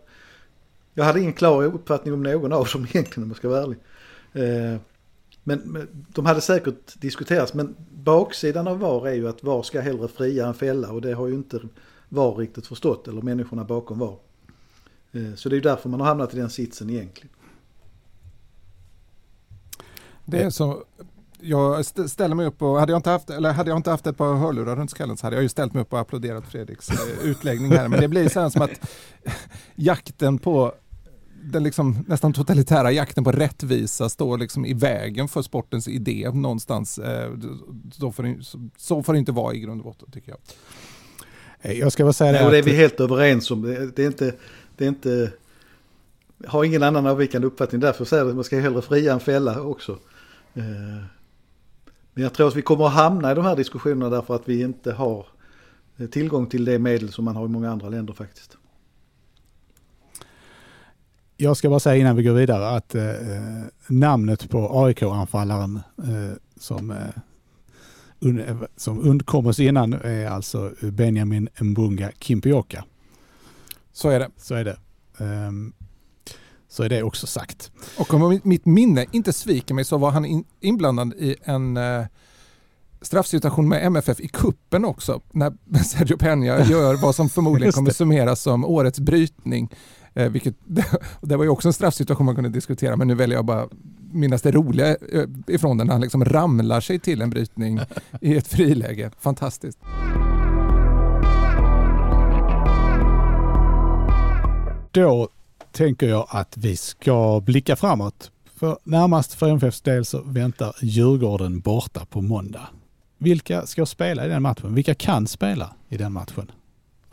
jag 0.94 1.04
hade 1.04 1.20
ingen 1.20 1.34
klar 1.34 1.64
uppfattning 1.64 2.14
om 2.14 2.24
någon 2.24 2.54
av 2.54 2.68
dem 2.74 2.86
egentligen 2.90 3.24
om 3.24 3.30
jag 3.30 3.38
ska 3.38 3.50
vara 3.50 3.62
ärlig. 3.62 3.78
Eh, 4.34 4.80
men, 5.44 5.88
de 6.14 6.26
hade 6.26 6.42
säkert 6.42 7.02
diskuterats 7.02 7.54
men 7.54 7.76
baksidan 7.92 8.68
av 8.68 8.80
VAR 8.80 9.08
är 9.08 9.14
ju 9.14 9.28
att 9.28 9.44
VAR 9.44 9.64
ska 9.64 9.82
hellre 9.82 10.08
fria 10.08 10.48
än 10.48 10.54
fälla 10.54 10.92
och 10.92 11.02
det 11.02 11.14
har 11.14 11.28
ju 11.28 11.34
inte 11.34 11.60
VAR 12.10 12.36
riktigt 12.36 12.68
förstått 12.68 13.08
eller 13.08 13.22
människorna 13.22 13.64
bakom 13.64 14.00
VAR. 14.00 14.18
Eh, 15.12 15.36
så 15.36 15.50
det 15.50 15.54
är 15.54 15.58
ju 15.58 15.62
därför 15.62 15.90
man 15.90 16.00
har 16.00 16.08
hamnat 16.08 16.34
i 16.34 16.38
den 16.38 16.50
sitsen 16.50 16.90
egentligen. 16.90 17.30
Det 20.26 20.42
är 20.42 20.50
så, 20.50 20.84
jag 21.42 21.86
ställer 21.86 22.36
mig 22.36 22.46
upp 22.46 22.62
och 22.62 22.80
hade 22.80 22.92
jag 22.92 23.00
inte 23.00 23.10
haft, 23.10 23.30
eller 23.30 23.52
hade 23.52 23.70
jag 23.70 23.80
inte 23.80 23.90
haft 23.90 24.08
ett 24.08 24.18
par 24.18 24.36
hörlurar 24.36 24.76
runt 24.76 24.92
skallen 24.92 25.18
så 25.18 25.26
hade 25.26 25.36
jag 25.36 25.44
ju 25.44 25.50
ställt 25.50 25.74
mig 25.74 25.82
upp 25.82 25.94
och 25.94 26.00
applåderat 26.00 26.44
Fredriks 26.48 26.90
eh, 26.90 26.98
utläggning 27.24 27.72
här. 27.72 27.88
Men 27.88 28.02
det 28.02 28.08
blir 28.08 28.30
så 28.30 28.50
som 28.50 28.62
att 28.62 28.92
jakten 29.76 30.38
på 30.38 30.74
den 31.44 31.64
liksom 31.64 32.06
nästan 32.08 32.34
totalitära 32.34 32.92
jakten 32.92 33.24
på 33.24 33.32
rättvisa 33.32 34.10
står 34.10 34.38
liksom 34.38 34.66
i 34.66 34.74
vägen 34.74 35.28
för 35.28 35.42
sportens 35.42 35.88
idé 35.88 36.32
någonstans. 36.34 36.98
Eh, 37.00 37.32
så 37.92 38.12
får, 38.12 38.24
det, 38.24 38.38
så 38.78 39.04
får 39.04 39.14
det 39.14 39.20
inte 39.20 39.32
vara 39.32 39.54
i 39.54 39.60
grund 39.60 39.82
och 39.82 39.86
botten 39.86 40.12
tycker 40.12 40.30
jag. 40.30 40.40
Eh, 41.62 41.80
jag 41.80 41.92
ska 41.92 42.04
bara 42.04 42.14
säga 42.14 42.32
det. 42.32 42.38
Ja, 42.40 42.46
och 42.46 42.52
det 42.52 42.58
är 42.58 42.64
vi 42.64 42.76
helt 42.76 43.00
överens 43.00 43.52
om. 43.52 43.62
Det 43.96 44.04
är 44.04 44.08
inte, 44.08 44.36
det 44.78 44.84
är 44.84 44.90
inte, 44.90 45.32
har 46.48 46.64
ingen 46.64 46.84
annan 46.84 47.08
avvikande 47.08 47.48
uppfattning. 47.48 47.82
Därför 47.82 48.06
säger 48.06 48.24
jag 48.24 48.30
att 48.30 48.36
man 48.36 48.44
ska 48.44 48.60
hellre 48.60 48.82
fria 48.82 49.14
än 49.14 49.20
fälla 49.20 49.62
också. 49.62 49.98
Eh, 50.54 50.64
men 52.14 52.24
jag 52.24 52.34
tror 52.34 52.48
att 52.48 52.56
vi 52.56 52.62
kommer 52.62 52.86
att 52.86 52.94
hamna 52.94 53.32
i 53.32 53.36
de 53.36 53.46
här 53.46 53.56
diskussionerna 53.56 54.10
därför 54.10 54.36
att 54.36 54.50
vi 54.50 54.62
inte 54.62 54.92
har 54.94 55.26
tillgång 56.12 56.48
till 56.48 56.66
det 56.66 56.80
medel 56.80 57.12
som 57.12 57.26
man 57.26 57.36
har 57.36 57.46
i 57.46 57.50
många 57.50 57.72
andra 57.72 57.90
länder 57.90 58.14
faktiskt. 58.14 58.58
Jag 61.38 61.58
ska 61.58 61.70
bara 61.70 61.80
säga 61.80 61.96
innan 61.96 62.16
vi 62.16 62.24
går 62.24 62.34
vidare 62.34 62.70
att 62.70 62.96
eh, 62.96 63.04
namnet 63.88 64.50
på 64.50 64.86
AIK-anfallaren 64.86 65.80
eh, 65.98 66.38
som, 66.60 66.92
eh, 66.92 66.98
un, 68.20 68.66
som 68.76 69.00
undkom 69.00 69.48
oss 69.48 69.60
innan 69.60 69.94
är 69.94 70.28
alltså 70.28 70.72
Benjamin 70.82 71.50
Mbunga 71.60 72.12
Kimpioka. 72.20 72.86
Så 73.94 74.10
är 74.10 74.20
det. 74.20 74.30
Så 74.38 74.56
är 74.56 74.64
det. 74.64 74.78
Um, 75.18 75.74
så 76.74 76.84
är 76.84 76.90
det 76.90 77.04
också 77.04 77.28
sagt. 77.28 77.72
Och 77.98 78.14
om 78.14 78.40
mitt 78.44 78.66
minne 78.66 79.06
inte 79.12 79.34
sviker 79.34 79.74
mig 79.74 79.86
så 79.86 79.98
var 79.98 80.12
han 80.12 80.26
in, 80.26 80.44
inblandad 80.60 81.14
i 81.14 81.36
en 81.44 81.78
uh, 81.78 82.06
straffsituation 83.02 83.68
med 83.68 83.86
MFF 83.86 84.20
i 84.20 84.28
kuppen 84.28 84.86
också 84.86 85.22
när 85.32 85.54
Sergio 85.84 86.18
Peña 86.18 86.72
gör 86.72 86.96
vad 86.96 87.16
som 87.16 87.30
förmodligen 87.30 87.74
kommer 87.74 87.92
summeras 87.92 88.42
som 88.42 88.66
årets 88.66 89.00
brytning 89.00 89.70
Eh, 90.16 90.30
vilket, 90.30 90.56
det 91.22 91.36
var 91.36 91.44
ju 91.44 91.50
också 91.50 91.70
en 91.70 91.74
straffsituation 91.74 92.26
man 92.26 92.36
kunde 92.36 92.50
diskutera 92.50 92.96
men 92.96 93.08
nu 93.08 93.16
väljer 93.16 93.38
jag 93.38 93.46
bara 93.46 93.68
minnas 94.12 94.42
det 94.42 94.52
roliga 94.52 94.88
eh, 94.88 95.24
ifrån 95.48 95.78
den. 95.78 95.90
Han 95.90 96.02
liksom 96.02 96.26
ramlar 96.26 96.82
sig 96.82 97.00
till 97.00 97.22
en 97.22 97.30
brytning 97.30 97.80
i 98.22 98.38
ett 98.38 98.48
friläge. 98.48 99.12
Fantastiskt. 99.20 99.80
Då 104.92 105.30
tänker 105.74 106.10
jag 106.10 106.28
att 106.30 106.58
vi 106.58 106.78
ska 106.78 107.42
blicka 107.46 107.76
framåt. 107.76 108.32
För 108.56 108.78
närmast 108.84 109.34
för 109.34 109.50
MFFs 109.50 109.82
del 109.82 110.06
så 110.06 110.22
väntar 110.22 110.76
Djurgården 110.82 111.60
borta 111.60 112.06
på 112.06 112.22
måndag. 112.22 112.70
Vilka 113.18 113.66
ska 113.66 113.86
spela 113.86 114.26
i 114.26 114.30
den 114.30 114.42
matchen? 114.42 114.76
Vilka 114.76 114.96
kan 114.96 115.28
spela 115.28 115.74
i 115.90 115.98
den 115.98 116.14
matchen? 116.14 116.52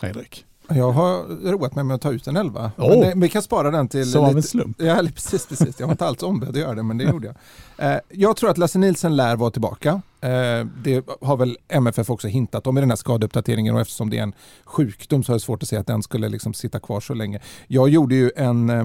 Fredrik? 0.01 0.45
Jag 0.69 0.93
har 0.93 1.23
roat 1.51 1.75
mig 1.75 1.85
med 1.85 1.95
att 1.95 2.01
ta 2.01 2.13
ut 2.13 2.27
en 2.27 2.37
elva. 2.37 2.73
Oh. 2.77 2.99
Men 2.99 3.21
vi 3.21 3.29
kan 3.29 3.43
spara 3.43 3.71
den 3.71 3.89
till... 3.89 4.11
Som 4.11 4.25
av 4.25 4.37
en 4.37 4.43
slump? 4.43 4.77
Ja, 4.81 5.03
precis, 5.15 5.47
precis. 5.47 5.81
Jag 5.81 5.87
var 5.87 5.95
inte 5.95 6.07
alls 6.07 6.23
ombedd 6.23 6.49
att 6.49 6.57
göra 6.57 6.75
det, 6.75 6.83
men 6.83 6.99
det 6.99 7.05
gjorde 7.05 7.35
jag. 7.77 7.93
Eh, 7.93 8.01
jag 8.09 8.37
tror 8.37 8.51
att 8.51 8.59
Lasse 8.59 8.79
Nilsen 8.79 9.17
lär 9.17 9.37
vara 9.37 9.51
tillbaka. 9.51 10.03
Eh, 10.21 10.67
det 10.85 11.07
har 11.21 11.37
väl 11.37 11.59
MFF 11.69 12.11
också 12.11 12.29
hintat 12.29 12.67
om 12.67 12.79
i 12.79 12.81
den 12.81 12.91
här 12.91 12.97
skadeuppdateringen 12.97 13.75
och 13.75 13.81
eftersom 13.81 14.11
det 14.11 14.19
är 14.19 14.23
en 14.23 14.35
sjukdom 14.65 15.23
så 15.23 15.33
har 15.33 15.35
jag 15.35 15.41
svårt 15.41 15.63
att 15.63 15.69
se 15.69 15.77
att 15.77 15.87
den 15.87 16.03
skulle 16.03 16.29
liksom 16.29 16.55
sitta 16.55 16.81
kvar 16.81 17.01
så 17.01 17.15
länge. 17.15 17.41
Jag 17.67 17.89
gjorde 17.89 18.15
ju 18.15 18.31
en... 18.37 18.71
Eh, 18.71 18.85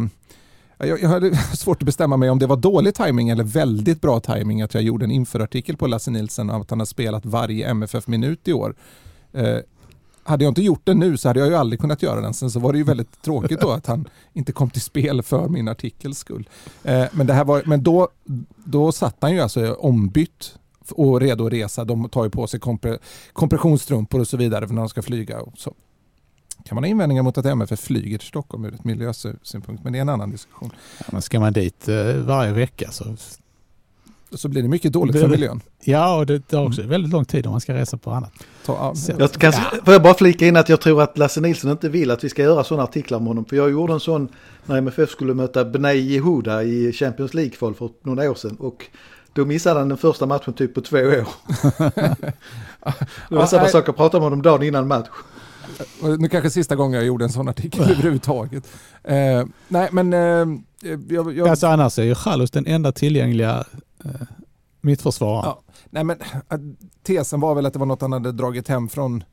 jag, 0.78 1.02
jag 1.02 1.10
hade 1.10 1.36
svårt 1.54 1.82
att 1.82 1.86
bestämma 1.86 2.18
mig 2.18 2.30
om 2.30 2.40
det 2.40 2.48
var 2.48 2.58
dålig 2.58 2.96
timing 2.96 3.30
eller 3.30 3.44
väldigt 3.44 4.02
bra 4.02 4.20
timing 4.20 4.62
att 4.62 4.74
jag 4.74 4.84
gjorde 4.84 5.06
en 5.06 5.12
införartikel 5.12 5.78
på 5.78 5.88
Lasse 5.88 6.12
Nilsen 6.12 6.50
om 6.50 6.62
att 6.62 6.70
han 6.70 6.80
har 6.80 6.86
spelat 6.86 7.26
varje 7.26 7.68
MFF-minut 7.70 8.48
i 8.48 8.54
år 8.54 8.76
eh, 9.34 9.58
hade 10.24 10.44
jag 10.44 10.52
inte 10.52 10.64
gjort 10.64 10.82
det 10.84 10.94
nu 10.94 11.18
så 11.18 11.30
hade 11.30 11.40
jag 11.40 11.50
ju 11.50 11.56
aldrig 11.56 11.80
kunnat 11.80 12.04
göra 12.04 12.22
den. 12.22 12.34
Sen 12.34 12.52
så 12.52 12.60
var 12.60 12.72
det 12.72 12.78
ju 12.78 12.84
väldigt 12.84 13.22
tråkigt 13.22 13.62
då 13.62 13.72
att 13.72 13.88
han 13.88 14.08
inte 14.34 14.52
kom 14.52 14.70
till 14.70 14.82
spel 14.82 15.24
för 15.24 15.48
min 15.48 15.68
artikels 15.68 16.18
skull. 16.18 16.50
Eh, 16.84 17.06
men 17.12 17.28
det 17.28 17.34
här 17.34 17.46
var, 17.46 17.64
men 17.66 17.84
då, 17.84 18.10
då 18.64 18.92
satt 18.92 19.18
han 19.20 19.34
ju 19.34 19.40
alltså 19.40 19.74
ombytt 19.74 20.56
och 20.92 21.22
redo 21.22 21.46
att 21.46 21.54
resa. 21.54 21.86
De 21.86 22.10
tar 22.10 22.24
ju 22.24 22.30
på 22.30 22.48
sig 22.48 22.60
kompre, 22.60 23.00
kompressionsstrumpor 23.34 24.20
och 24.20 24.28
så 24.28 24.38
vidare 24.38 24.68
när 24.68 24.76
de 24.76 24.90
ska 24.90 25.02
flyga. 25.02 25.42
Och 25.42 25.54
så 25.58 25.74
kan 26.66 26.76
man 26.76 26.84
ha 26.84 26.90
invändningar 26.90 27.24
mot 27.24 27.38
att 27.38 27.46
MFF 27.46 27.80
flyger 27.80 28.18
till 28.18 28.28
Stockholm 28.28 28.66
ur 28.66 28.74
ett 28.74 28.84
miljösynpunkt, 28.84 29.84
men 29.84 29.94
det 29.94 30.00
är 30.00 30.02
en 30.02 30.10
annan 30.10 30.32
diskussion. 30.32 30.72
Ja, 31.00 31.06
men 31.12 31.22
ska 31.22 31.40
man 31.40 31.54
dit 31.54 31.88
eh, 31.88 32.16
varje 32.16 32.52
vecka 32.52 32.92
så 32.92 33.16
så 34.32 34.48
blir 34.48 34.62
det 34.62 34.68
mycket 34.68 34.94
dåligt 34.94 35.20
för 35.20 35.28
miljön. 35.28 35.62
Ja, 35.84 36.18
och 36.18 36.26
det 36.26 36.40
tar 36.48 36.66
också 36.66 36.82
mm. 36.82 36.90
väldigt 36.90 37.12
lång 37.12 37.26
tid 37.26 37.46
om 37.46 37.52
man 37.52 37.62
ska 37.62 37.74
resa 37.74 37.98
på 37.98 38.12
annat. 38.12 38.32
Ta, 38.66 38.94
jag 39.20 39.32
kan, 39.32 39.54
Får 39.54 39.94
jag 39.94 40.04
bara 40.04 40.14
flika 40.14 40.48
in 40.48 40.58
att 40.58 40.70
jag 40.70 40.82
tror 40.82 41.02
att 41.02 41.18
Lasse 41.18 41.42
Nilsson 41.42 41.72
inte 41.72 41.90
vill 41.90 42.12
att 42.12 42.24
vi 42.24 42.30
ska 42.30 42.42
göra 42.44 42.64
sådana 42.64 42.84
artiklar 42.84 43.18
om 43.18 43.28
honom. 43.28 43.46
För 43.46 43.56
jag 43.56 43.72
gjorde 43.72 43.94
en 43.94 44.00
sån 44.00 44.28
när 44.66 44.78
MFF 44.78 45.10
skulle 45.10 45.34
möta 45.34 45.66
Benay 45.66 45.98
Yehuda 45.98 46.64
i 46.64 46.92
Champions 46.92 47.34
League-kval 47.34 47.76
för 47.76 47.90
några 48.04 48.32
år 48.32 48.36
sedan. 48.36 48.56
Och 48.60 48.86
då 49.36 49.46
missade 49.46 49.80
han 49.80 49.90
den 49.90 49.98
första 49.98 50.26
matchen 50.26 50.54
typ 50.54 50.74
på 50.74 50.82
två 50.82 50.98
år. 50.98 51.28
det 53.30 53.36
var 53.36 53.46
samma 53.46 53.68
sak 53.68 53.90
att 53.90 53.96
prata 53.96 54.18
om 54.18 54.24
honom 54.24 54.42
dagen 54.42 54.64
innan 54.64 54.88
match. 54.88 55.08
Nu 56.20 56.30
kanske 56.30 56.50
sista 56.50 56.76
gången 56.76 56.94
jag 56.94 57.06
gjorde 57.06 57.26
en 57.26 57.32
sån 57.32 57.50
artikel 57.50 57.82
överhuvudtaget. 57.82 58.68
Eh, 59.04 59.46
nej 59.68 59.90
men... 59.92 60.14
Eh, 60.14 60.20
jag, 61.10 61.38
jag... 61.38 61.48
Alltså 61.48 61.68
annars 61.68 62.00
är 62.00 62.04
ju 62.04 62.16
Chalus 62.16 62.52
den 62.52 62.66
enda 62.66 62.92
tillgängliga 62.92 63.64
eh, 64.06 64.12
mittförsvararen. 64.82 65.46
Ja. 65.46 65.62
Nej 65.90 66.04
men 66.04 66.18
tesen 67.04 67.40
var 67.40 67.56
väl 67.56 67.66
att 67.66 67.74
det 67.74 67.80
var 67.80 67.86
något 67.86 68.02
han 68.02 68.12
hade 68.12 68.32
dragit 68.32 68.68
hem 68.68 68.90
från 68.90 69.24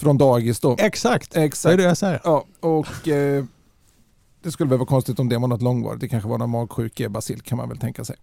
från 0.00 0.18
dagis 0.18 0.60
då. 0.60 0.76
Exakt, 0.78 1.36
Exakt. 1.36 1.70
det 1.70 1.74
är 1.74 1.76
det 1.76 1.88
jag 1.88 1.96
säger. 1.96 2.20
Ja, 2.24 2.44
och 2.60 3.08
eh, 3.08 3.44
det 4.42 4.52
skulle 4.52 4.70
väl 4.70 4.78
vara 4.78 4.88
konstigt 4.88 5.18
om 5.18 5.28
det 5.28 5.38
var 5.38 5.48
något 5.48 5.62
långvarigt. 5.62 6.00
Det 6.00 6.08
kanske 6.08 6.28
var 6.28 6.38
någon 6.38 6.50
magsjuke 6.50 7.08
basil 7.08 7.40
kan 7.40 7.58
man 7.58 7.68
väl 7.68 7.78
tänka 7.78 8.04
sig. 8.04 8.16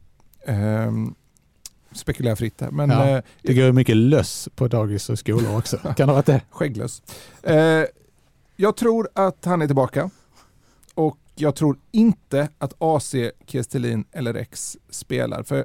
Um, 0.48 1.16
spekulerar 1.92 2.36
fritt 2.36 2.62
här. 2.62 2.72
Men, 2.72 2.90
Ja, 2.90 3.08
eh, 3.10 3.24
Det 3.42 3.54
går 3.54 3.72
mycket 3.72 3.96
löss 3.98 4.50
på 4.56 4.68
dagis 4.68 5.10
och 5.10 5.20
skolor 5.20 5.58
också. 5.58 5.78
Kan 5.84 5.94
det 5.96 6.06
ha 6.06 6.14
varit 6.14 6.26
det? 6.26 6.42
Skägglös. 6.50 7.02
Eh, 7.44 7.84
jag 8.56 8.76
tror 8.78 9.10
att 9.14 9.46
han 9.46 9.62
är 9.62 9.68
tillbaka. 9.68 10.10
Och 10.94 11.18
jag 11.36 11.56
tror 11.56 11.78
inte 11.92 12.50
att 12.58 12.74
AC, 12.78 13.16
Kestelin 13.46 14.06
eller 14.12 14.34
Rex 14.34 14.78
spelar. 14.90 15.44
För 15.44 15.60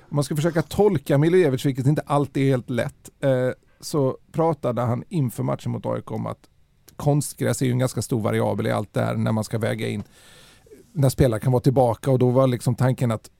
om 0.00 0.16
man 0.16 0.24
ska 0.24 0.36
försöka 0.36 0.62
tolka 0.62 1.18
Milojevic, 1.18 1.66
vilket 1.66 1.86
inte 1.86 2.02
alltid 2.06 2.42
är 2.42 2.48
helt 2.50 2.70
lätt, 2.70 3.10
eh, 3.20 3.50
så 3.80 4.18
pratade 4.32 4.82
han 4.82 5.04
inför 5.08 5.42
matchen 5.42 5.72
mot 5.72 5.86
AIK 5.86 6.10
om 6.12 6.26
att 6.26 6.48
konstgräs 6.96 7.62
är 7.62 7.66
ju 7.66 7.72
en 7.72 7.78
ganska 7.78 8.02
stor 8.02 8.20
variabel 8.20 8.66
i 8.66 8.70
allt 8.70 8.94
det 8.94 9.00
här 9.00 9.14
när 9.14 9.32
man 9.32 9.44
ska 9.44 9.58
väga 9.58 9.88
in 9.88 10.02
när 10.92 11.08
spelare 11.08 11.40
kan 11.40 11.52
vara 11.52 11.62
tillbaka 11.62 12.10
och 12.10 12.18
då 12.18 12.30
var 12.30 12.46
liksom 12.46 12.74
tanken 12.74 13.10
att 13.10 13.30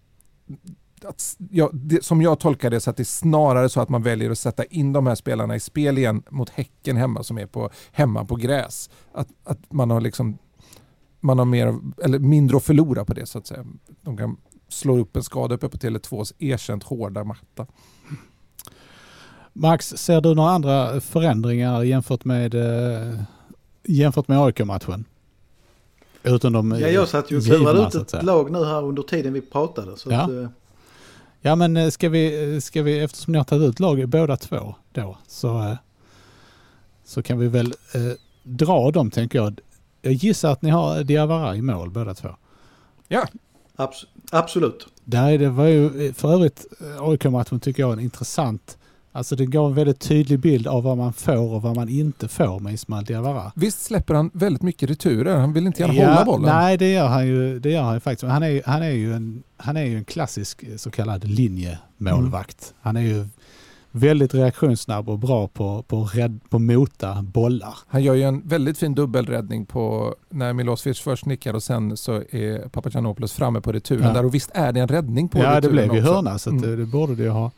att, 1.05 1.37
ja, 1.51 1.71
det, 1.73 2.05
som 2.05 2.23
jag 2.23 2.41
tolkar 2.41 2.71
det 2.71 2.81
så 2.81 2.91
att 2.91 2.97
det 2.97 3.03
är 3.03 3.05
snarare 3.05 3.69
så 3.69 3.81
att 3.81 3.89
man 3.89 4.03
väljer 4.03 4.31
att 4.31 4.39
sätta 4.39 4.65
in 4.65 4.93
de 4.93 5.07
här 5.07 5.15
spelarna 5.15 5.57
i 5.57 5.61
spel 5.61 5.99
igen 5.99 6.23
mot 6.31 6.51
Häcken 6.51 6.97
hemma 6.97 7.23
som 7.23 7.39
är 7.39 7.47
på, 7.47 7.71
hemma 7.93 8.25
på 8.25 8.37
gräs. 8.37 8.91
Att, 9.13 9.29
att 9.45 9.73
man 9.73 9.91
har 9.91 10.01
liksom 10.01 10.39
man 11.21 11.39
har 11.39 11.45
mer, 11.45 11.75
eller 12.05 12.19
mindre 12.19 12.57
att 12.57 12.65
förlora 12.65 13.05
på 13.05 13.15
det 13.15 13.27
så 13.27 13.39
att 13.39 13.47
säga. 13.47 13.67
De 14.03 14.17
kan 14.17 14.37
slå 14.69 14.99
upp 14.99 15.17
en 15.17 15.23
skada 15.23 15.55
uppe 15.55 15.69
på 15.69 15.77
Tele2s 15.77 16.33
erkänt 16.39 16.83
hårda 16.83 17.25
matta. 17.25 17.67
Max, 19.53 19.87
ser 19.87 20.21
du 20.21 20.35
några 20.35 20.51
andra 20.51 21.01
förändringar 21.01 21.83
jämfört 21.83 22.25
med, 22.25 22.55
eh, 22.55 23.21
jämfört 23.85 24.29
med 24.29 24.39
AIK-matchen? 24.39 25.05
Utom 26.23 26.53
de 26.53 26.71
Ja, 26.71 26.89
jag 26.89 27.09
satt 27.09 27.31
ju 27.31 27.37
och 27.37 27.43
givna, 27.43 27.59
klurade 27.59 27.87
ut 27.89 27.95
ett 28.15 28.23
lag 28.23 28.51
nu 28.51 28.65
här 28.65 28.83
under 28.85 29.03
tiden 29.03 29.33
vi 29.33 29.41
pratade. 29.41 29.97
Så 29.97 30.11
Ja. 30.13 30.21
att, 30.23 30.31
eh, 30.31 30.49
Ja 31.41 31.57
men 31.57 31.77
eh, 31.77 31.89
ska 31.91 32.09
vi, 32.09 32.61
ska 32.61 32.83
vi, 32.83 32.99
eftersom 32.99 33.33
ni 33.33 33.39
har 33.39 33.45
tagit 33.45 33.69
ut 33.69 33.81
lag 33.81 34.09
båda 34.09 34.37
två 34.37 34.75
då, 34.93 35.19
så, 35.27 35.59
eh, 35.63 35.75
så 37.05 37.23
kan 37.23 37.39
vi 37.39 37.49
väl 37.49 37.67
eh, 37.67 38.01
dra 38.43 38.91
dem 38.91 39.11
tänker 39.11 39.39
jag. 39.39 39.61
Jag 40.03 40.13
gissar 40.13 40.53
att 40.53 40.63
ni 40.63 40.71
har 40.71 41.03
Diawara 41.05 41.57
i 41.57 41.63
mål 41.63 41.91
båda 41.91 42.15
två. 42.15 42.29
abs- 43.77 44.07
absolut. 44.31 44.87
Där 45.05 45.31
är 45.31 45.39
det 45.39 45.49
var 45.51 45.67
ju 45.67 46.13
för 46.13 46.33
övrigt 46.33 46.67
eh, 46.81 47.03
AIK-matchen 47.03 47.61
tycker 47.61 47.83
jag 47.83 47.93
en 47.93 48.01
intressant, 48.01 48.78
alltså 49.19 49.37
det 49.37 49.47
gav 49.47 49.69
en 49.69 49.75
väldigt 49.75 50.01
tydlig 50.01 50.39
bild 50.39 50.67
av 50.67 50.83
vad 50.83 50.97
man 50.97 51.13
får 51.13 51.53
och 51.55 51.63
vad 51.63 51.77
man 51.77 51.89
inte 51.89 52.29
får 52.29 52.61
med 52.61 52.75
Ismail 52.75 53.05
Diawara. 53.05 53.53
Visst 53.55 53.83
släpper 53.83 54.15
han 54.15 54.31
väldigt 54.35 54.63
mycket 54.63 54.91
returer? 54.91 55.37
Han 55.37 55.53
vill 55.53 55.67
inte 55.67 55.83
gärna 55.83 55.95
hålla 55.95 56.25
bollen. 56.25 56.51
Nej, 56.57 56.77
det 56.77 56.93
gör 56.93 57.07
han 57.09 57.27
ju, 57.27 57.59
det 57.59 57.71
gör 57.71 57.83
han 57.83 57.95
ju 57.95 58.01
faktiskt. 58.01 58.31
Han 58.31 58.43
är, 58.43 58.63
han, 58.67 58.83
är 58.83 58.91
ju 58.91 59.15
en, 59.15 59.43
han 59.57 59.77
är 59.77 59.85
ju 59.85 59.97
en 59.99 60.05
klassisk 60.05 60.63
eh, 60.63 60.77
så 60.77 60.91
kallad 60.91 61.25
linjemålvakt. 61.25 62.75
Han 62.81 62.97
är 62.97 63.01
ju 63.01 63.27
väldigt 63.91 64.35
reaktionssnabb 64.35 65.09
och 65.09 65.19
bra 65.19 65.49
på, 65.49 65.83
på, 65.83 66.05
rädd, 66.05 66.41
på 66.49 66.59
mota 66.59 67.23
bollar. 67.23 67.75
Han 67.89 68.03
gör 68.03 68.15
ju 68.15 68.23
en 68.23 68.49
väldigt 68.49 68.79
fin 68.79 68.95
dubbelräddning 68.95 69.67
på 69.67 70.15
när 70.31 70.53
Milosevic 70.53 71.01
först 71.01 71.27
nickar 71.27 71.55
och 71.55 71.63
sen 71.63 71.97
så 71.97 72.13
är 72.15 72.69
Papagiannopoulos 72.69 73.33
framme 73.33 73.61
på 73.61 73.73
returen 73.73 74.07
Ja. 74.07 74.13
där 74.13 74.25
och 74.25 74.35
visst 74.35 74.51
är 74.55 74.73
det 74.73 74.81
en 74.81 74.89
räddning 74.89 75.29
på 75.29 75.39
ja, 75.39 75.43
det 75.51 75.57
returen 75.57 75.73
blev 75.73 75.95
ju 75.95 76.01
hörna 76.01 76.39
så 76.39 76.51
Mm. 76.51 76.63
det, 76.63 76.77
det 76.77 76.87
borde 76.87 77.15
det 77.15 77.23
ju 77.23 77.29
ha, 77.29 77.51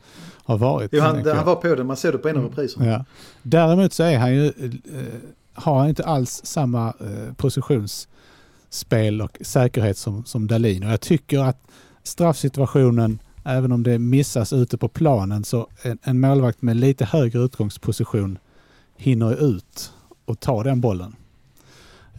ha 0.43 0.57
varit. 0.57 0.89
Jo, 0.93 1.01
han, 1.01 1.27
han 1.27 1.45
var 1.45 1.55
på 1.55 1.75
det, 1.75 1.83
man 1.83 1.97
ser 1.97 2.11
det 2.11 2.17
på 2.17 2.29
en 2.29 2.37
av 2.37 2.43
repriserna. 2.43 2.85
Ja. 2.85 3.05
Däremot 3.41 3.93
så 3.93 4.03
är 4.03 4.17
han 4.17 4.33
ju, 4.33 4.45
eh, 4.45 4.51
har 5.53 5.79
han 5.79 5.89
inte 5.89 6.05
alls 6.05 6.41
samma 6.43 6.87
eh, 6.87 7.33
positionsspel 7.37 9.21
och 9.21 9.37
säkerhet 9.41 9.97
som, 9.97 10.25
som 10.25 10.47
Dalin. 10.47 10.83
Och 10.83 10.91
jag 10.91 11.01
tycker 11.01 11.39
att 11.39 11.57
straffsituationen, 12.03 13.19
även 13.43 13.71
om 13.71 13.83
det 13.83 13.99
missas 13.99 14.53
ute 14.53 14.77
på 14.77 14.87
planen, 14.87 15.43
så 15.43 15.67
en, 15.81 15.97
en 16.03 16.19
målvakt 16.19 16.61
med 16.61 16.75
lite 16.75 17.05
högre 17.05 17.39
utgångsposition 17.39 18.37
hinner 18.95 19.43
ut 19.43 19.93
och 20.25 20.39
ta 20.39 20.63
den 20.63 20.81
bollen. 20.81 21.15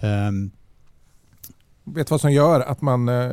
Ehm, 0.01 0.51
Vet 1.85 2.11
vad 2.11 2.21
som 2.21 2.33
gör 2.33 2.61
att 2.61 2.81
man 2.81 3.09
eh, 3.09 3.33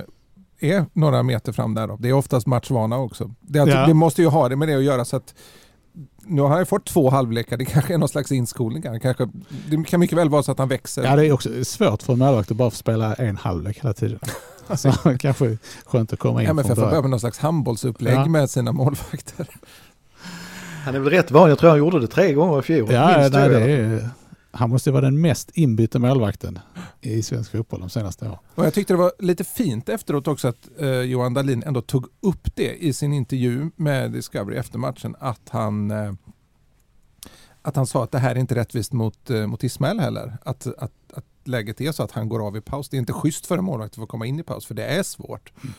är 0.60 0.86
några 0.94 1.24
meter 1.24 1.52
fram 1.52 1.74
där 1.74 1.88
då? 1.88 1.98
Det 2.00 2.10
är 2.10 2.14
oftast 2.14 2.48
matchvana 2.48 2.98
också. 2.98 3.32
Det, 3.42 3.60
Ja. 3.60 3.86
det 3.88 3.94
måste 3.94 4.22
ju 4.22 4.28
ha 4.28 4.50
det 4.50 4.56
med 4.56 4.68
det 4.68 4.76
att 4.76 4.84
göra 4.84 5.06
så 5.06 5.16
att 5.16 5.34
nu 6.26 6.42
har 6.42 6.50
han 6.50 6.60
ju 6.60 6.66
fått 6.66 6.86
två 6.86 7.10
halvlekar, 7.10 7.58
det 7.58 7.66
kanske 7.66 7.94
är 7.94 7.98
någon 7.98 8.10
slags 8.10 8.32
inskolning. 8.32 8.82
Kanske, 9.02 9.28
det 9.70 9.84
kan 9.84 10.00
mycket 10.00 10.18
väl 10.18 10.30
vara 10.30 10.44
så 10.44 10.52
att 10.52 10.60
han 10.60 10.68
växer. 10.68 11.04
ja, 11.04 11.16
det 11.16 11.28
är 11.28 11.32
också 11.32 11.50
svårt 11.66 12.04
för 12.04 12.14
en 12.14 12.20
målvakt 12.20 12.52
att 12.52 12.58
bara 12.58 12.70
få 12.70 12.76
spela 12.76 13.14
en 13.14 13.38
halvlek 13.38 13.78
hela 13.80 13.94
tiden. 13.94 14.20
Så 14.78 14.92
kanske 15.20 15.58
skönt 15.86 16.14
att 16.14 16.20
komma 16.20 16.44
in 16.44 16.50
MFF 16.50 16.68
från 16.68 16.76
får 16.76 16.82
börja 16.82 16.90
början. 16.90 17.04
med 17.04 17.10
någon 17.12 17.20
slags 17.20 17.38
handbollsupplägg 17.40 18.16
Ja. 18.16 18.26
med 18.26 18.50
sina 18.50 18.72
målvakter. 18.72 19.48
Han 20.86 20.96
är 20.96 21.00
väl 21.00 21.10
rätt 21.10 21.32
van, 21.32 21.50
jag 21.50 21.60
tror 21.60 21.70
han 21.70 21.80
gjorde 21.80 22.00
det 22.00 22.08
tre 22.08 22.34
gånger 22.34 22.60
i 22.60 22.62
fjol. 22.62 22.92
Ja, 22.92 23.18
Minst 23.18 23.34
nej, 23.34 23.50
det 23.50 23.72
är, 23.72 24.10
han 24.60 24.70
måste 24.70 24.92
vara 24.92 25.02
den 25.02 25.22
mest 25.22 25.52
inbytta 25.54 26.00
målvakten 26.00 26.60
i 27.02 27.24
svensk 27.24 27.52
fotboll 27.52 27.80
de 27.80 27.90
senaste 27.90 28.26
åren. 28.26 28.38
Och 28.56 28.66
jag 28.66 28.74
tyckte 28.74 28.94
det 28.94 28.98
var 28.98 29.12
lite 29.20 29.44
fint 29.44 29.90
efteråt 29.90 30.28
också 30.28 30.48
att 30.48 30.70
eh, 30.80 30.90
Johan 30.90 31.34
Dahlin 31.34 31.64
ändå 31.64 31.82
tog 31.82 32.08
upp 32.20 32.56
det 32.56 32.84
i 32.84 32.94
sin 32.94 33.14
intervju 33.14 33.72
med 33.76 34.12
Discovery 34.12 34.58
efter 34.58 34.78
matchen. 34.78 35.16
Att 35.20 35.50
han, 35.50 35.92
eh, 35.92 36.14
att 37.62 37.76
han 37.76 37.88
sa 37.88 38.04
att 38.04 38.12
det 38.12 38.20
här 38.20 38.36
är 38.36 38.40
inte 38.40 38.56
rättvist 38.56 38.94
mot, 38.94 39.30
eh, 39.30 39.48
mot 39.48 39.64
Ismael 39.64 40.00
heller. 40.00 40.38
Att, 40.44 40.68
att, 40.68 40.94
att 41.14 41.26
läget 41.44 41.82
är 41.82 41.92
så 41.92 42.04
att 42.04 42.12
han 42.12 42.30
går 42.30 42.48
av 42.48 42.58
i 42.58 42.62
paus. 42.62 42.90
Det 42.90 42.98
är 42.98 43.00
inte 43.00 43.14
schysst 43.14 43.46
för 43.46 43.58
en 43.58 43.64
målvakt 43.64 43.92
att 43.92 44.00
få 44.00 44.08
komma 44.08 44.26
in 44.26 44.40
i 44.40 44.44
paus 44.44 44.66
för 44.66 44.76
det 44.76 44.86
är 44.86 45.04
svårt. 45.04 45.54
Eh, 45.64 45.70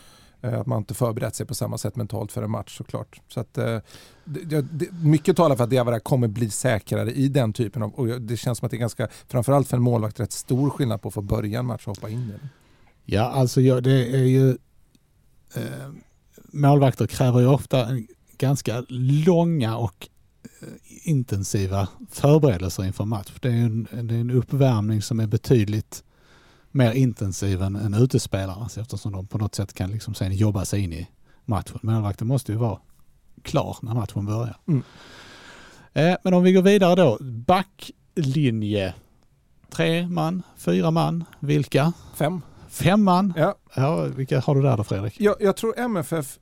Eh, 0.42 0.60
att 0.60 0.66
man 0.66 0.78
inte 0.78 0.94
förberett 0.94 1.34
sig 1.34 1.46
på 1.46 1.54
samma 1.54 1.78
sätt 1.78 1.96
mentalt 1.96 2.32
för 2.32 2.42
en 2.42 2.50
match 2.50 2.76
såklart. 2.76 3.20
Så 3.28 3.40
att, 3.40 3.58
eh, 3.58 3.78
det, 4.24 4.60
det, 4.60 4.92
mycket 4.92 5.36
talar 5.36 5.56
för 5.56 5.64
att 5.64 5.70
Diawara 5.70 6.00
kommer 6.00 6.28
bli 6.28 6.50
säkrare 6.50 7.12
i 7.12 7.28
den 7.28 7.52
typen 7.52 7.82
av, 7.82 7.94
och 7.94 8.20
det 8.20 8.36
känns 8.36 8.58
som 8.58 8.66
att 8.66 8.70
det 8.70 8.76
är 8.76 8.78
ganska, 8.78 9.08
framförallt 9.28 9.68
för 9.68 9.76
en 9.76 9.82
målvakt, 9.82 10.20
rätt 10.20 10.32
stor 10.32 10.70
skillnad 10.70 11.02
på 11.02 11.08
att 11.08 11.14
få 11.14 11.22
börja 11.22 11.58
en 11.58 11.66
match 11.66 11.86
och 11.86 11.96
hoppa 11.96 12.08
in 12.08 12.18
i 12.18 12.30
den. 12.30 12.48
Ja, 13.04 13.22
alltså 13.22 13.60
ja, 13.60 13.80
det 13.80 14.16
är 14.16 14.24
ju... 14.24 14.50
Eh, 15.54 15.90
målvakter 16.52 17.06
kräver 17.06 17.40
ju 17.40 17.46
ofta 17.46 17.86
ganska 18.38 18.84
långa 18.88 19.76
och 19.76 20.08
eh, 20.62 20.68
intensiva 21.02 21.88
förberedelser 22.10 22.84
inför 22.84 23.04
match. 23.04 23.32
Det 23.40 23.48
är, 23.48 23.52
en, 23.52 23.88
det 23.92 24.14
är 24.14 24.20
en 24.20 24.30
uppvärmning 24.30 25.02
som 25.02 25.20
är 25.20 25.26
betydligt 25.26 26.04
mer 26.70 26.92
intensiv 26.92 27.62
än, 27.62 27.76
än 27.76 27.94
utespelare 27.94 28.56
alltså, 28.62 28.80
eftersom 28.80 29.12
de 29.12 29.26
på 29.26 29.38
något 29.38 29.54
sätt 29.54 29.72
kan 29.74 29.90
liksom 29.90 30.14
sen 30.14 30.32
jobba 30.32 30.64
sig 30.64 30.80
in 30.80 30.92
i 30.92 31.08
matchen. 31.44 31.78
Målvakten 31.82 32.26
måste 32.26 32.52
ju 32.52 32.58
vara 32.58 32.78
klar 33.42 33.76
när 33.82 33.94
matchen 33.94 34.26
börjar. 34.26 34.56
Mm. 34.68 34.82
Eh, 35.92 36.16
men 36.24 36.34
om 36.34 36.42
vi 36.42 36.52
går 36.52 36.62
vidare 36.62 36.94
då. 36.94 37.18
Backlinje. 37.20 38.94
Tre 39.70 40.06
man, 40.08 40.42
fyra 40.56 40.90
man, 40.90 41.24
vilka? 41.40 41.92
Fem. 42.14 42.40
Fem 42.68 43.04
man. 43.04 43.32
Ja, 43.36 43.54
Ja, 43.74 44.02
vilka 44.02 44.40
har 44.40 44.54
du 44.54 44.62
där 44.62 44.76
då 44.76 44.84
Fredrik? 44.84 45.20
jag, 45.20 45.36
jag 45.40 45.56
tror 45.56 45.78
MFF 45.78 46.38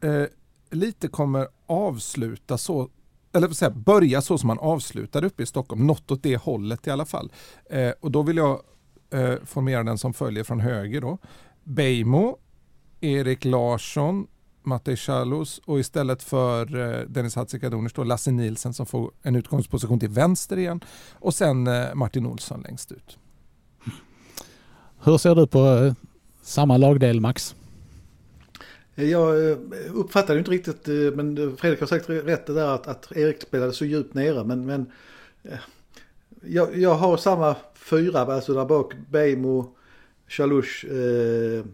eh, 0.00 0.24
lite 0.70 1.08
kommer 1.08 1.48
avsluta 1.66 2.58
så, 2.58 2.88
eller 3.32 3.48
säga, 3.48 3.70
börja 3.70 4.22
så 4.22 4.38
som 4.38 4.46
man 4.46 4.58
avslutade 4.58 5.26
uppe 5.26 5.42
i 5.42 5.46
Stockholm. 5.46 5.86
Något 5.86 6.10
åt 6.10 6.22
det 6.22 6.36
hållet 6.36 6.86
i 6.86 6.90
alla 6.90 7.04
fall. 7.04 7.32
Eh, 7.70 7.90
och 8.00 8.10
då 8.10 8.22
vill 8.22 8.36
jag 8.36 8.60
eh, 9.10 9.34
formera 9.44 9.82
den 9.82 9.98
som 9.98 10.14
följer 10.14 10.44
från 10.44 10.60
höger 10.60 11.00
då. 11.00 11.18
Beijmo, 11.64 12.38
Erik 13.00 13.44
Larsson, 13.44 14.26
Mattei 14.62 14.96
Chalos 14.96 15.60
och 15.64 15.80
istället 15.80 16.22
för 16.22 16.78
eh, 16.78 17.00
Dennis 17.08 17.36
Hadzikadunic 17.36 17.92
då 17.92 18.04
Lasse 18.04 18.30
Nielsen 18.30 18.74
som 18.74 18.86
får 18.86 19.10
en 19.22 19.36
utgångsposition 19.36 20.00
till 20.00 20.08
vänster 20.08 20.56
igen 20.56 20.80
och 21.12 21.34
sen 21.34 21.66
eh, 21.66 21.94
Martin 21.94 22.26
Olsson 22.26 22.62
längst 22.62 22.92
ut. 22.92 23.18
Hur 25.04 25.18
ser 25.18 25.34
du 25.34 25.46
på 25.46 25.66
eh, 25.66 25.94
samma 26.42 26.76
lagdel 26.76 27.20
Max? 27.20 27.54
Jag 28.94 29.50
eh, 29.50 29.56
uppfattade 29.94 30.38
inte 30.38 30.50
riktigt, 30.50 30.88
eh, 30.88 30.94
men 30.94 31.56
Fredrik 31.56 31.80
har 31.80 31.86
sagt 31.86 32.10
rätt 32.10 32.46
det 32.46 32.54
där 32.54 32.74
att, 32.74 32.86
att 32.86 33.12
Erik 33.16 33.42
spelade 33.42 33.72
så 33.72 33.84
djupt 33.84 34.14
nere. 34.14 34.44
Men, 34.44 34.66
men 34.66 34.86
eh, 35.42 35.58
jag, 36.42 36.78
jag 36.78 36.94
har 36.94 37.16
samma 37.16 37.56
fyra, 37.74 38.20
alltså 38.20 38.54
där 38.54 38.64
bak 38.64 38.94
Beijmo, 39.10 39.74
Chalush, 40.28 40.86
eh, 40.86 41.64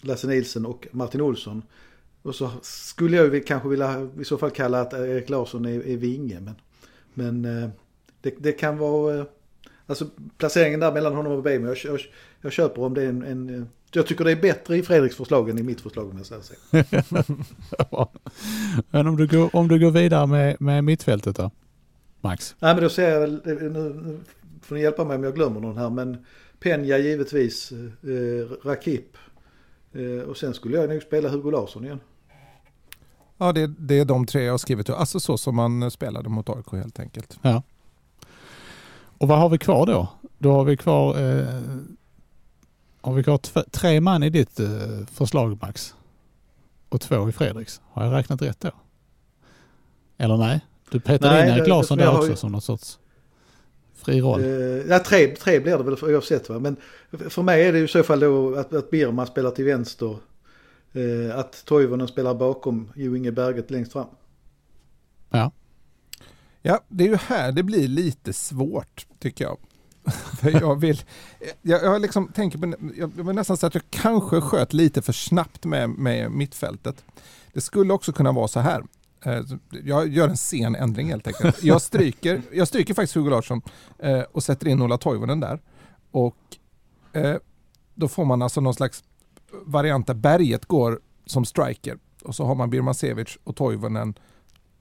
Lasse 0.00 0.26
Nilsson 0.26 0.66
och 0.66 0.88
Martin 0.90 1.20
Olsson. 1.20 1.62
Och 2.22 2.34
så 2.34 2.50
skulle 2.62 3.16
jag 3.16 3.46
kanske 3.46 3.68
vilja 3.68 4.08
i 4.20 4.24
så 4.24 4.38
fall 4.38 4.50
kalla 4.50 4.80
att 4.80 4.92
Erik 4.92 5.28
Larsson 5.28 5.64
är, 5.64 5.86
är 5.86 5.96
vinge. 5.96 6.40
Men, 6.40 6.54
men 7.14 7.62
eh, 7.62 7.68
det, 8.20 8.34
det 8.38 8.52
kan 8.52 8.78
vara, 8.78 9.18
eh, 9.18 9.24
alltså 9.86 10.06
placeringen 10.38 10.80
där 10.80 10.92
mellan 10.92 11.14
honom 11.14 11.32
och 11.32 11.42
Beijmo, 11.42 11.66
jag, 11.66 11.76
jag, 11.84 12.00
jag 12.40 12.52
köper 12.52 12.82
om 12.82 12.94
det 12.94 13.02
är 13.02 13.08
en, 13.08 13.22
en 13.22 13.54
eh, 13.54 13.62
jag 13.92 14.06
tycker 14.06 14.24
det 14.24 14.32
är 14.32 14.36
bättre 14.36 14.76
i 14.76 14.82
Fredriks 14.82 15.16
förslag 15.16 15.50
än 15.50 15.58
i 15.58 15.62
mitt 15.62 15.80
förslag 15.80 16.10
om 16.10 16.16
jag 16.16 16.26
säger 16.26 16.42
så. 16.42 16.54
Men 18.90 19.06
om 19.06 19.16
du 19.16 19.26
går, 19.26 19.56
om 19.56 19.68
du 19.68 19.78
går 19.78 19.90
vidare 19.90 20.26
med, 20.26 20.60
med 20.60 20.84
mittfältet 20.84 21.36
då? 21.36 21.50
Max? 22.20 22.56
Nej 22.58 22.74
men 22.74 22.82
då 22.82 22.90
ser 22.90 23.10
jag 23.10 23.20
väl, 23.20 23.40
nu, 23.44 23.70
nu 23.70 24.20
får 24.62 24.74
ni 24.74 24.82
hjälpa 24.82 25.04
mig 25.04 25.16
om 25.16 25.24
jag 25.24 25.34
glömmer 25.34 25.60
någon 25.60 25.78
här, 25.78 25.90
men 25.90 26.24
Penja 26.60 26.98
givetvis, 26.98 27.72
eh, 27.72 28.66
Rakip 28.66 29.16
eh, 29.92 30.28
och 30.28 30.36
sen 30.36 30.54
skulle 30.54 30.76
jag 30.76 30.90
nog 30.90 31.02
spela 31.02 31.28
Hugo 31.28 31.50
Larsson 31.50 31.84
igen. 31.84 32.00
Ja, 33.38 33.52
det, 33.52 33.66
det 33.66 33.98
är 33.98 34.04
de 34.04 34.26
tre 34.26 34.42
jag 34.42 34.52
har 34.52 34.58
skrivit. 34.58 34.90
Alltså 34.90 35.20
så 35.20 35.38
som 35.38 35.56
man 35.56 35.90
spelade 35.90 36.28
mot 36.28 36.48
AIK 36.48 36.72
helt 36.72 37.00
enkelt. 37.00 37.38
Ja. 37.42 37.62
Och 39.18 39.28
vad 39.28 39.38
har 39.38 39.48
vi 39.48 39.58
kvar 39.58 39.86
då? 39.86 40.08
Då 40.38 40.52
har 40.52 40.64
vi 40.64 40.76
kvar, 40.76 41.18
eh, 41.18 41.60
har 43.00 43.12
vi 43.12 43.22
kvar 43.22 43.38
tre 43.70 44.00
man 44.00 44.22
i 44.22 44.30
ditt 44.30 44.60
eh, 44.60 44.68
förslag 45.12 45.58
Max. 45.62 45.94
Och 46.88 47.00
två 47.00 47.28
i 47.28 47.32
Fredriks. 47.32 47.80
Har 47.92 48.04
jag 48.04 48.14
räknat 48.14 48.42
rätt 48.42 48.60
då? 48.60 48.70
Eller 50.18 50.36
nej? 50.36 50.60
Du 50.90 51.00
petade 51.00 51.42
in 51.42 51.48
Erik 51.48 51.68
Larsson 51.68 51.98
där 51.98 52.16
också 52.16 52.30
ju... 52.30 52.36
som 52.36 52.52
någon 52.52 52.62
sorts 52.62 52.98
fri 53.94 54.20
roll. 54.20 54.40
Uh, 54.40 54.86
ja, 54.88 54.98
tre, 54.98 55.36
tre 55.36 55.60
blir 55.60 55.78
det 55.78 55.82
väl 55.84 56.14
oavsett 56.14 56.48
va. 56.48 56.58
Men 56.58 56.76
för 57.28 57.42
mig 57.42 57.66
är 57.66 57.72
det 57.72 57.78
ju 57.78 57.84
i 57.84 57.88
så 57.88 58.02
fall 58.02 58.20
då 58.20 58.54
att, 58.54 58.74
att 58.74 58.90
Birman 58.90 59.26
spelar 59.26 59.50
till 59.50 59.64
vänster. 59.64 60.16
Uh, 60.96 61.36
att 61.38 61.64
Toivonen 61.64 62.08
spelar 62.08 62.34
bakom 62.34 62.92
Jo 62.94 63.16
Inge 63.16 63.32
Berget 63.32 63.70
längst 63.70 63.92
fram. 63.92 64.06
Ja. 65.30 65.52
Ja, 66.62 66.80
det 66.88 67.04
är 67.04 67.08
ju 67.08 67.16
här 67.16 67.52
det 67.52 67.62
blir 67.62 67.88
lite 67.88 68.32
svårt 68.32 69.06
tycker 69.18 69.44
jag. 69.44 69.58
för 70.40 70.50
jag 70.50 70.80
vill, 70.80 71.02
jag, 71.62 71.82
jag 71.82 72.02
liksom 72.02 72.28
tänker 72.28 72.58
på, 72.58 72.74
jag 72.96 73.08
vill 73.08 73.34
nästan 73.34 73.56
säga 73.56 73.68
att 73.68 73.74
jag 73.74 73.84
kanske 73.90 74.40
sköt 74.40 74.72
lite 74.72 75.02
för 75.02 75.12
snabbt 75.12 75.64
med, 75.64 75.90
med 75.90 76.30
mittfältet. 76.30 77.04
Det 77.52 77.60
skulle 77.60 77.92
också 77.92 78.12
kunna 78.12 78.32
vara 78.32 78.48
så 78.48 78.60
här. 78.60 78.82
Eh, 79.24 79.42
jag 79.84 80.08
gör 80.08 80.28
en 80.28 80.36
sen 80.36 80.74
ändring 80.74 81.08
helt 81.08 81.26
enkelt. 81.26 81.62
Jag 81.62 81.82
stryker, 81.82 82.42
jag 82.52 82.68
stryker 82.68 82.94
faktiskt 82.94 83.14
Hugo 83.14 83.30
Larsson 83.30 83.62
eh, 83.98 84.20
och 84.20 84.42
sätter 84.42 84.68
in 84.68 84.82
Ola 84.82 84.98
Toivonen 84.98 85.40
där. 85.40 85.60
Och 86.10 86.36
eh, 87.12 87.36
då 87.94 88.08
får 88.08 88.24
man 88.24 88.42
alltså 88.42 88.60
någon 88.60 88.74
slags 88.74 89.04
variant 89.64 90.06
där 90.06 90.14
Berget 90.14 90.66
går 90.66 91.00
som 91.26 91.44
striker. 91.44 91.98
Och 92.22 92.34
så 92.34 92.44
har 92.44 92.54
man 92.54 92.70
Birmancevic 92.70 93.38
och 93.44 93.56
Toivonen 93.56 94.14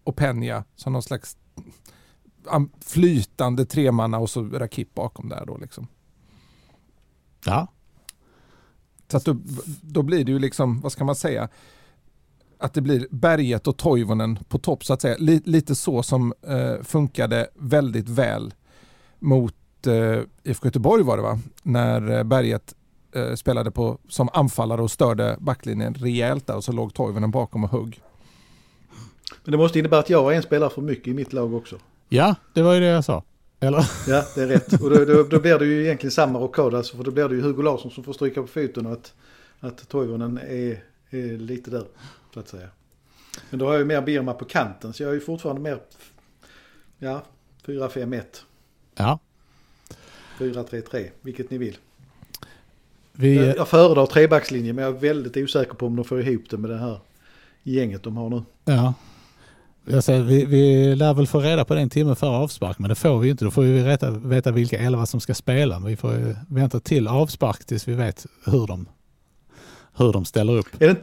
och 0.03 0.15
Penja 0.15 0.63
som 0.75 0.93
någon 0.93 1.03
slags 1.03 1.37
flytande 2.85 3.65
tremanna 3.65 4.19
och 4.19 4.29
så 4.29 4.43
Rakip 4.43 4.93
bakom 4.93 5.29
där 5.29 5.45
då 5.45 5.57
liksom. 5.57 5.87
Ja. 7.45 7.67
Så 9.07 9.19
då, 9.19 9.37
då 9.81 10.01
blir 10.01 10.25
det 10.25 10.31
ju 10.31 10.39
liksom, 10.39 10.81
vad 10.81 10.91
ska 10.91 11.03
man 11.03 11.15
säga, 11.15 11.49
att 12.59 12.73
det 12.73 12.81
blir 12.81 13.07
Berget 13.09 13.67
och 13.67 13.77
Toivonen 13.77 14.39
på 14.49 14.57
topp 14.57 14.85
så 14.85 14.93
att 14.93 15.01
säga. 15.01 15.15
Lite 15.45 15.75
så 15.75 16.03
som 16.03 16.33
eh, 16.47 16.83
funkade 16.83 17.47
väldigt 17.55 18.09
väl 18.09 18.53
mot 19.19 19.55
eh, 19.87 20.19
IFK 20.43 20.65
Göteborg 20.67 21.03
var 21.03 21.17
det 21.17 21.23
va? 21.23 21.39
När 21.63 22.17
eh, 22.17 22.23
Berget 22.23 22.75
eh, 23.15 23.35
spelade 23.35 23.71
på, 23.71 23.97
som 24.09 24.29
anfallare 24.33 24.81
och 24.81 24.91
störde 24.91 25.37
backlinjen 25.39 25.93
rejält 25.93 26.47
där 26.47 26.55
och 26.55 26.63
så 26.63 26.71
låg 26.71 26.93
Toivonen 26.93 27.31
bakom 27.31 27.63
och 27.63 27.69
hugg. 27.69 28.01
Men 29.43 29.51
det 29.51 29.57
måste 29.57 29.79
innebära 29.79 29.99
att 29.99 30.09
jag 30.09 30.23
har 30.23 30.31
en 30.31 30.41
spelare 30.41 30.69
för 30.69 30.81
mycket 30.81 31.07
i 31.07 31.13
mitt 31.13 31.33
lag 31.33 31.53
också. 31.53 31.75
Ja, 32.09 32.35
det 32.53 32.61
var 32.61 32.73
ju 32.73 32.79
det 32.79 32.85
jag 32.85 33.05
sa. 33.05 33.23
Eller? 33.59 33.89
Ja, 34.07 34.23
det 34.35 34.41
är 34.41 34.47
rätt. 34.47 34.81
Och 34.81 34.89
då, 34.89 35.05
då, 35.05 35.23
då 35.23 35.39
blir 35.39 35.59
det 35.59 35.65
ju 35.65 35.83
egentligen 35.83 36.11
samma 36.11 36.39
rockad. 36.39 36.75
Alltså, 36.75 36.97
för 36.97 37.03
då 37.03 37.11
blir 37.11 37.29
det 37.29 37.35
ju 37.35 37.41
Hugo 37.41 37.61
Larsson 37.61 37.91
som 37.91 38.03
får 38.03 38.13
stryka 38.13 38.41
på 38.41 38.47
foten 38.47 38.85
och 38.85 38.91
att, 38.91 39.13
att 39.59 39.89
Toivonen 39.89 40.37
är, 40.37 40.43
är 40.43 40.83
lite 41.37 41.71
där. 41.71 41.85
Så 42.33 42.39
att 42.39 42.47
säga. 42.47 42.67
Men 43.49 43.59
då 43.59 43.65
har 43.65 43.73
jag 43.73 43.79
ju 43.79 43.85
mer 43.85 44.01
Birma 44.01 44.33
på 44.33 44.45
kanten 44.45 44.93
så 44.93 45.03
jag 45.03 45.09
är 45.09 45.13
ju 45.13 45.19
fortfarande 45.19 45.61
mer 45.61 45.79
ja, 46.97 47.23
4-5-1. 47.65 48.23
Ja. 48.95 49.19
4-3-3, 50.37 51.09
vilket 51.21 51.49
ni 51.49 51.57
vill. 51.57 51.77
Vi... 53.11 53.35
Jag, 53.35 53.67
föredrar 53.67 54.05
trebackslinjen 54.05 54.75
men 54.75 54.85
jag 54.85 54.95
är 54.95 54.99
väldigt 54.99 55.37
osäker 55.37 55.73
på 55.73 55.85
om 55.85 55.95
de 55.95 56.05
får 56.05 56.21
ihop 56.21 56.49
det 56.49 56.57
med 56.57 56.69
det 56.69 56.77
här 56.77 56.99
gänget 57.63 58.03
de 58.03 58.17
har 58.17 58.29
nu. 58.29 58.43
Ja, 58.65 58.93
jag 59.85 60.03
säger, 60.03 60.23
vi, 60.23 60.45
vi 60.45 60.95
lär 60.95 61.13
väl 61.13 61.27
få 61.27 61.39
reda 61.39 61.65
på 61.65 61.73
det 61.73 61.81
en 61.81 61.89
timme 61.89 62.15
före 62.15 62.37
avspark, 62.37 62.79
men 62.79 62.89
det 62.89 62.95
får 62.95 63.19
vi 63.19 63.29
inte. 63.29 63.45
Då 63.45 63.51
får 63.51 63.61
vi 63.61 63.83
veta, 63.83 64.11
veta 64.11 64.51
vilka 64.51 64.79
elva 64.79 65.05
som 65.05 65.19
ska 65.19 65.33
spela. 65.33 65.79
Vi 65.79 65.95
får 65.95 66.35
vänta 66.53 66.79
till 66.79 67.07
avspark 67.07 67.65
tills 67.65 67.87
vi 67.87 67.93
vet 67.93 68.25
hur 68.45 68.67
de, 68.67 68.85
hur 69.97 70.13
de 70.13 70.25
ställer 70.25 70.57
upp. 70.57 70.81
Är 70.81 70.87
det, 70.87 70.95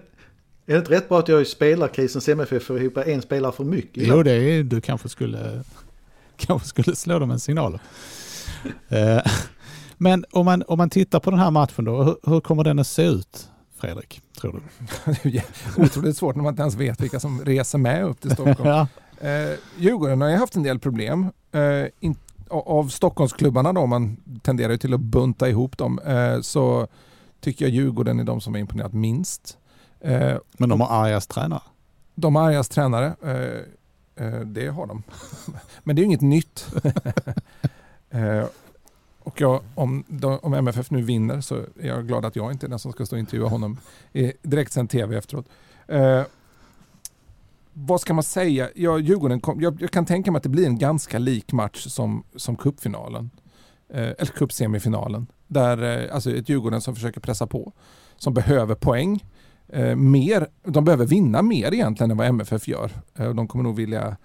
är 0.66 0.72
det 0.72 0.78
inte 0.78 0.90
rätt 0.90 1.08
bra 1.08 1.18
att 1.18 1.28
jag 1.28 1.42
i 1.42 1.44
spelarkrisens 1.44 2.28
MFF 2.28 2.62
får 2.62 2.80
ihop 2.80 2.96
en 2.96 3.22
spelare 3.22 3.52
för 3.52 3.64
mycket? 3.64 4.06
Jo, 4.06 4.22
det 4.22 4.32
är, 4.32 4.62
du 4.62 4.80
kanske 4.80 5.08
skulle, 5.08 5.62
kanske 6.36 6.68
skulle 6.68 6.96
slå 6.96 7.18
dem 7.18 7.30
en 7.30 7.40
signal. 7.40 7.78
Eh, 8.88 9.22
men 9.96 10.24
om 10.32 10.44
man, 10.44 10.62
om 10.68 10.78
man 10.78 10.90
tittar 10.90 11.20
på 11.20 11.30
den 11.30 11.38
här 11.38 11.50
matchen 11.50 11.84
då, 11.84 12.02
hur, 12.02 12.16
hur 12.22 12.40
kommer 12.40 12.64
den 12.64 12.78
att 12.78 12.86
se 12.86 13.02
ut? 13.02 13.48
Fredrik, 13.78 14.20
tror 14.40 14.62
du? 15.22 15.42
Otroligt 15.82 16.16
svårt 16.16 16.36
när 16.36 16.42
man 16.42 16.52
inte 16.52 16.62
ens 16.62 16.74
vet 16.74 17.00
vilka 17.00 17.20
som 17.20 17.44
reser 17.44 17.78
med 17.78 18.04
upp 18.04 18.20
till 18.20 18.30
Stockholm. 18.30 18.68
ja. 18.68 18.86
eh, 19.28 19.58
Djurgården 19.78 20.20
har 20.20 20.28
ju 20.28 20.36
haft 20.36 20.56
en 20.56 20.62
del 20.62 20.78
problem. 20.78 21.26
Eh, 21.52 21.86
in, 22.00 22.16
av 22.48 22.88
Stockholmsklubbarna 22.88 23.72
då, 23.72 23.86
man 23.86 24.16
tenderar 24.42 24.72
ju 24.72 24.78
till 24.78 24.94
att 24.94 25.00
bunta 25.00 25.48
ihop 25.48 25.78
dem, 25.78 25.98
eh, 25.98 26.40
så 26.40 26.88
tycker 27.46 27.64
jag 27.64 27.74
Djurgården 27.74 28.20
är 28.20 28.24
de 28.24 28.40
som 28.40 28.54
har 28.54 28.60
imponerat 28.60 28.92
minst. 28.92 29.58
Eh, 30.00 30.36
Men 30.52 30.68
de 30.68 30.80
har 30.80 31.04
argast 31.04 31.30
tränare? 31.30 31.62
De 32.14 32.36
har 32.36 32.48
argast 32.48 32.72
tränare, 32.72 33.16
eh, 33.22 34.26
eh, 34.26 34.40
det 34.40 34.68
har 34.68 34.86
de. 34.86 35.02
Men 35.82 35.96
det 35.96 36.02
är 36.02 36.04
inget 36.04 36.20
nytt. 36.20 36.66
Och 39.18 39.40
jag, 39.40 39.62
om, 39.74 40.04
om 40.42 40.54
MFF 40.54 40.90
nu 40.90 41.02
vinner 41.02 41.40
så 41.40 41.54
är 41.56 41.86
jag 41.86 42.06
glad 42.06 42.24
att 42.24 42.36
jag 42.36 42.52
inte 42.52 42.66
är 42.66 42.68
den 42.68 42.78
som 42.78 42.92
ska 42.92 43.06
stå 43.06 43.16
och 43.16 43.20
intervjua 43.20 43.48
honom 43.48 43.78
i 44.12 44.32
direktsänd 44.42 44.90
tv 44.90 45.16
efteråt. 45.16 45.46
Eh, 45.88 46.22
vad 47.72 48.00
ska 48.00 48.14
man 48.14 48.24
säga? 48.24 48.68
Ja, 48.74 48.98
Djurgården 48.98 49.40
kom, 49.40 49.60
jag, 49.60 49.82
jag, 49.82 49.90
kan 49.90 50.06
tänka 50.06 50.30
mig 50.30 50.36
att 50.36 50.42
det 50.42 50.48
blir 50.48 50.66
en 50.66 50.78
ganska 50.78 51.18
lik 51.18 51.52
match 51.52 51.86
som, 51.86 52.24
som 52.36 52.56
cupfinalen. 52.56 53.30
Eh, 53.88 54.02
eller 54.02 54.26
cupsemifinalen. 54.26 55.26
Där 55.46 56.04
eh, 56.04 56.14
alltså 56.14 56.30
ett 56.30 56.48
Djurgården 56.48 56.80
som 56.80 56.94
försöker 56.94 57.20
pressa 57.20 57.46
på. 57.46 57.72
Som 58.16 58.34
behöver 58.34 58.74
poäng. 58.74 59.24
Eh, 59.68 59.96
mer, 59.96 60.46
de 60.64 60.84
behöver 60.84 61.06
vinna 61.06 61.42
mer 61.42 61.74
egentligen 61.74 62.10
än 62.10 62.16
vad 62.16 62.26
MFF 62.26 62.68
gör. 62.68 62.90
Eh, 63.18 63.34
de 63.34 63.48
kommer 63.48 63.64
nog 63.64 63.76
vilja 63.76 64.16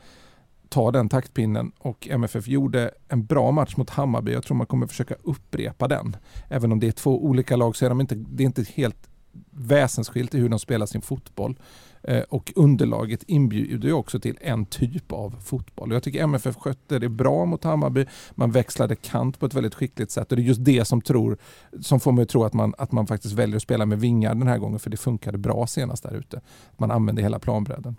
ta 0.69 0.91
den 0.91 1.09
taktpinnen 1.09 1.71
och 1.79 2.07
MFF 2.11 2.47
gjorde 2.47 2.91
en 3.07 3.25
bra 3.25 3.51
match 3.51 3.75
mot 3.77 3.89
Hammarby. 3.89 4.33
Jag 4.33 4.43
tror 4.43 4.57
man 4.57 4.67
kommer 4.67 4.87
försöka 4.87 5.15
upprepa 5.23 5.87
den. 5.87 6.15
Även 6.49 6.71
om 6.71 6.79
det 6.79 6.87
är 6.87 6.91
två 6.91 7.25
olika 7.25 7.55
lag 7.55 7.75
så 7.75 7.85
är 7.85 7.89
de 7.89 8.01
inte, 8.01 8.15
det 8.15 8.43
är 8.43 8.45
inte 8.45 8.65
helt 8.73 9.09
väsensskilt 9.51 10.35
i 10.35 10.39
hur 10.39 10.49
de 10.49 10.59
spelar 10.59 10.85
sin 10.85 11.01
fotboll. 11.01 11.59
Eh, 12.03 12.21
och 12.29 12.53
underlaget 12.55 13.23
inbjuder 13.27 13.87
ju 13.87 13.93
också 13.93 14.19
till 14.19 14.37
en 14.41 14.65
typ 14.65 15.11
av 15.11 15.35
fotboll. 15.43 15.91
Jag 15.91 16.03
tycker 16.03 16.23
MFF 16.23 16.55
skötte 16.55 16.99
det 16.99 17.09
bra 17.09 17.45
mot 17.45 17.63
Hammarby. 17.63 18.05
Man 18.31 18.51
växlade 18.51 18.95
kant 18.95 19.39
på 19.39 19.45
ett 19.45 19.53
väldigt 19.53 19.75
skickligt 19.75 20.11
sätt 20.11 20.31
och 20.31 20.35
det 20.35 20.41
är 20.43 20.45
just 20.45 20.65
det 20.65 20.85
som, 20.85 21.01
tror, 21.01 21.37
som 21.81 21.99
får 21.99 22.11
mig 22.11 22.23
att 22.23 22.29
tro 22.29 22.43
att 22.43 22.53
man, 22.53 22.73
att 22.77 22.91
man 22.91 23.07
faktiskt 23.07 23.33
väljer 23.33 23.55
att 23.55 23.61
spela 23.61 23.85
med 23.85 23.99
vingar 23.99 24.35
den 24.35 24.47
här 24.47 24.57
gången 24.57 24.79
för 24.79 24.89
det 24.89 24.97
funkade 24.97 25.37
bra 25.37 25.67
senast 25.67 26.03
där 26.03 26.15
ute. 26.15 26.41
Man 26.77 26.91
använde 26.91 27.21
hela 27.21 27.39
planbredden 27.39 27.95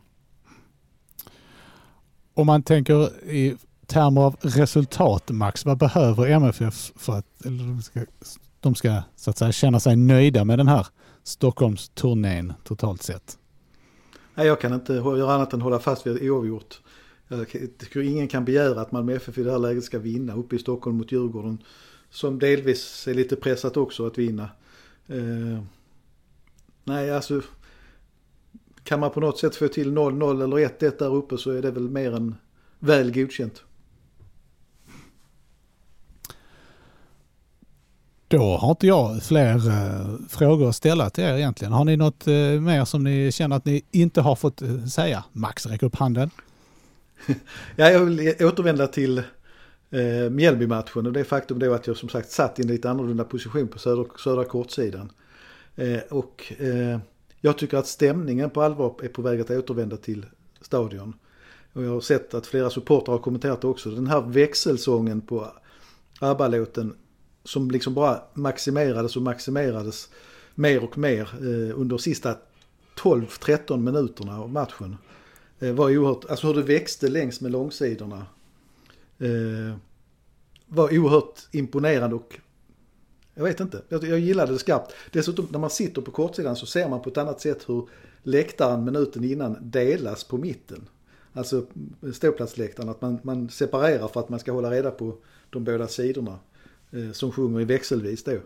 om 2.35 2.47
man 2.47 2.63
tänker 2.63 3.25
i 3.31 3.57
termer 3.87 4.21
av 4.21 4.37
resultat, 4.41 5.31
Max, 5.31 5.65
vad 5.65 5.79
behöver 5.79 6.27
MFF 6.27 6.93
för 6.97 7.19
att 7.19 7.27
de 7.39 7.83
ska, 7.83 8.01
de 8.61 8.75
ska 8.75 9.03
så 9.17 9.31
att 9.31 9.39
säga, 9.39 9.53
känna 9.53 9.81
sig 9.81 9.97
nöjda 9.97 10.45
med 10.45 10.59
den 10.59 10.69
här 10.69 10.87
Stockholmsturnén 11.23 12.53
totalt 12.65 13.03
sett? 13.03 13.39
Nej, 14.35 14.47
jag 14.47 14.61
kan 14.61 14.75
inte 14.75 14.93
göra 14.93 15.35
annat 15.35 15.53
än 15.53 15.61
hålla 15.61 15.79
fast 15.79 16.07
vid 16.07 16.31
oavgjort. 16.31 16.81
Eh, 17.29 17.39
jag 17.39 17.49
tycker 17.79 18.01
ingen 18.01 18.29
kan 18.29 18.45
begära 18.45 18.81
att 18.81 18.93
Malmö 18.93 19.15
FF 19.15 19.39
i 19.39 19.43
det 19.43 19.51
här 19.51 19.59
läget 19.59 19.85
ska 19.85 19.99
vinna 19.99 20.35
uppe 20.35 20.57
i 20.57 20.59
Stockholm 20.59 20.97
mot 20.97 21.13
Djurgården. 21.13 21.59
Som 22.11 22.39
delvis 22.39 23.09
är 23.09 23.15
lite 23.15 23.37
pressat 23.37 23.77
också 23.77 24.07
att 24.07 24.19
vinna. 24.19 24.49
Eh, 25.07 25.63
nej, 26.85 27.11
alltså 27.11 27.43
kan 28.85 29.01
man 29.01 29.11
på 29.11 29.21
något 29.21 29.39
sätt 29.39 29.57
få 29.57 29.69
till 29.69 29.93
0-0 29.93 30.45
eller 30.45 30.57
1-1 30.57 30.99
där 30.99 31.15
uppe 31.15 31.39
så 31.39 31.51
är 31.51 31.63
det 31.63 31.71
väl 31.71 31.89
mer 31.89 32.13
än 32.13 32.35
väl 32.79 33.15
godkänt. 33.15 33.65
Då 38.33 38.57
har 38.57 38.71
inte 38.71 38.87
jag 38.87 39.23
fler 39.23 39.69
eh, 39.69 40.07
frågor 40.29 40.69
att 40.69 40.77
ställa 40.77 41.11
till 41.11 41.25
er 41.25 41.35
egentligen. 41.35 41.73
Har 41.73 41.85
ni 41.85 41.97
något 41.97 42.27
eh, 42.27 42.35
mer 42.35 42.85
som 42.85 43.05
ni 43.05 43.33
känner 43.33 43.57
att 43.57 43.65
ni 43.65 43.85
inte 43.91 44.21
har 44.21 44.37
fått 44.37 44.63
eh, 44.63 44.85
säga? 44.85 45.25
Max, 45.33 45.67
räck 45.67 45.83
upp 45.83 45.97
handen. 45.97 46.31
ja, 47.77 47.91
jag 47.91 48.01
vill 48.01 48.35
återvända 48.41 48.87
till 48.87 49.19
eh, 49.91 50.31
Mjällby-matchen 50.31 51.07
och 51.07 51.13
det 51.13 51.25
faktum 51.25 51.59
då 51.59 51.75
att 51.75 51.87
jag 51.87 51.97
som 51.97 52.09
sagt 52.09 52.31
satt 52.31 52.59
i 52.59 52.63
en 52.63 52.69
lite 52.69 52.91
annorlunda 52.91 53.25
position 53.25 53.69
på 53.69 53.79
södra, 53.79 54.05
södra 54.19 54.45
kortsidan. 54.45 55.13
Eh, 55.77 55.99
och 56.11 56.53
eh, 56.59 56.99
jag 57.41 57.59
tycker 57.59 57.77
att 57.77 57.87
stämningen 57.87 58.51
på 58.51 58.63
allvar 58.63 58.95
är 59.03 59.09
på 59.09 59.23
väg 59.23 59.41
att 59.41 59.51
återvända 59.51 59.97
till 59.97 60.27
stadion. 60.61 61.15
Och 61.73 61.83
jag 61.83 61.91
har 61.91 62.01
sett 62.01 62.35
att 62.35 62.47
flera 62.47 62.71
supportrar 62.71 63.13
har 63.13 63.23
kommenterat 63.23 63.65
också. 63.65 63.91
Den 63.91 64.07
här 64.07 64.21
växelsången 64.21 65.21
på 65.21 65.53
ABBA-låten 66.21 66.95
som 67.45 67.71
liksom 67.71 67.95
bara 67.95 68.23
maximerades 68.35 69.17
och 69.17 69.23
maximerades 69.23 70.09
mer 70.55 70.85
och 70.85 70.99
mer 70.99 71.29
eh, 71.41 71.81
under 71.81 71.99
sista 71.99 72.37
12-13 72.97 73.77
minuterna 73.77 74.41
av 74.41 74.53
matchen. 74.53 74.97
eh, 75.61 75.73
var 75.73 75.97
oerhört, 75.97 76.25
alltså 76.31 76.47
hur 76.47 76.55
det 76.55 76.63
växte 76.63 77.09
längs 77.09 77.41
med 77.41 77.53
långsidorna. 77.53 78.27
Eh, 79.19 79.77
var 80.67 80.99
oerhört 80.99 81.41
imponerande 81.51 82.17
och 82.17 82.39
jag 83.35 83.45
vet 83.45 83.61
inte, 83.61 83.83
jag, 83.89 84.05
jag 84.05 84.19
gillade 84.19 84.53
det 84.53 84.59
skarpt. 84.59 84.93
Dessutom 85.11 85.49
när 85.51 85.59
man 85.59 85.71
sitter 85.71 86.03
på 86.03 86.11
kortsidan 86.11 86.57
så 86.57 86.67
ser 86.67 86.89
man 86.89 87.03
på 87.03 87.11
ett 87.11 87.17
annat 87.19 87.41
sätt 87.41 87.69
hur 87.69 87.89
läktaren 88.23 88.85
minuten 88.85 89.25
innan 89.25 89.57
delas 89.61 90.25
på 90.25 90.39
mitten. 90.39 90.89
Alltså 91.33 91.67
ståplatsläktaren, 92.13 92.89
att 92.89 93.01
man, 93.01 93.19
man 93.23 93.49
separerar 93.49 94.09
för 94.09 94.21
att 94.21 94.29
man 94.29 94.41
ska 94.41 94.53
hålla 94.53 94.71
reda 94.71 94.91
på 94.91 95.17
de 95.51 95.65
båda 95.65 95.89
sidorna 95.89 96.39
Eh, 96.93 97.13
som 97.13 97.33
sjunger 97.33 97.61
i 97.61 97.65
växelvis 97.65 98.25
då. 98.25 98.39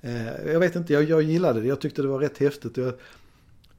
Eh, 0.00 0.46
jag 0.46 0.60
vet 0.60 0.76
inte, 0.76 0.92
jag, 0.92 1.04
jag 1.04 1.22
gillade 1.22 1.60
det, 1.60 1.66
jag 1.66 1.80
tyckte 1.80 2.02
det 2.02 2.08
var 2.08 2.18
rätt 2.18 2.38
häftigt. 2.38 2.76
Jag, 2.76 2.94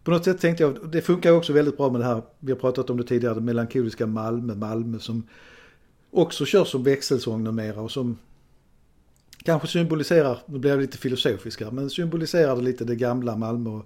på 0.04 0.12
något 0.12 0.26
sätt 0.26 0.42
tänkte 0.42 0.64
jag, 0.64 0.90
det 0.92 1.02
funkar 1.02 1.32
också 1.32 1.54
väldigt 1.54 1.78
bra 1.78 1.90
med 1.90 2.02
det 2.02 2.06
här, 2.06 2.22
vi 2.40 2.52
har 2.52 2.60
pratat 2.60 2.90
om 2.90 2.98
det 2.98 3.04
tidigare, 3.04 3.34
det 3.34 3.42
melankoliska 3.42 4.08
Malmö, 4.08 4.56
Malmö 4.56 5.00
som 5.00 5.24
också 6.12 6.46
kör 6.46 6.66
som 6.66 6.84
växelsång 6.84 7.44
numera 7.44 7.82
och 7.82 7.92
som 7.92 8.18
kanske 9.44 9.68
symboliserar, 9.68 10.40
nu 10.46 10.60
blir 10.60 10.72
jag 10.72 10.80
lite 10.80 10.98
filosofisk 10.98 11.62
här, 11.62 11.72
men 11.72 11.90
symboliserar 11.90 12.56
lite 12.56 12.86
det 12.86 12.96
gamla 12.96 13.36
Malmö. 13.36 13.70
Och, 13.70 13.86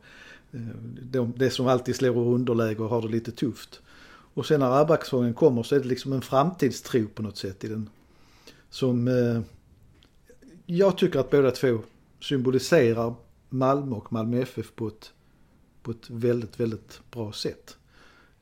eh, 0.52 0.60
de, 1.02 1.34
det 1.38 1.50
som 1.50 1.68
alltid 1.68 1.96
slår 1.96 2.18
ur 2.18 2.34
underläge 2.34 2.84
och 2.84 2.90
har 2.90 3.02
det 3.02 3.08
lite 3.08 3.32
tufft. 3.32 3.82
Och 4.34 4.46
sen 4.46 4.60
när 4.60 4.82
Abax-sången 4.82 5.34
kommer 5.34 5.64
så 5.64 5.76
är 5.76 5.80
det 5.80 5.88
liksom 5.88 6.14
en 6.14 6.22
framtidstro 6.22 7.08
på 7.08 7.22
något 7.22 7.38
sätt 7.38 7.64
i 7.64 7.68
den. 7.68 7.90
Som 8.70 9.08
eh, 9.08 9.42
jag 10.66 10.98
tycker 10.98 11.20
att 11.20 11.30
båda 11.30 11.52
två 11.52 11.80
symboliserar 12.20 13.16
Malmö 13.50 13.96
och 13.96 14.14
Malmö 14.14 14.42
FF 14.42 14.76
på 14.76 14.88
ett, 14.88 15.12
på 15.84 15.92
ett 15.92 16.10
väldigt, 16.10 16.60
väldigt 16.60 17.02
bra 17.12 17.32
sätt. 17.32 17.78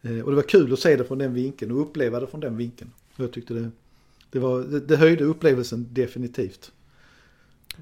Eh, 0.01 0.19
och 0.19 0.29
det 0.31 0.35
var 0.35 0.43
kul 0.43 0.73
att 0.73 0.79
se 0.79 0.95
det 0.95 1.03
från 1.03 1.17
den 1.17 1.33
vinkeln 1.33 1.71
och 1.71 1.81
uppleva 1.81 2.19
det 2.19 2.27
från 2.27 2.41
den 2.41 2.57
vinkeln. 2.57 2.91
Jag 3.15 3.31
tyckte 3.31 3.53
det, 3.53 3.71
det, 4.31 4.39
var, 4.39 4.61
det, 4.61 4.79
det 4.79 4.97
höjde 4.97 5.23
upplevelsen 5.23 5.87
definitivt. 5.89 6.71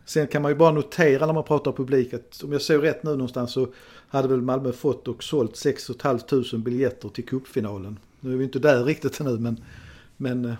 Sen 0.05 0.27
kan 0.27 0.41
man 0.41 0.51
ju 0.51 0.57
bara 0.57 0.71
notera 0.71 1.25
när 1.25 1.33
man 1.33 1.43
pratar 1.43 1.71
publik 1.71 2.13
att 2.13 2.43
om 2.43 2.51
jag 2.51 2.61
såg 2.61 2.83
rätt 2.83 3.03
nu 3.03 3.11
någonstans 3.11 3.51
så 3.51 3.67
hade 4.07 4.27
väl 4.27 4.41
Malmö 4.41 4.71
fått 4.71 5.07
och 5.07 5.23
sålt 5.23 5.55
6 5.55 5.91
500 6.01 6.57
biljetter 6.57 7.09
till 7.09 7.25
cupfinalen. 7.25 7.99
Nu 8.19 8.33
är 8.33 8.37
vi 8.37 8.43
inte 8.43 8.59
där 8.59 8.83
riktigt 8.83 9.19
ännu 9.19 9.39
men, 9.39 9.63
men 10.17 10.45
eh, 10.45 10.55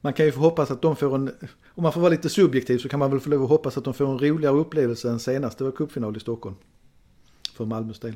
man 0.00 0.12
kan 0.12 0.26
ju 0.26 0.32
få 0.32 0.40
hoppas 0.40 0.70
att 0.70 0.82
de 0.82 0.96
får 0.96 1.14
en, 1.14 1.30
om 1.74 1.82
man 1.82 1.92
får 1.92 2.00
vara 2.00 2.10
lite 2.10 2.28
subjektiv 2.28 2.78
så 2.78 2.88
kan 2.88 2.98
man 2.98 3.10
väl 3.10 3.20
få 3.20 3.30
lov 3.30 3.42
att 3.42 3.48
hoppas 3.48 3.78
att 3.78 3.84
de 3.84 3.94
får 3.94 4.06
en 4.06 4.18
roligare 4.18 4.56
upplevelse 4.56 5.10
än 5.10 5.18
senast 5.18 5.58
det 5.58 5.64
var 5.64 5.70
cupfinal 5.70 6.16
i 6.16 6.20
Stockholm. 6.20 6.56
För 7.56 7.64
Malmös 7.64 8.00
del. 8.00 8.14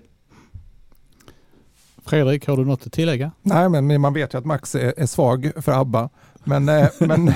Fredrik, 2.06 2.46
har 2.46 2.56
du 2.56 2.64
något 2.64 2.86
att 2.86 2.92
tillägga? 2.92 3.32
Nej, 3.42 3.68
men 3.68 4.00
man 4.00 4.14
vet 4.14 4.34
ju 4.34 4.38
att 4.38 4.44
Max 4.44 4.74
är, 4.74 4.94
är 4.96 5.06
svag 5.06 5.52
för 5.56 5.72
ABBA. 5.72 6.10
Men, 6.44 6.68
eh, 6.68 6.88
men 7.00 7.32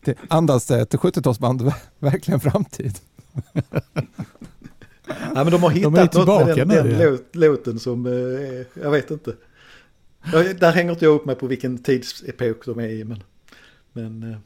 det 0.00 0.18
andas 0.28 0.70
ett 0.70 0.94
70-talsband 0.94 1.72
verkligen 1.98 2.40
framtid? 2.40 2.98
Ja, 5.34 5.44
men 5.44 5.50
de 5.50 5.62
har 5.62 5.70
hittat 5.70 6.12
de 6.12 6.24
något 6.24 6.56
med 6.56 6.68
den, 6.68 6.98
den 6.98 7.18
låten 7.32 7.78
som, 7.78 8.06
eh, 8.06 8.82
jag 8.82 8.90
vet 8.90 9.10
inte. 9.10 9.34
Där 10.32 10.72
hänger 10.72 10.92
inte 10.92 11.04
jag 11.04 11.14
upp 11.14 11.26
mig 11.26 11.34
på 11.34 11.46
vilken 11.46 11.78
tidsepok 11.78 12.66
de 12.66 12.78
är 12.78 12.88
i. 12.88 13.04
Men, 13.04 13.22
men, 13.96 14.32
eh. 14.32 14.38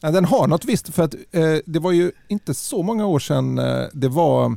ja, 0.00 0.10
den 0.10 0.24
har 0.24 0.48
något 0.48 0.64
visst, 0.64 0.94
för 0.94 1.02
att 1.02 1.14
eh, 1.30 1.56
det 1.66 1.78
var 1.78 1.92
ju 1.92 2.12
inte 2.28 2.54
så 2.54 2.82
många 2.82 3.06
år 3.06 3.18
sedan 3.18 3.58
eh, 3.58 3.84
det 3.92 4.08
var 4.08 4.56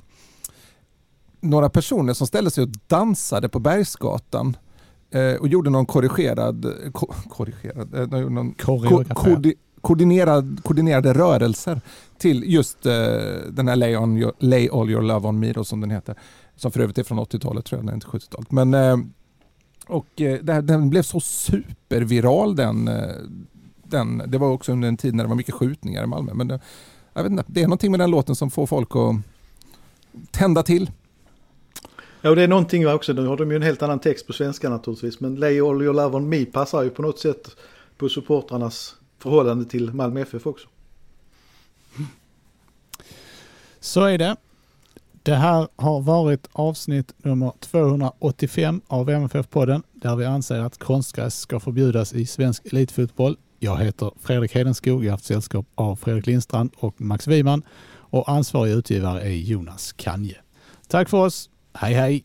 några 1.42 1.70
personer 1.70 2.14
som 2.14 2.28
ställde 2.28 2.52
sig 2.52 2.64
och 2.64 2.70
dansade 2.88 3.50
på 3.50 3.60
Bergsgatan 3.60 4.58
eh, 5.12 5.34
och 5.34 5.48
gjorde 5.48 5.70
någon 5.70 5.86
korrigerad, 5.86 6.74
ko, 6.94 7.14
korrigerad 7.30 7.96
eh, 7.96 8.08
någon 8.08 8.54
ko, 8.54 9.04
koordi, 9.14 9.54
koordinerad, 9.82 10.60
koordinerade 10.64 11.14
rörelser 11.14 11.82
till 12.18 12.44
just 12.48 12.86
eh, 12.86 12.94
den 13.50 13.68
här 13.68 13.76
Lay, 13.76 13.96
on 13.96 14.18
your, 14.18 14.34
Lay 14.40 14.70
All 14.70 14.90
Your 14.90 15.02
Love 15.02 15.28
On 15.28 15.40
Me 15.40 15.54
då, 15.54 15.64
som 15.64 15.82
den 15.82 15.92
heter. 15.92 16.16
Som 16.56 16.72
för 16.72 16.80
övrigt 16.80 16.98
är 16.98 17.04
från 17.04 17.20
80-talet 17.20 17.66
tror 17.66 17.78
jag, 17.78 17.86
den 17.86 17.90
är 17.90 17.94
inte 17.94 18.08
70-talet. 18.08 18.52
Men, 18.52 18.74
eh, 18.74 18.98
och 19.88 20.22
eh, 20.22 20.40
det, 20.44 20.62
den 20.62 20.90
blev 20.90 21.02
så 21.02 21.20
superviral 21.20 22.56
den, 22.56 22.88
eh, 22.88 23.16
den. 23.90 24.24
Det 24.28 24.38
var 24.38 24.52
också 24.52 24.72
under 24.72 24.88
en 24.88 24.98
tid 24.98 25.16
när 25.16 25.24
det 25.24 25.28
var 25.28 25.36
mycket 25.36 25.54
skjutningar 25.54 26.04
i 26.04 26.08
Malmö. 26.08 26.34
Men 26.34 26.48
det, 26.48 26.60
jag 27.14 27.24
vet 27.24 27.32
inte, 27.32 27.44
det 27.48 27.62
är 27.62 27.66
någonting 27.66 27.92
med 27.92 28.00
den 28.00 28.12
låten 28.12 28.36
som 28.36 28.52
får 28.52 28.66
folk 28.66 28.96
att 28.96 29.16
tända 30.32 30.64
till. 30.64 30.92
Ja, 32.22 32.30
och 32.30 32.36
det 32.36 32.44
är 32.44 32.48
någonting 32.48 32.88
också, 32.88 33.14
nu 33.14 33.26
har 33.26 33.38
de 33.38 33.50
ju 33.52 33.56
en 33.56 33.62
helt 33.62 33.82
annan 33.82 34.00
text 34.00 34.28
på 34.28 34.34
svenska 34.34 34.70
naturligtvis, 34.70 35.20
men 35.20 35.36
Lay 35.36 35.62
All 35.62 35.82
Your 35.82 35.94
Love 35.94 36.18
On 36.18 36.30
Me 36.30 36.46
passar 36.46 36.84
ju 36.84 36.90
på 36.90 37.02
något 37.02 37.20
sätt 37.20 37.56
på 37.98 38.10
supportrarnas 38.10 38.96
förhållande 39.18 39.66
till 39.66 39.94
Malmö 39.94 40.22
FF 40.22 40.48
också. 40.48 40.68
Så 43.80 44.06
är 44.06 44.18
det. 44.18 44.36
Det 45.24 45.36
här 45.36 45.68
har 45.76 46.02
varit 46.02 46.50
avsnitt 46.52 47.14
nummer 47.18 47.52
285 47.60 48.82
av 48.88 49.10
MFF-podden 49.10 49.84
där 49.94 50.16
vi 50.16 50.26
anser 50.26 50.60
att 50.60 50.78
konstgräs 50.78 51.40
ska 51.40 51.60
förbjudas 51.60 52.14
i 52.14 52.26
svensk 52.26 52.66
elitfotboll. 52.66 53.38
Jag 53.62 53.78
heter 53.78 54.12
Fredrik 54.20 54.56
Hedenskog, 54.56 55.04
jag 55.04 55.10
har 55.10 55.12
haft 55.12 55.26
sällskap 55.26 55.66
av 55.76 55.96
Fredrik 55.96 56.28
Lindstrand 56.28 56.72
och 56.78 57.02
Max 57.02 57.28
Wiman 57.28 57.64
och 57.98 58.30
ansvarig 58.30 58.72
utgivare 58.72 59.22
är 59.22 59.30
Jonas 59.30 59.94
Kanje. 59.94 60.38
Tack 60.88 61.10
för 61.10 61.18
oss! 61.18 61.50
Hej 61.74 61.94
hej! 61.94 62.24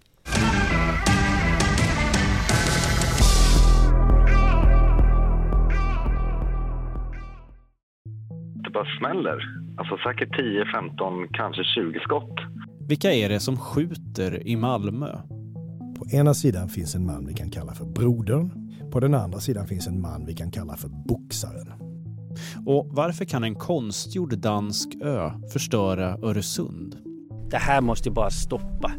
Det 8.65 8.71
bara 8.71 8.99
smäller. 8.99 9.39
Alltså 9.79 9.97
säkert 9.97 10.37
10, 10.37 10.65
15, 10.75 11.29
kanske 11.33 11.65
20 11.65 12.01
skott. 12.01 12.35
Vilka 12.89 13.13
är 13.13 13.29
det 13.29 13.41
som 13.41 13.57
skjuter 13.57 14.49
i 14.49 14.57
Malmö? 14.57 15.19
På 15.99 16.17
ena 16.17 16.35
sidan 16.35 16.69
finns 16.69 16.95
en 16.95 17.07
man 17.07 17.27
vi 17.27 17.35
kan 17.35 17.51
kalla 17.51 17.75
för 17.75 17.85
brodern. 17.85 18.64
På 18.95 19.01
den 19.01 19.15
andra 19.15 19.41
sidan 19.41 19.67
finns 19.67 19.87
en 19.87 20.01
man 20.01 20.27
vi 20.27 20.35
kan 20.35 20.51
kalla 20.51 20.77
för 20.77 20.89
boxaren. 20.89 21.73
Och 22.67 22.89
varför 22.91 23.25
kan 23.25 23.45
en 23.45 23.55
konstgjord 23.55 24.39
dansk 24.39 24.89
ö 25.03 25.31
förstöra 25.53 26.19
Öresund? 26.23 26.97
Det 27.51 27.57
här 27.57 27.81
måste 27.81 28.11
bara 28.11 28.31
stoppa. 28.31 28.93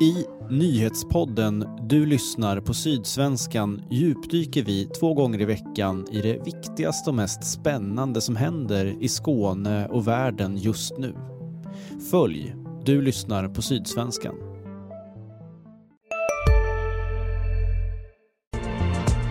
I 0.00 0.26
nyhetspodden 0.50 1.68
Du 1.82 2.06
lyssnar 2.06 2.60
på 2.60 2.74
Sydsvenskan 2.74 3.82
djupdyker 3.90 4.62
vi 4.62 4.86
två 4.86 5.14
gånger 5.14 5.40
i 5.40 5.44
veckan 5.44 6.06
i 6.10 6.22
det 6.22 6.44
viktigaste 6.44 7.10
och 7.10 7.16
mest 7.16 7.44
spännande 7.44 8.20
som 8.20 8.36
händer 8.36 9.02
i 9.02 9.08
Skåne 9.08 9.88
och 9.88 10.08
världen 10.08 10.56
just 10.56 10.98
nu. 10.98 11.14
Följ 12.10 12.54
Du 12.84 13.02
lyssnar 13.02 13.48
på 13.48 13.62
Sydsvenskan. 13.62 14.53